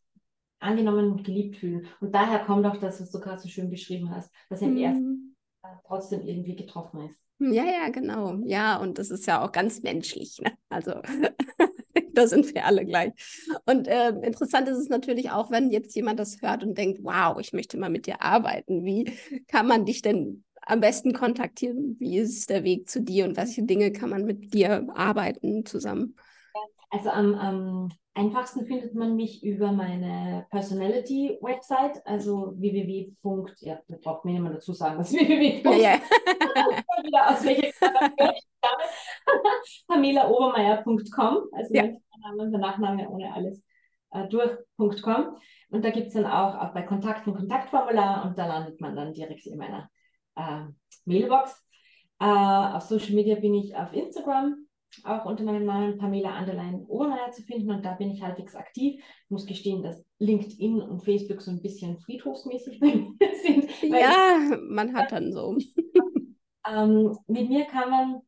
angenommen 0.60 1.12
und 1.12 1.24
geliebt 1.24 1.58
fühlen. 1.58 1.88
Und 2.00 2.14
daher 2.14 2.39
kommt 2.46 2.66
auch 2.66 2.78
das, 2.78 3.00
was 3.02 3.12
du 3.12 3.20
gerade 3.20 3.39
so 3.41 3.48
schön 3.48 3.70
beschrieben 3.70 4.10
hast, 4.14 4.32
dass 4.50 4.62
er 4.62 4.70
im 4.70 4.78
ersten 4.78 5.04
Mhm. 5.06 5.36
Mal 5.62 5.80
trotzdem 5.88 6.22
irgendwie 6.22 6.56
getroffen 6.56 7.10
ist. 7.10 7.20
Ja, 7.40 7.66
ja, 7.66 7.90
genau. 7.90 8.40
Ja, 8.46 8.78
und 8.78 8.98
das 8.98 9.10
ist 9.10 9.26
ja 9.28 9.44
auch 9.44 9.52
ganz 9.52 9.82
menschlich. 9.82 10.40
Ne? 10.42 10.52
Also 10.70 10.94
da 12.14 12.28
sind 12.28 12.54
wir 12.54 12.66
alle 12.66 12.86
gleich. 12.86 13.12
Und 13.66 13.88
äh, 13.88 14.10
interessant 14.10 14.70
ist 14.70 14.78
es 14.78 14.90
natürlich 14.90 15.32
auch, 15.32 15.52
wenn 15.52 15.70
jetzt 15.70 15.96
jemand 15.96 16.20
das 16.20 16.42
hört 16.42 16.64
und 16.64 16.78
denkt, 16.78 17.00
wow, 17.04 17.38
ich 17.40 17.52
möchte 17.54 17.78
mal 17.78 17.90
mit 17.90 18.08
dir 18.08 18.22
arbeiten. 18.22 18.86
Wie 18.86 19.18
kann 19.48 19.68
man 19.68 19.86
dich 19.86 20.02
denn 20.02 20.44
am 20.62 20.80
besten 20.80 21.14
kontaktieren? 21.14 21.98
Wie 22.00 22.18
ist 22.18 22.50
der 22.50 22.64
Weg 22.64 22.90
zu 22.90 23.02
dir 23.02 23.26
und 23.26 23.38
welche 23.38 23.64
Dinge 23.64 23.92
kann 23.92 24.10
man 24.10 24.24
mit 24.24 24.54
dir 24.54 24.88
arbeiten 24.96 25.66
zusammen? 25.66 26.16
Also 26.90 27.10
am, 27.10 27.36
am 27.36 27.90
einfachsten 28.16 28.66
findet 28.66 28.95
man 28.95 29.16
mich 29.16 29.43
über 29.43 29.72
meine 29.72 30.47
Personality-Website, 30.49 32.05
also 32.05 32.53
www. 32.57 33.13
Ja, 33.59 33.80
da 33.88 33.97
braucht 34.01 34.26
mir 34.26 34.34
niemand 34.34 34.55
dazu 34.55 34.74
sagen, 34.74 34.97
was 34.97 35.13
www. 35.13 35.61
Ja, 35.82 35.99
ja. 37.11 37.28
aus 37.28 37.43
welcher 37.43 37.72
PamelaObermeier.com, 39.88 41.49
also 41.51 41.74
ja. 41.74 41.84
mein 41.84 42.01
Name 42.22 42.43
und 42.43 42.51
der 42.51 42.61
Nachname 42.61 43.09
ohne 43.09 43.34
alles 43.34 43.63
äh, 44.11 44.28
durch.com. 44.28 45.38
Und 45.70 45.84
da 45.84 45.89
gibt 45.89 46.07
es 46.07 46.13
dann 46.13 46.26
auch, 46.26 46.55
auch 46.55 46.74
bei 46.74 46.84
Kontakt 46.84 47.28
ein 47.28 47.36
Kontaktformular 47.36 48.26
und 48.26 48.38
da 48.38 48.47
landet 48.47 48.80
man 48.80 48.95
dann 48.95 49.13
direkt 49.13 49.45
in 49.45 49.57
meiner 49.57 49.89
äh, 50.36 50.63
Mailbox. 51.05 51.63
Äh, 52.20 52.26
auf 52.26 52.84
Social 52.84 53.13
Media 53.13 53.36
bin 53.36 53.53
ich 53.53 53.76
auf 53.76 53.91
Instagram, 53.91 54.64
auch 55.04 55.26
unter 55.26 55.43
meinem 55.43 55.66
Namen 55.66 55.98
Pamela 55.98 56.36
Anderlein 56.36 56.86
Obermeier 56.88 57.32
zu 57.32 57.43
finden 57.43 57.72
und 57.72 57.84
da 57.84 57.93
bin 57.93 58.12
ich 58.12 58.22
halbwegs 58.22 58.56
aktiv. 58.56 58.96
Ich 58.96 59.30
muss 59.30 59.46
gestehen, 59.46 59.84
dass 59.84 60.04
LinkedIn 60.20 60.82
und 60.82 61.04
Facebook 61.04 61.41
so 61.41 61.52
ein 61.52 61.62
bisschen 61.62 61.98
friedhofsmäßig 62.00 62.80
sind. 63.43 63.82
Ja, 63.84 64.58
man 64.70 64.96
hat 64.96 65.12
dann 65.12 65.34
so. 65.34 65.58
ähm, 66.70 67.18
mit 67.28 67.50
mir 67.50 67.66
kann 67.66 67.89
man, 67.89 68.22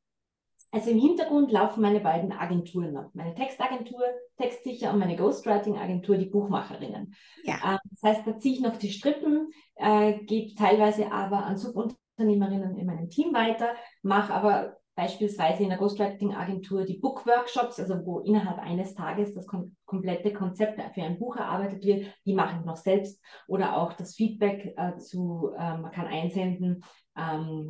also 0.72 0.92
im 0.92 1.00
Hintergrund 1.00 1.52
laufen 1.52 1.82
meine 1.82 2.02
beiden 2.02 2.32
Agenturen 2.32 2.94
noch. 2.94 3.14
Meine 3.14 3.36
Textagentur, 3.36 4.02
Textsicher 4.38 4.92
und 4.92 5.00
meine 5.00 5.16
Ghostwriting-Agentur, 5.16 6.18
die 6.18 6.26
Buchmacherinnen. 6.26 7.16
Ja. 7.44 7.56
Ähm, 7.64 7.78
das 7.92 8.04
heißt, 8.04 8.28
da 8.28 8.38
ziehe 8.38 8.56
ich 8.56 8.62
noch 8.62 8.78
die 8.78 8.92
Strippen, 8.92 9.50
äh, 9.76 10.20
gebe 10.26 10.56
teilweise 10.56 11.12
aber 11.12 11.46
an 11.46 11.58
Subunternehmerinnen 11.58 12.78
in 12.78 12.86
meinem 12.86 13.10
Team 13.10 13.34
weiter, 13.34 13.74
mache 14.02 14.34
aber 14.34 14.78
beispielsweise 14.98 15.62
in 15.62 15.70
der 15.70 15.78
Ghostwriting-Agentur 15.78 16.84
die 16.84 16.98
Book-Workshops, 16.98 17.80
also 17.80 18.04
wo 18.04 18.20
innerhalb 18.22 18.58
eines 18.58 18.96
Tages 18.96 19.36
das 19.36 19.46
kom 19.46 19.76
komplette 19.86 20.34
Konzept 20.34 20.82
für 20.96 21.04
ein 21.04 21.20
Buch 21.20 21.38
erarbeitet 21.38 21.86
wird, 21.86 22.08
die 22.26 22.34
mache 22.34 22.58
ich 22.60 22.66
noch 22.66 22.78
selbst. 22.78 23.24
Oder 23.48 23.78
auch 23.78 23.94
das 23.94 24.16
Feedback 24.16 24.74
äh, 24.76 24.98
zu, 24.98 25.52
äh, 25.56 25.78
man 25.78 25.92
kann 25.92 26.08
einsenden, 26.08 26.84
ähm, 27.16 27.70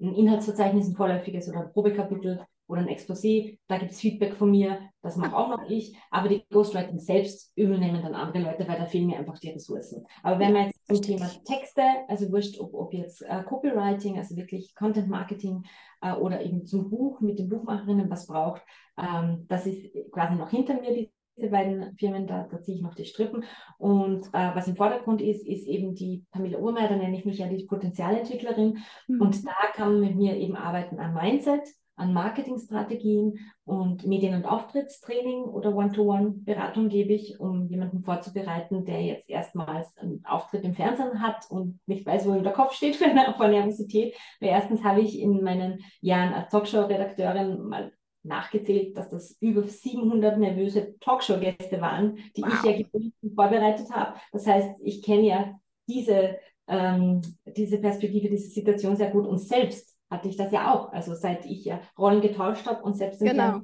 ein 0.00 0.14
Inhaltsverzeichnis, 0.14 0.88
ein 0.88 0.96
vorläufiges 0.96 1.48
oder 1.48 1.60
ein 1.60 1.72
Probekapitel 1.72 2.44
oder 2.66 2.80
ein 2.80 2.88
Exposé, 2.88 3.58
da 3.68 3.76
gibt 3.76 3.92
es 3.92 4.00
Feedback 4.00 4.34
von 4.34 4.50
mir, 4.50 4.78
das 5.02 5.16
mache 5.16 5.36
auch 5.36 5.50
noch 5.50 5.68
ich, 5.68 5.94
aber 6.10 6.30
die 6.30 6.42
Ghostwriting 6.48 6.98
selbst 6.98 7.52
übernehmen 7.54 8.02
dann 8.02 8.14
andere 8.14 8.44
Leute, 8.44 8.66
weil 8.66 8.78
da 8.78 8.86
fehlen 8.86 9.08
mir 9.08 9.18
einfach 9.18 9.38
die 9.38 9.50
Ressourcen. 9.50 10.06
Aber 10.22 10.38
wenn 10.38 10.54
man 10.54 10.64
jetzt 10.64 10.71
zum 10.92 11.02
Thema 11.02 11.30
Texte, 11.44 11.82
also 12.08 12.30
wurscht, 12.30 12.58
ob, 12.60 12.74
ob 12.74 12.92
jetzt 12.92 13.22
äh, 13.22 13.42
Copywriting, 13.44 14.18
also 14.18 14.36
wirklich 14.36 14.74
Content 14.74 15.08
Marketing 15.08 15.64
äh, 16.00 16.12
oder 16.12 16.42
eben 16.42 16.66
zum 16.66 16.90
Buch 16.90 17.20
mit 17.20 17.38
den 17.38 17.48
Buchmacherinnen 17.48 18.10
was 18.10 18.26
braucht, 18.26 18.62
ähm, 18.98 19.46
das 19.48 19.66
ist 19.66 19.92
quasi 20.10 20.34
noch 20.34 20.50
hinter 20.50 20.80
mir, 20.80 20.94
die 20.94 21.12
diese 21.36 21.48
beiden 21.48 21.96
Firmen, 21.96 22.26
da, 22.26 22.46
da 22.50 22.60
ziehe 22.60 22.76
ich 22.76 22.82
noch 22.82 22.94
die 22.94 23.04
Strippen. 23.04 23.44
Und 23.78 24.26
äh, 24.32 24.54
was 24.54 24.68
im 24.68 24.76
Vordergrund 24.76 25.22
ist, 25.22 25.46
ist 25.46 25.66
eben 25.66 25.94
die 25.94 26.24
Pamela 26.30 26.58
Urmeier, 26.58 26.88
da 26.88 26.96
nenne 26.96 27.16
ich 27.16 27.24
mich 27.24 27.38
ja 27.38 27.48
die 27.48 27.64
Potenzialentwicklerin. 27.64 28.78
Mhm. 29.08 29.20
Und 29.20 29.46
da 29.46 29.54
kann 29.74 29.92
man 29.92 30.00
mit 30.00 30.16
mir 30.16 30.36
eben 30.36 30.56
arbeiten 30.56 30.98
an 30.98 31.14
Mindset, 31.14 31.62
an 32.02 32.12
Marketingstrategien 32.12 33.38
und 33.64 34.04
Medien- 34.04 34.34
und 34.34 34.44
Auftrittstraining 34.44 35.44
oder 35.44 35.74
One-to-One-Beratung 35.74 36.88
gebe 36.88 37.12
ich, 37.12 37.38
um 37.38 37.68
jemanden 37.68 38.02
vorzubereiten, 38.02 38.84
der 38.84 39.02
jetzt 39.02 39.30
erstmals 39.30 39.96
einen 39.98 40.24
Auftritt 40.24 40.64
im 40.64 40.74
Fernsehen 40.74 41.22
hat 41.22 41.46
und 41.48 41.78
nicht 41.86 42.04
weiß, 42.04 42.26
wo 42.26 42.34
ihm 42.34 42.42
der 42.42 42.52
Kopf 42.52 42.74
steht 42.74 42.96
vor 43.36 43.48
Nervosität. 43.48 44.16
Weil 44.40 44.50
erstens 44.50 44.82
habe 44.82 45.00
ich 45.00 45.18
in 45.20 45.42
meinen 45.42 45.78
Jahren 46.00 46.34
als 46.34 46.50
Talkshow-Redakteurin 46.50 47.62
mal 47.62 47.92
nachgezählt, 48.24 48.96
dass 48.96 49.10
das 49.10 49.36
über 49.40 49.62
700 49.62 50.38
nervöse 50.38 50.98
Talkshow-Gäste 50.98 51.80
waren, 51.80 52.18
die 52.36 52.42
wow. 52.42 52.64
ich 52.64 52.92
ja 52.92 53.00
vorbereitet 53.34 53.90
habe. 53.92 54.18
Das 54.32 54.46
heißt, 54.46 54.76
ich 54.82 55.02
kenne 55.02 55.22
ja 55.22 55.54
diese, 55.88 56.36
ähm, 56.66 57.22
diese 57.46 57.78
Perspektive, 57.78 58.28
diese 58.28 58.48
Situation 58.48 58.96
sehr 58.96 59.10
gut 59.10 59.26
und 59.26 59.38
selbst 59.38 59.91
hatte 60.12 60.28
ich 60.28 60.36
das 60.36 60.52
ja 60.52 60.72
auch. 60.72 60.92
Also 60.92 61.14
seit 61.14 61.46
ich 61.46 61.64
ja 61.64 61.80
Rollen 61.98 62.20
getauscht 62.20 62.66
habe 62.66 62.82
und 62.82 62.94
selbst 62.94 63.20
genau. 63.20 63.62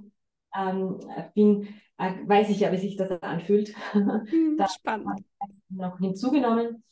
ähm, 0.57 0.99
bin, 1.34 1.68
äh, 1.99 2.12
weiß 2.26 2.51
ich 2.51 2.61
ja, 2.61 2.72
wie 2.72 2.78
sich 2.78 2.96
das 2.96 3.11
anfühlt. 3.22 3.74
Mhm, 3.94 4.57
da 4.59 4.68
spannend. 4.68 5.24
Noch 5.68 5.99
hinzugenommen. 5.99 6.82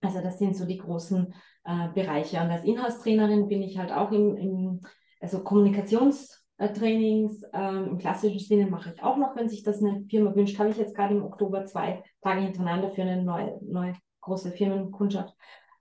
Also 0.00 0.20
das 0.20 0.38
sind 0.38 0.56
so 0.56 0.64
die 0.64 0.78
großen 0.78 1.34
äh, 1.64 1.88
Bereiche. 1.94 2.40
Und 2.40 2.50
als 2.50 2.64
Inhouse-Trainerin 2.64 3.48
bin 3.48 3.62
ich 3.62 3.76
halt 3.76 3.92
auch 3.92 4.12
im, 4.12 4.36
im 4.36 4.80
also 5.20 5.42
Kommunikationstrainings 5.42 7.42
ähm, 7.52 7.88
im 7.88 7.98
klassischen 7.98 8.38
Sinne 8.38 8.70
mache 8.70 8.92
ich 8.94 9.02
auch 9.02 9.16
noch, 9.16 9.34
wenn 9.34 9.48
sich 9.48 9.64
das 9.64 9.82
eine 9.82 10.04
Firma 10.08 10.34
wünscht. 10.36 10.58
Habe 10.58 10.70
ich 10.70 10.76
jetzt 10.76 10.94
gerade 10.94 11.14
im 11.14 11.24
Oktober 11.24 11.64
zwei 11.64 12.04
Tage 12.20 12.42
hintereinander 12.42 12.90
für 12.90 13.02
eine 13.02 13.22
neue, 13.22 13.58
neue 13.62 13.94
große 14.20 14.52
Firmenkundschaft. 14.52 15.34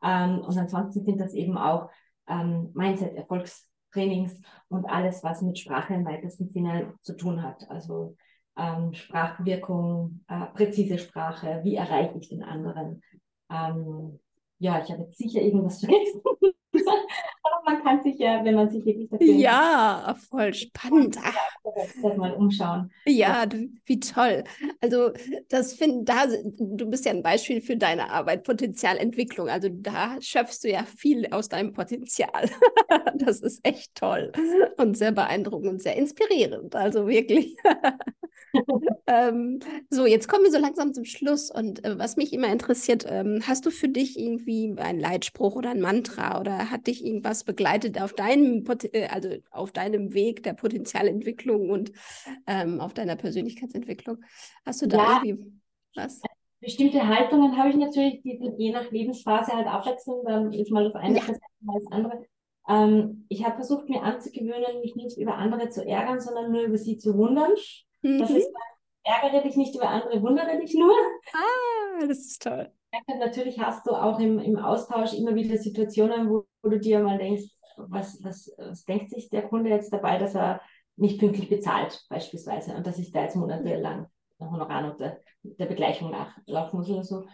Ähm, 0.04 0.40
und 0.40 0.58
ansonsten 0.58 1.04
sind 1.04 1.20
das 1.20 1.34
eben 1.34 1.58
auch 1.58 1.90
ähm, 2.28 2.72
Mindset, 2.74 3.16
Erfolgstrainings 3.16 4.40
und 4.70 4.86
alles, 4.86 5.24
was 5.24 5.42
mit 5.42 5.60
Sprache 5.60 5.94
im 5.94 6.06
weitesten 6.06 6.50
Sinne 6.50 6.94
zu 7.02 7.16
tun 7.16 7.42
hat. 7.42 7.70
Also 7.70 8.16
ähm, 8.58 8.94
Sprachwirkung, 8.94 10.24
äh, 10.28 10.46
präzise 10.54 10.98
Sprache, 10.98 11.62
wie 11.64 11.76
erreiche 11.76 12.18
ich 12.18 12.30
den 12.30 12.44
anderen. 12.44 13.02
Ähm, 13.50 14.20
ja, 14.60 14.82
ich 14.82 14.92
habe 14.92 15.04
jetzt 15.04 15.18
sicher 15.18 15.42
irgendwas 15.42 15.80
vergessen. 15.80 16.22
Man 17.66 17.84
kann 17.84 18.04
sich 18.04 18.20
ja, 18.20 18.44
wenn 18.46 18.56
man 18.56 18.70
sich 18.70 18.86
wirklich 18.86 19.10
dafür. 19.10 19.26
Ja, 19.28 20.16
voll 20.30 20.54
spannend. 20.54 21.16
Ja, 21.16 22.16
mal 22.16 22.34
umschauen. 22.34 22.92
Ja, 23.08 23.46
wie 23.86 24.00
toll. 24.00 24.44
Also, 24.82 25.12
das 25.50 25.74
finde 25.74 26.04
da, 26.04 26.26
du 26.28 26.90
bist 26.90 27.06
ja 27.06 27.12
ein 27.12 27.24
Beispiel 27.24 27.62
für 27.62 27.76
deine 27.76 28.12
Arbeit, 28.12 28.44
Potenzialentwicklung. 28.44 29.50
Also, 29.50 29.70
da 29.70 30.18
schöpfst 30.22 30.60
du 30.64 30.70
ja 30.70 30.84
viel 30.84 31.28
aus 31.32 31.50
deinem 31.50 31.74
Potenzial. 31.74 32.50
das 33.16 33.42
ist 33.42 33.60
echt 33.64 33.96
toll 33.96 34.32
und 34.78 34.96
sehr 34.96 35.12
beeindruckend 35.12 35.70
und 35.70 35.82
sehr 35.82 35.96
inspirierend. 35.96 36.76
Also, 36.76 37.08
wirklich. 37.08 37.56
ähm, 39.08 39.60
so, 39.90 40.06
jetzt 40.06 40.28
kommen 40.28 40.44
wir 40.44 40.52
so 40.52 40.60
langsam 40.60 40.94
zum 40.94 41.06
Schluss. 41.06 41.50
Und 41.52 41.84
äh, 41.84 41.98
was 41.98 42.16
mich 42.16 42.34
immer 42.34 42.52
interessiert, 42.52 43.06
ähm, 43.08 43.42
hast 43.46 43.66
du 43.66 43.72
für 43.72 43.90
dich 43.90 44.20
irgendwie 44.20 44.74
einen 44.78 45.00
Leitspruch 45.00 45.56
oder 45.56 45.72
ein 45.72 45.82
Mantra 45.82 46.40
oder 46.40 46.72
hat 46.72 46.88
dich 46.88 47.06
irgendwas 47.06 47.44
begleitet 47.56 48.02
auf 48.02 48.14
deinem, 48.14 48.66
äh, 48.92 49.08
also 49.08 49.30
auf 49.52 49.72
deinem 49.72 50.14
Weg 50.14 50.44
der 50.44 50.54
Potenzialentwicklung 50.54 51.70
und 51.70 51.92
ähm, 52.48 52.82
auf 52.82 52.94
deiner 52.94 53.16
Persönlichkeitsentwicklung? 53.16 54.18
Hast 54.66 54.82
du 54.82 54.88
da 54.88 54.98
ja. 54.98 55.22
irgendwie 55.24 55.62
was? 55.96 56.22
Bestimmte 56.60 57.08
Haltungen 57.08 57.58
habe 57.58 57.70
ich 57.70 57.76
natürlich, 57.76 58.22
die 58.24 58.40
je 58.58 58.72
nach 58.72 58.90
Lebensphase 58.92 59.54
halt 59.54 59.68
abwechselnd. 59.68 60.28
Dann 60.28 60.52
ist 60.52 60.72
mal 60.72 60.84
das 60.84 60.96
eine 60.96 61.18
ja. 61.18 61.24
mal 61.62 61.80
das 61.80 61.92
andere. 61.92 62.26
Ähm, 62.68 63.26
ich 63.30 63.46
habe 63.46 63.56
versucht, 63.56 63.88
mir 63.88 64.02
anzugewöhnen, 64.02 64.82
mich 64.82 64.96
nicht 64.96 65.18
über 65.18 65.36
andere 65.36 65.70
zu 65.70 65.86
ärgern, 65.86 66.20
sondern 66.20 66.52
nur 66.52 66.64
über 66.64 66.78
sie 66.78 66.98
zu 66.98 67.16
wundern. 67.16 67.52
Mhm. 68.02 68.20
Das 68.20 68.32
ist, 68.32 68.50
ärgere 69.04 69.44
dich 69.44 69.56
nicht 69.56 69.76
über 69.76 69.90
andere, 69.90 70.22
wundere 70.22 70.60
dich 70.60 70.74
nur. 70.74 70.94
Ah, 71.34 72.06
das 72.08 72.20
ist 72.20 72.42
toll. 72.42 72.72
Natürlich 73.20 73.60
hast 73.60 73.88
du 73.88 73.92
auch 73.92 74.20
im, 74.20 74.40
im 74.40 74.58
Austausch 74.58 75.14
immer 75.14 75.36
wieder 75.36 75.58
Situationen, 75.58 76.30
wo, 76.30 76.46
wo 76.62 76.70
du 76.70 76.80
dir 76.80 77.00
mal 77.00 77.18
denkst, 77.18 77.46
was, 77.78 78.24
was, 78.24 78.52
was 78.58 78.86
denkt 78.86 79.10
sich 79.10 79.30
der 79.30 79.48
Kunde 79.48 79.70
jetzt 79.70 79.92
dabei, 79.92 80.18
dass 80.18 80.36
er 80.36 80.62
nicht 80.96 81.20
pünktlich 81.20 81.50
bezahlt, 81.50 82.06
beispielsweise, 82.10 82.76
und 82.76 82.88
dass 82.88 83.00
ich 83.00 83.12
da 83.12 83.24
jetzt 83.24 83.36
monatelang 83.36 84.08
eine 84.40 84.52
Honorarnote 84.52 85.22
der 85.44 85.66
Begleichung 85.66 86.12
nachlaufen 86.12 86.80
muss 86.80 86.90
oder 86.90 87.04
so. 87.04 87.26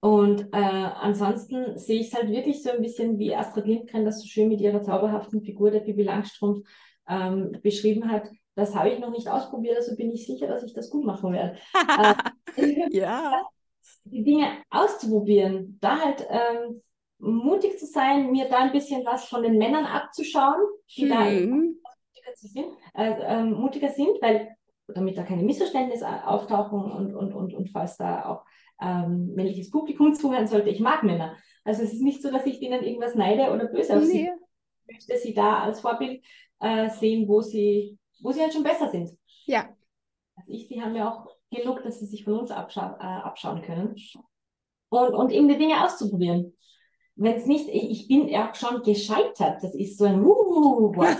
Und 0.00 0.52
äh, 0.52 0.56
ansonsten 0.56 1.78
sehe 1.78 2.00
ich 2.00 2.08
es 2.08 2.14
halt 2.14 2.28
wirklich 2.28 2.62
so 2.62 2.70
ein 2.70 2.82
bisschen, 2.82 3.18
wie 3.18 3.34
Astrid 3.34 3.66
Lindgren 3.66 4.04
das 4.04 4.20
so 4.20 4.26
schön 4.26 4.48
mit 4.48 4.60
ihrer 4.60 4.82
zauberhaften 4.82 5.42
Figur 5.42 5.70
der 5.70 5.80
Bibi 5.80 6.02
Langstrumpf 6.02 6.66
ähm, 7.08 7.58
beschrieben 7.62 8.10
hat 8.10 8.30
das 8.54 8.74
habe 8.74 8.90
ich 8.90 9.00
noch 9.00 9.10
nicht 9.10 9.28
ausprobiert, 9.28 9.76
also 9.76 9.96
bin 9.96 10.12
ich 10.12 10.26
sicher, 10.26 10.46
dass 10.46 10.62
ich 10.62 10.74
das 10.74 10.90
gut 10.90 11.04
machen 11.04 11.32
werde. 11.32 11.58
äh, 12.56 12.96
ja. 12.96 13.42
Die 14.04 14.22
Dinge 14.22 14.46
auszuprobieren, 14.70 15.78
da 15.80 16.00
halt 16.00 16.26
ähm, 16.28 16.82
mutig 17.18 17.78
zu 17.78 17.86
sein, 17.86 18.30
mir 18.30 18.48
da 18.48 18.58
ein 18.58 18.72
bisschen 18.72 19.04
was 19.04 19.24
von 19.26 19.42
den 19.42 19.58
Männern 19.58 19.86
abzuschauen, 19.86 20.60
die 20.96 21.06
mhm. 21.06 21.08
da 21.08 21.24
mutiger, 21.24 22.36
sind, 22.36 22.66
äh, 22.94 23.14
ähm, 23.22 23.52
mutiger 23.52 23.90
sind, 23.90 24.20
weil 24.20 24.54
damit 24.88 25.16
da 25.16 25.22
keine 25.22 25.42
Missverständnisse 25.42 26.06
auftauchen 26.26 26.82
und, 26.82 27.14
und, 27.14 27.32
und, 27.32 27.54
und 27.54 27.70
falls 27.70 27.96
da 27.96 28.26
auch 28.26 28.44
ähm, 28.82 29.32
männliches 29.34 29.70
Publikum 29.70 30.12
zuhören 30.14 30.46
sollte, 30.46 30.68
ich 30.68 30.80
mag 30.80 31.02
Männer. 31.02 31.36
Also 31.64 31.82
es 31.82 31.94
ist 31.94 32.02
nicht 32.02 32.20
so, 32.20 32.30
dass 32.30 32.44
ich 32.44 32.60
denen 32.60 32.82
irgendwas 32.82 33.14
neide 33.14 33.50
oder 33.50 33.66
böse 33.66 33.96
auf 33.96 34.02
nee. 34.02 34.06
sie. 34.06 34.30
Ich 34.86 35.08
möchte 35.08 35.16
sie 35.16 35.32
da 35.32 35.60
als 35.60 35.80
Vorbild 35.80 36.22
äh, 36.60 36.90
sehen, 36.90 37.26
wo 37.26 37.40
sie 37.40 37.98
wo 38.24 38.32
sie 38.32 38.40
halt 38.40 38.52
schon 38.52 38.62
besser 38.62 38.90
sind. 38.90 39.10
Ja. 39.44 39.68
Also 40.34 40.50
ich, 40.50 40.66
sie 40.66 40.80
haben 40.82 40.96
ja 40.96 41.10
auch 41.10 41.33
genug, 41.54 41.82
dass 41.82 42.00
sie 42.00 42.06
sich 42.06 42.24
von 42.24 42.34
uns 42.40 42.50
abscha 42.50 42.96
äh, 43.00 43.26
abschauen 43.26 43.62
können. 43.62 43.96
Und, 44.90 45.14
und 45.14 45.32
eben 45.32 45.48
die 45.48 45.58
Dinge 45.58 45.84
auszuprobieren. 45.84 46.56
wenn 47.16 47.34
es 47.34 47.46
nicht, 47.46 47.68
ich, 47.68 47.90
ich 47.90 48.08
bin 48.08 48.34
auch 48.36 48.54
schon 48.54 48.82
gescheitert. 48.82 49.62
Das 49.62 49.74
ist 49.74 49.98
so 49.98 50.04
ein 50.04 50.24
Uh-Wort. 50.24 51.16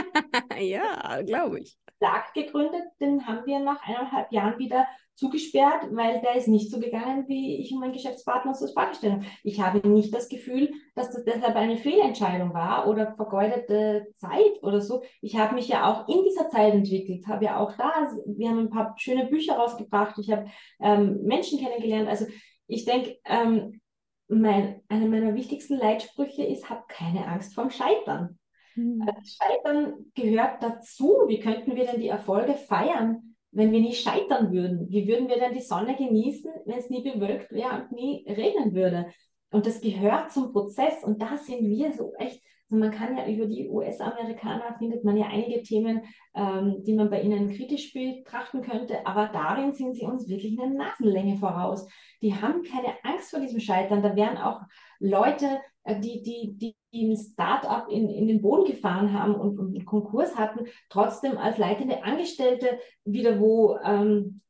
ja, 0.58 1.22
glaube 1.22 1.60
ich. 1.60 1.78
Verlag 1.98 2.34
gegründet, 2.34 2.84
den 3.00 3.26
haben 3.26 3.46
wir 3.46 3.58
nach 3.60 3.82
eineinhalb 3.82 4.30
Jahren 4.30 4.58
wieder 4.58 4.86
zugesperrt, 5.16 5.88
weil 5.92 6.20
der 6.20 6.36
ist 6.36 6.46
nicht 6.46 6.70
so 6.70 6.78
gegangen, 6.78 7.26
wie 7.26 7.58
ich 7.60 7.72
und 7.72 7.80
mein 7.80 7.92
Geschäftspartner 7.92 8.50
uns 8.50 8.60
das 8.60 8.72
vorgestellt 8.72 9.14
haben. 9.14 9.26
Ich 9.42 9.60
habe 9.60 9.86
nicht 9.88 10.14
das 10.14 10.28
Gefühl, 10.28 10.70
dass 10.94 11.10
das 11.10 11.24
deshalb 11.24 11.56
eine 11.56 11.78
Fehlentscheidung 11.78 12.52
war 12.52 12.86
oder 12.86 13.14
vergeudete 13.16 14.06
Zeit 14.14 14.62
oder 14.62 14.80
so. 14.80 15.02
Ich 15.22 15.36
habe 15.36 15.54
mich 15.54 15.68
ja 15.68 15.90
auch 15.90 16.06
in 16.08 16.22
dieser 16.22 16.50
Zeit 16.50 16.74
entwickelt, 16.74 17.26
habe 17.26 17.46
ja 17.46 17.58
auch 17.58 17.76
da, 17.76 18.12
wir 18.26 18.48
haben 18.48 18.58
ein 18.58 18.70
paar 18.70 18.94
schöne 18.98 19.26
Bücher 19.26 19.56
rausgebracht, 19.56 20.18
ich 20.18 20.30
habe 20.30 20.46
ähm, 20.80 21.22
Menschen 21.22 21.58
kennengelernt. 21.58 22.08
Also 22.08 22.26
ich 22.66 22.84
denke, 22.84 23.16
ähm, 23.24 23.80
mein, 24.28 24.82
einer 24.88 25.06
meiner 25.06 25.34
wichtigsten 25.34 25.78
Leitsprüche 25.78 26.44
ist, 26.44 26.68
hab 26.68 26.88
keine 26.88 27.26
Angst 27.26 27.54
vorm 27.54 27.70
Scheitern. 27.70 28.38
Mhm. 28.74 29.02
Scheitern 29.24 29.94
gehört 30.14 30.62
dazu. 30.62 31.24
Wie 31.26 31.40
könnten 31.40 31.74
wir 31.74 31.86
denn 31.86 32.00
die 32.00 32.08
Erfolge 32.08 32.54
feiern, 32.54 33.25
wenn 33.52 33.72
wir 33.72 33.80
nie 33.80 33.94
scheitern 33.94 34.52
würden? 34.52 34.88
Wie 34.90 35.06
würden 35.08 35.28
wir 35.28 35.38
denn 35.38 35.54
die 35.54 35.60
Sonne 35.60 35.96
genießen, 35.96 36.50
wenn 36.64 36.78
es 36.78 36.90
nie 36.90 37.02
bewölkt 37.02 37.52
wäre 37.52 37.82
und 37.82 37.92
nie 37.92 38.24
regnen 38.28 38.74
würde? 38.74 39.06
Und 39.50 39.66
das 39.66 39.80
gehört 39.80 40.32
zum 40.32 40.52
Prozess. 40.52 41.02
Und 41.02 41.22
da 41.22 41.36
sind 41.36 41.60
wir 41.60 41.92
so 41.92 42.12
echt, 42.18 42.42
also 42.68 42.80
man 42.80 42.90
kann 42.90 43.16
ja 43.16 43.26
über 43.28 43.46
die 43.46 43.68
US-Amerikaner 43.68 44.76
findet 44.78 45.04
man 45.04 45.16
ja 45.16 45.26
einige 45.26 45.62
Themen, 45.62 46.02
ähm, 46.34 46.82
die 46.84 46.94
man 46.94 47.08
bei 47.10 47.22
ihnen 47.22 47.50
kritisch 47.50 47.92
betrachten 47.92 48.60
könnte, 48.62 49.06
aber 49.06 49.30
darin 49.32 49.72
sind 49.72 49.94
sie 49.94 50.04
uns 50.04 50.28
wirklich 50.28 50.60
eine 50.60 50.74
Nasenlänge 50.74 51.36
voraus. 51.36 51.88
Die 52.22 52.34
haben 52.34 52.62
keine 52.64 52.92
Angst 53.04 53.30
vor 53.30 53.40
diesem 53.40 53.60
Scheitern. 53.60 54.02
Da 54.02 54.16
werden 54.16 54.36
auch 54.36 54.60
Leute, 54.98 55.60
die, 55.94 56.22
die, 56.22 56.56
die 56.92 57.08
ein 57.08 57.16
Start-up 57.16 57.88
in, 57.88 58.08
in 58.08 58.26
den 58.26 58.42
Boden 58.42 58.64
gefahren 58.64 59.12
haben 59.12 59.34
und, 59.34 59.58
und 59.58 59.76
einen 59.76 59.84
Konkurs 59.84 60.36
hatten, 60.36 60.66
trotzdem 60.88 61.38
als 61.38 61.58
leitende 61.58 62.02
Angestellte 62.02 62.78
wieder 63.04 63.38
wo 63.40 63.78
ähm, 63.84 64.40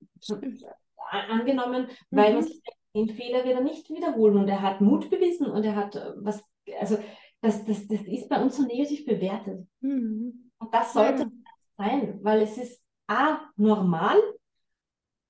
angenommen, 1.11 1.89
mhm. 2.11 2.17
weil 2.17 2.35
man 2.35 2.43
sich 2.43 2.63
den 2.95 3.11
Fehler 3.11 3.45
wieder 3.45 3.61
nicht 3.61 3.91
wiederholen. 3.91 4.39
Und 4.39 4.49
er 4.49 4.63
hat 4.63 4.81
Mut 4.81 5.11
bewiesen 5.11 5.47
und 5.47 5.65
er 5.65 5.77
hat 5.77 5.97
äh, 5.97 6.13
was, 6.17 6.43
also 6.81 6.99
das, 7.43 7.65
das, 7.65 7.87
das 7.87 8.01
ist 8.03 8.29
bei 8.29 8.41
uns 8.41 8.57
so 8.57 8.63
negativ 8.65 9.05
bewertet. 9.05 9.67
Mhm. 9.81 10.51
Und 10.59 10.75
das 10.75 10.93
sollte 10.93 11.23
ja. 11.23 11.31
sein, 11.77 12.19
weil 12.23 12.43
es 12.43 12.57
ist 12.57 12.83
A, 13.07 13.39
normal, 13.57 14.17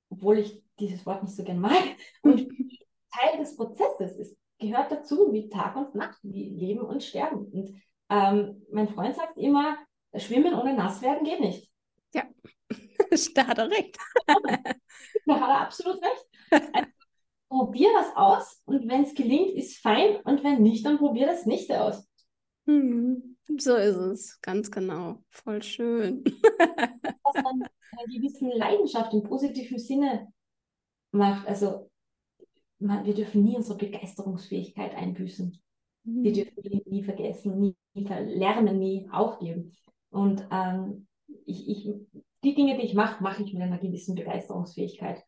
obwohl 0.09 0.39
ich 0.39 0.63
dieses 0.79 1.05
Wort 1.05 1.23
nicht 1.23 1.35
so 1.35 1.43
gern 1.43 1.61
mag, 1.61 1.83
und 2.23 2.49
Teil 3.11 3.39
des 3.39 3.57
Prozesses 3.57 4.17
ist 4.17 4.37
gehört 4.59 4.91
dazu, 4.91 5.33
wie 5.33 5.49
Tag 5.49 5.77
und 5.77 5.95
Nacht, 5.95 6.19
wie 6.23 6.51
Leben 6.51 6.81
und 6.81 7.03
Sterben. 7.03 7.47
Und 7.47 7.81
ähm, 8.11 8.63
mein 8.73 8.89
Freund 8.89 9.15
sagt 9.15 9.37
immer, 9.37 9.77
Schwimmen 10.15 10.55
ohne 10.55 10.75
nass 10.75 11.03
werden 11.03 11.25
geht 11.25 11.41
nicht. 11.41 11.71
Ja, 12.15 12.25
da 13.35 13.47
hat 13.47 13.59
er 13.59 13.71
recht. 13.71 13.97
da 15.27 15.41
hat 15.41 15.49
er 15.49 15.61
absolut 15.61 16.01
recht. 16.03 16.27
Also, 16.73 16.91
probier 17.49 17.89
was 17.95 18.17
aus 18.17 18.63
und 18.65 18.89
wenn 18.89 19.03
es 19.03 19.15
gelingt, 19.15 19.57
ist 19.57 19.79
fein 19.79 20.17
und 20.25 20.43
wenn 20.43 20.63
nicht, 20.63 20.85
dann 20.85 20.99
probier 20.99 21.27
das 21.27 21.47
nächste 21.47 21.81
aus. 21.81 22.07
Hm, 22.67 23.37
so 23.59 23.77
ist 23.77 23.97
es, 23.97 24.41
ganz 24.41 24.71
genau. 24.71 25.23
Voll 25.31 25.63
schön. 25.63 26.25
Was 27.23 27.35
dann 27.35 27.63
eine 27.65 28.13
gewisse 28.13 28.49
Leidenschaft 28.49 29.13
im 29.13 29.23
positiven 29.23 29.79
Sinne 29.79 30.33
macht. 31.13 31.47
Also 31.47 31.86
wir 32.79 33.15
dürfen 33.15 33.45
nie 33.45 33.57
unsere 33.57 33.79
Begeisterungsfähigkeit 33.79 34.95
einbüßen. 34.95 35.59
Mhm. 36.05 36.23
Wir 36.23 36.33
dürfen 36.33 36.63
die 36.63 36.83
nie 36.87 37.03
vergessen, 37.03 37.59
nie, 37.59 37.77
lernen, 37.95 38.79
nie 38.79 39.09
aufgeben. 39.11 39.73
Und 40.11 40.47
ähm, 40.51 41.07
ich, 41.45 41.69
ich, 41.69 41.91
die 42.45 42.55
Dinge, 42.55 42.77
die 42.77 42.85
ich 42.85 42.95
mache, 42.95 43.23
mache 43.23 43.43
ich 43.43 43.53
mit 43.53 43.63
einer 43.63 43.79
gewissen 43.79 44.15
Begeisterungsfähigkeit. 44.15 45.23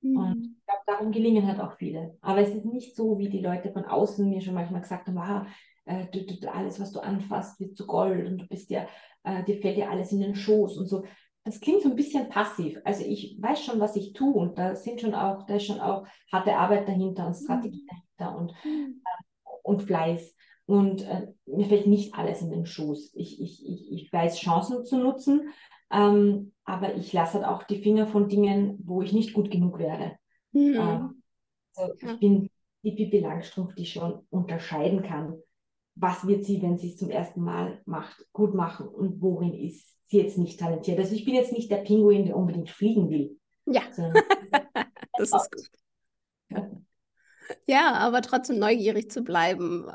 Mhm. 0.00 0.16
Und 0.16 0.44
ich 0.44 0.64
glaube, 0.66 0.82
darum 0.86 1.12
gelingen 1.12 1.46
halt 1.46 1.60
auch 1.60 1.76
viele. 1.76 2.16
Aber 2.20 2.40
es 2.40 2.54
ist 2.54 2.64
nicht 2.64 2.94
so, 2.94 3.18
wie 3.18 3.28
die 3.28 3.40
Leute 3.40 3.72
von 3.72 3.84
außen 3.84 4.28
mir 4.28 4.40
schon 4.40 4.54
manchmal 4.54 4.82
gesagt 4.82 5.08
haben, 5.08 5.18
ah, 5.18 5.46
äh, 5.84 6.06
du, 6.12 6.24
du, 6.24 6.52
alles, 6.52 6.80
was 6.80 6.92
du 6.92 7.00
anfasst, 7.00 7.58
wird 7.60 7.76
zu 7.76 7.86
Gold 7.86 8.26
und 8.26 8.38
du 8.38 8.46
bist 8.46 8.70
ja, 8.70 8.86
äh, 9.24 9.42
dir 9.44 9.60
fällt 9.60 9.78
ja 9.78 9.88
alles 9.88 10.12
in 10.12 10.20
den 10.20 10.34
Schoß 10.34 10.78
und 10.78 10.86
so 10.86 11.04
das 11.44 11.60
klingt 11.60 11.82
so 11.82 11.90
ein 11.90 11.96
bisschen 11.96 12.28
passiv. 12.28 12.78
Also 12.84 13.04
ich 13.04 13.36
weiß 13.40 13.64
schon, 13.64 13.80
was 13.80 13.96
ich 13.96 14.12
tue 14.12 14.32
und 14.32 14.58
da 14.58 14.76
sind 14.76 15.00
schon 15.00 15.14
auch, 15.14 15.44
da 15.46 15.56
ist 15.56 15.66
schon 15.66 15.80
auch 15.80 16.06
harte 16.30 16.56
Arbeit 16.56 16.88
dahinter 16.88 17.26
und 17.26 17.34
Strategie 17.34 17.82
mhm. 17.82 17.88
dahinter 18.18 18.38
und, 18.38 18.50
äh, 18.64 18.92
und 19.62 19.82
Fleiß. 19.82 20.36
Und 20.66 21.02
äh, 21.02 21.26
mir 21.46 21.66
fällt 21.66 21.86
nicht 21.86 22.14
alles 22.14 22.40
in 22.42 22.50
den 22.50 22.66
Schoß. 22.66 23.12
Ich, 23.14 23.40
ich, 23.40 23.66
ich, 23.66 23.92
ich 23.92 24.12
weiß, 24.12 24.38
Chancen 24.38 24.84
zu 24.84 24.96
nutzen, 24.98 25.52
ähm, 25.90 26.52
aber 26.64 26.94
ich 26.94 27.12
lasse 27.12 27.34
halt 27.34 27.46
auch 27.46 27.64
die 27.64 27.82
Finger 27.82 28.06
von 28.06 28.28
Dingen, 28.28 28.78
wo 28.84 29.02
ich 29.02 29.12
nicht 29.12 29.34
gut 29.34 29.50
genug 29.50 29.78
wäre. 29.78 30.16
Mhm. 30.52 30.74
Ähm, 30.74 31.22
also 31.74 31.94
ja. 32.00 32.12
Ich 32.12 32.20
bin 32.20 32.50
die 32.84 32.92
Bibi 32.92 33.18
Langstrumpf, 33.18 33.74
die 33.74 33.86
schon 33.86 34.24
unterscheiden 34.30 35.02
kann, 35.02 35.36
was 35.94 36.26
wird 36.26 36.44
sie, 36.44 36.62
wenn 36.62 36.78
sie 36.78 36.88
es 36.88 36.96
zum 36.96 37.10
ersten 37.10 37.42
Mal 37.42 37.82
macht, 37.84 38.24
gut 38.32 38.54
machen 38.54 38.88
und 38.88 39.20
worin 39.20 39.54
ist 39.54 39.96
jetzt 40.18 40.38
nicht 40.38 40.60
talentiert. 40.60 40.98
Also 40.98 41.14
ich 41.14 41.24
bin 41.24 41.34
jetzt 41.34 41.52
nicht 41.52 41.70
der 41.70 41.78
Pinguin, 41.78 42.26
der 42.26 42.36
unbedingt 42.36 42.70
fliegen 42.70 43.10
will. 43.10 43.38
Ja, 43.66 43.82
das 45.18 45.32
ist 45.32 45.50
gut. 45.50 45.70
Ja, 47.66 47.94
aber 47.94 48.22
trotzdem 48.22 48.58
neugierig 48.58 49.10
zu 49.10 49.22
bleiben, 49.22 49.90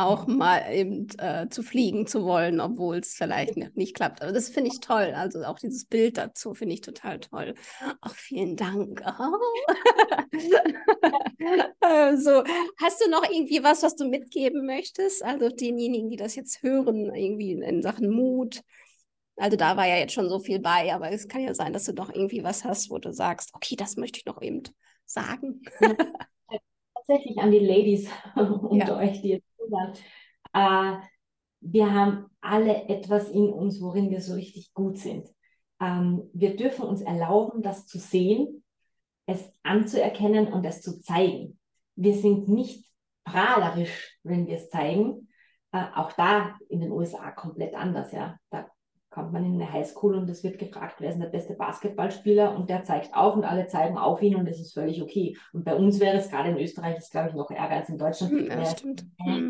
auch 0.00 0.26
mal 0.26 0.72
eben 0.72 1.08
äh, 1.18 1.48
zu 1.50 1.62
fliegen 1.62 2.06
zu 2.06 2.24
wollen, 2.24 2.60
obwohl 2.60 2.98
es 2.98 3.14
vielleicht 3.14 3.56
nicht, 3.56 3.76
nicht 3.76 3.94
klappt. 3.94 4.22
Aber 4.22 4.32
das 4.32 4.48
finde 4.48 4.70
ich 4.72 4.80
toll. 4.80 5.12
Also 5.14 5.42
auch 5.44 5.58
dieses 5.58 5.84
Bild 5.84 6.16
dazu 6.16 6.54
finde 6.54 6.74
ich 6.74 6.80
total 6.80 7.20
toll. 7.20 7.54
Auch 8.00 8.14
vielen 8.14 8.56
Dank. 8.56 9.02
Oh. 9.04 9.36
also, 11.80 12.44
hast 12.80 13.04
du 13.04 13.10
noch 13.10 13.28
irgendwie 13.30 13.62
was, 13.62 13.82
was 13.82 13.96
du 13.96 14.08
mitgeben 14.08 14.64
möchtest? 14.64 15.22
Also 15.22 15.48
denjenigen, 15.50 16.08
die 16.08 16.16
das 16.16 16.34
jetzt 16.34 16.62
hören, 16.62 17.14
irgendwie 17.14 17.52
in 17.52 17.82
Sachen 17.82 18.10
Mut, 18.10 18.62
also 19.40 19.56
da 19.56 19.76
war 19.76 19.86
ja 19.86 19.96
jetzt 19.96 20.12
schon 20.12 20.28
so 20.28 20.38
viel 20.38 20.60
bei, 20.60 20.94
aber 20.94 21.10
es 21.10 21.28
kann 21.28 21.42
ja 21.42 21.54
sein, 21.54 21.72
dass 21.72 21.84
du 21.84 21.92
doch 21.92 22.12
irgendwie 22.12 22.44
was 22.44 22.64
hast, 22.64 22.90
wo 22.90 22.98
du 22.98 23.12
sagst, 23.12 23.50
okay, 23.54 23.76
das 23.76 23.96
möchte 23.96 24.18
ich 24.18 24.26
noch 24.26 24.40
eben 24.42 24.62
sagen. 25.06 25.62
Ja, 25.80 25.94
tatsächlich 26.94 27.38
an 27.38 27.50
die 27.50 27.58
Ladies 27.58 28.08
unter 28.36 28.86
ja. 28.86 28.96
euch, 28.98 29.22
die 29.22 29.28
jetzt 29.30 29.46
zuhören. 29.56 29.92
Äh, 30.52 31.04
wir 31.60 31.92
haben 31.92 32.26
alle 32.40 32.88
etwas 32.88 33.28
in 33.28 33.48
uns, 33.50 33.80
worin 33.80 34.10
wir 34.10 34.20
so 34.20 34.34
richtig 34.34 34.72
gut 34.72 34.98
sind. 34.98 35.28
Ähm, 35.80 36.28
wir 36.32 36.56
dürfen 36.56 36.84
uns 36.84 37.02
erlauben, 37.02 37.62
das 37.62 37.86
zu 37.86 37.98
sehen, 37.98 38.64
es 39.26 39.52
anzuerkennen 39.62 40.52
und 40.52 40.64
es 40.64 40.82
zu 40.82 41.00
zeigen. 41.00 41.58
Wir 41.96 42.14
sind 42.14 42.48
nicht 42.48 42.84
prahlerisch, 43.24 44.18
wenn 44.22 44.46
wir 44.46 44.56
es 44.56 44.70
zeigen. 44.70 45.28
Äh, 45.72 45.84
auch 45.94 46.12
da 46.12 46.58
in 46.68 46.80
den 46.80 46.90
USA 46.90 47.30
komplett 47.30 47.74
anders, 47.74 48.12
ja. 48.12 48.38
Da 48.50 48.70
kommt 49.10 49.32
man 49.32 49.44
in 49.44 49.54
eine 49.54 49.72
Highschool 49.72 50.14
und 50.14 50.30
es 50.30 50.44
wird 50.44 50.58
gefragt, 50.58 50.96
wer 51.00 51.10
ist 51.10 51.20
der 51.20 51.26
beste 51.26 51.54
Basketballspieler 51.54 52.54
und 52.56 52.70
der 52.70 52.84
zeigt 52.84 53.14
auf 53.14 53.34
und 53.34 53.44
alle 53.44 53.66
zeigen 53.66 53.98
auf 53.98 54.22
ihn 54.22 54.36
und 54.36 54.48
das 54.48 54.60
ist 54.60 54.72
völlig 54.72 55.02
okay. 55.02 55.36
Und 55.52 55.64
bei 55.64 55.74
uns 55.74 55.98
wäre 55.98 56.16
es 56.16 56.30
gerade 56.30 56.50
in 56.50 56.58
Österreich, 56.58 56.96
ist 56.96 57.10
glaube 57.10 57.30
ich 57.30 57.34
noch 57.34 57.50
ärger 57.50 57.76
als 57.76 57.88
in 57.88 57.98
Deutschland. 57.98 58.32
Hm, 58.32 58.46
ja, 58.46 58.66
stimmt. 58.66 59.04
Äh, 59.26 59.40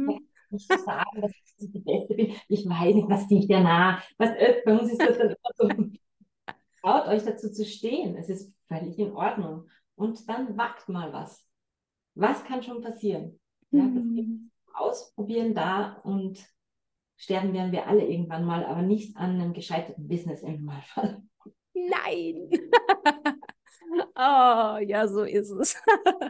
nicht 0.51 0.73
zu 0.73 0.79
sagen, 0.79 1.21
dass 1.21 1.31
ich 1.59 1.71
die 1.71 1.79
Beste 1.79 2.15
bin. 2.15 2.35
Ich 2.49 2.69
weiß 2.69 2.95
nicht, 2.95 3.09
was 3.09 3.29
liegt 3.29 3.51
ja 3.51 3.61
nah. 3.61 4.03
Was, 4.19 4.31
äh, 4.31 4.63
bei 4.65 4.79
uns 4.79 4.91
ist 4.91 5.01
das 5.01 5.19
dann 5.19 5.29
immer 5.29 5.37
so. 5.55 5.69
Traut 6.81 7.07
euch 7.09 7.23
dazu 7.25 7.53
zu 7.53 7.65
stehen. 7.65 8.17
Es 8.17 8.29
ist 8.29 8.53
völlig 8.67 8.99
in 8.99 9.13
Ordnung. 9.13 9.69
Und 9.95 10.29
dann 10.29 10.57
wagt 10.57 10.89
mal 10.89 11.13
was. 11.13 11.47
Was 12.15 12.43
kann 12.45 12.63
schon 12.63 12.81
passieren? 12.81 13.39
Ja, 13.71 13.85
das 13.85 14.03
mhm. 14.03 14.51
Ausprobieren 14.73 15.55
da 15.55 16.01
und 16.05 16.45
sterben 17.21 17.53
werden 17.53 17.71
wir 17.71 17.87
alle 17.87 18.07
irgendwann 18.07 18.45
mal, 18.47 18.65
aber 18.65 18.81
nicht 18.83 19.17
an 19.17 19.39
einem 19.39 19.53
gescheiterten 19.53 20.09
Business 20.09 20.43
im 20.43 20.65
Normalfall. 20.65 21.23
Nein. 21.75 22.51
oh, 24.17 24.79
ja, 24.87 25.07
so 25.07 25.23
ist 25.25 25.51
es. 25.51 25.77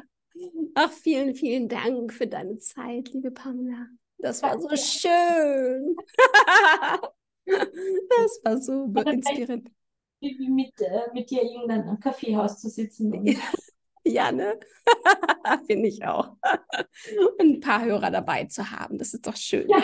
Ach, 0.75 0.91
vielen, 0.91 1.35
vielen 1.35 1.69
Dank 1.69 2.13
für 2.13 2.27
deine 2.27 2.59
Zeit, 2.59 3.11
liebe 3.13 3.31
Pamela. 3.31 3.87
Das 4.19 4.43
war 4.43 4.59
so 4.59 4.69
schön. 4.77 5.97
das 7.47 8.41
war 8.43 8.61
so 8.61 8.85
inspirierend. 8.85 9.71
Wie 10.21 10.51
mit, 10.51 10.79
äh, 10.81 11.09
mit 11.15 11.31
dir 11.31 11.43
irgendwann 11.43 11.89
am 11.89 12.01
Kaffeehaus 12.01 12.61
zu 12.61 12.69
sitzen. 12.69 13.39
Ja, 14.05 14.33
ne? 14.33 14.59
Finde 15.67 15.89
ich 15.89 16.05
auch. 16.05 16.37
Und 17.39 17.57
ein 17.57 17.61
paar 17.61 17.85
Hörer 17.85 18.11
dabei 18.11 18.45
zu 18.45 18.71
haben, 18.71 18.99
das 18.99 19.15
ist 19.15 19.27
doch 19.27 19.37
schön. 19.37 19.69
Ja. 19.69 19.83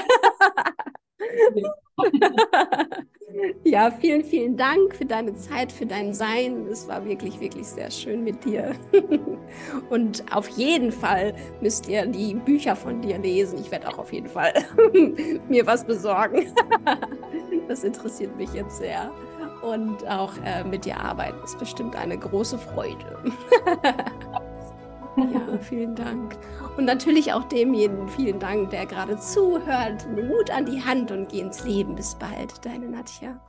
Ja, 3.65 3.91
vielen, 3.91 4.25
vielen 4.25 4.57
Dank 4.57 4.95
für 4.95 5.05
deine 5.05 5.35
Zeit, 5.35 5.71
für 5.73 5.85
dein 5.85 6.15
Sein. 6.15 6.67
Es 6.69 6.89
war 6.89 7.05
wirklich, 7.05 7.39
wirklich 7.41 7.67
sehr 7.67 7.91
schön 7.91 8.25
mit 8.25 8.45
dir. 8.45 8.75
Und 9.91 10.25
auf 10.35 10.49
jeden 10.51 10.91
Fall 10.93 11.35
müsst 11.61 11.89
ihr 11.89 12.07
die 12.07 12.35
Bücher 12.35 12.77
von 12.77 13.03
dir 13.03 13.19
lesen. 13.19 13.59
Ich 13.59 13.71
werde 13.71 13.89
auch 13.89 13.99
auf 13.99 14.13
jeden 14.13 14.29
Fall 14.29 14.53
mir 15.49 15.67
was 15.67 15.85
besorgen. 15.85 16.55
Das 17.69 17.85
interessiert 17.85 18.37
mich 18.37 18.53
jetzt 18.55 18.79
sehr. 18.79 19.13
Und 19.61 20.07
auch 20.07 20.33
äh, 20.45 20.65
mit 20.65 20.85
dir 20.85 20.99
arbeiten 20.99 21.43
ist 21.45 21.59
bestimmt 21.59 21.97
eine 21.97 22.17
große 22.19 22.59
Freude. 22.59 23.19
Ja, 25.17 25.59
vielen 25.59 25.95
Dank. 25.95 26.39
Und 26.77 26.85
natürlich 26.85 27.33
auch 27.33 27.45
demjenigen 27.45 28.09
vielen 28.09 28.39
Dank, 28.39 28.71
der 28.71 28.87
gerade 28.87 29.19
zuhört. 29.19 30.07
Mut 30.11 30.51
an 30.51 30.67
die 30.67 30.83
Hand 30.83 31.11
und 31.11 31.31
geh 31.31 31.41
ins 31.41 31.65
Leben. 31.65 31.95
Bis 31.95 32.15
bald, 32.15 32.65
deine 32.65 32.87
Nadja. 32.87 33.41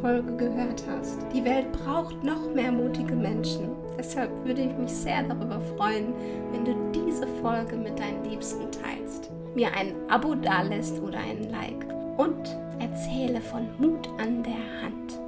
Folge 0.00 0.36
gehört 0.36 0.82
hast. 0.88 1.18
Die 1.34 1.44
Welt 1.44 1.70
braucht 1.72 2.22
noch 2.22 2.54
mehr 2.54 2.72
mutige 2.72 3.14
Menschen. 3.14 3.70
Deshalb 3.98 4.30
würde 4.44 4.62
ich 4.62 4.76
mich 4.76 4.92
sehr 4.92 5.22
darüber 5.22 5.60
freuen, 5.76 6.14
wenn 6.52 6.64
du 6.64 6.74
diese 6.92 7.26
Folge 7.42 7.76
mit 7.76 7.98
deinen 7.98 8.24
Liebsten 8.24 8.70
teilst, 8.70 9.30
mir 9.54 9.68
ein 9.74 9.94
Abo 10.08 10.34
dalässt 10.34 11.00
oder 11.00 11.18
ein 11.18 11.50
Like 11.50 11.86
und 12.16 12.56
erzähle 12.78 13.40
von 13.40 13.68
Mut 13.78 14.08
an 14.18 14.42
der 14.42 14.82
Hand. 14.82 15.25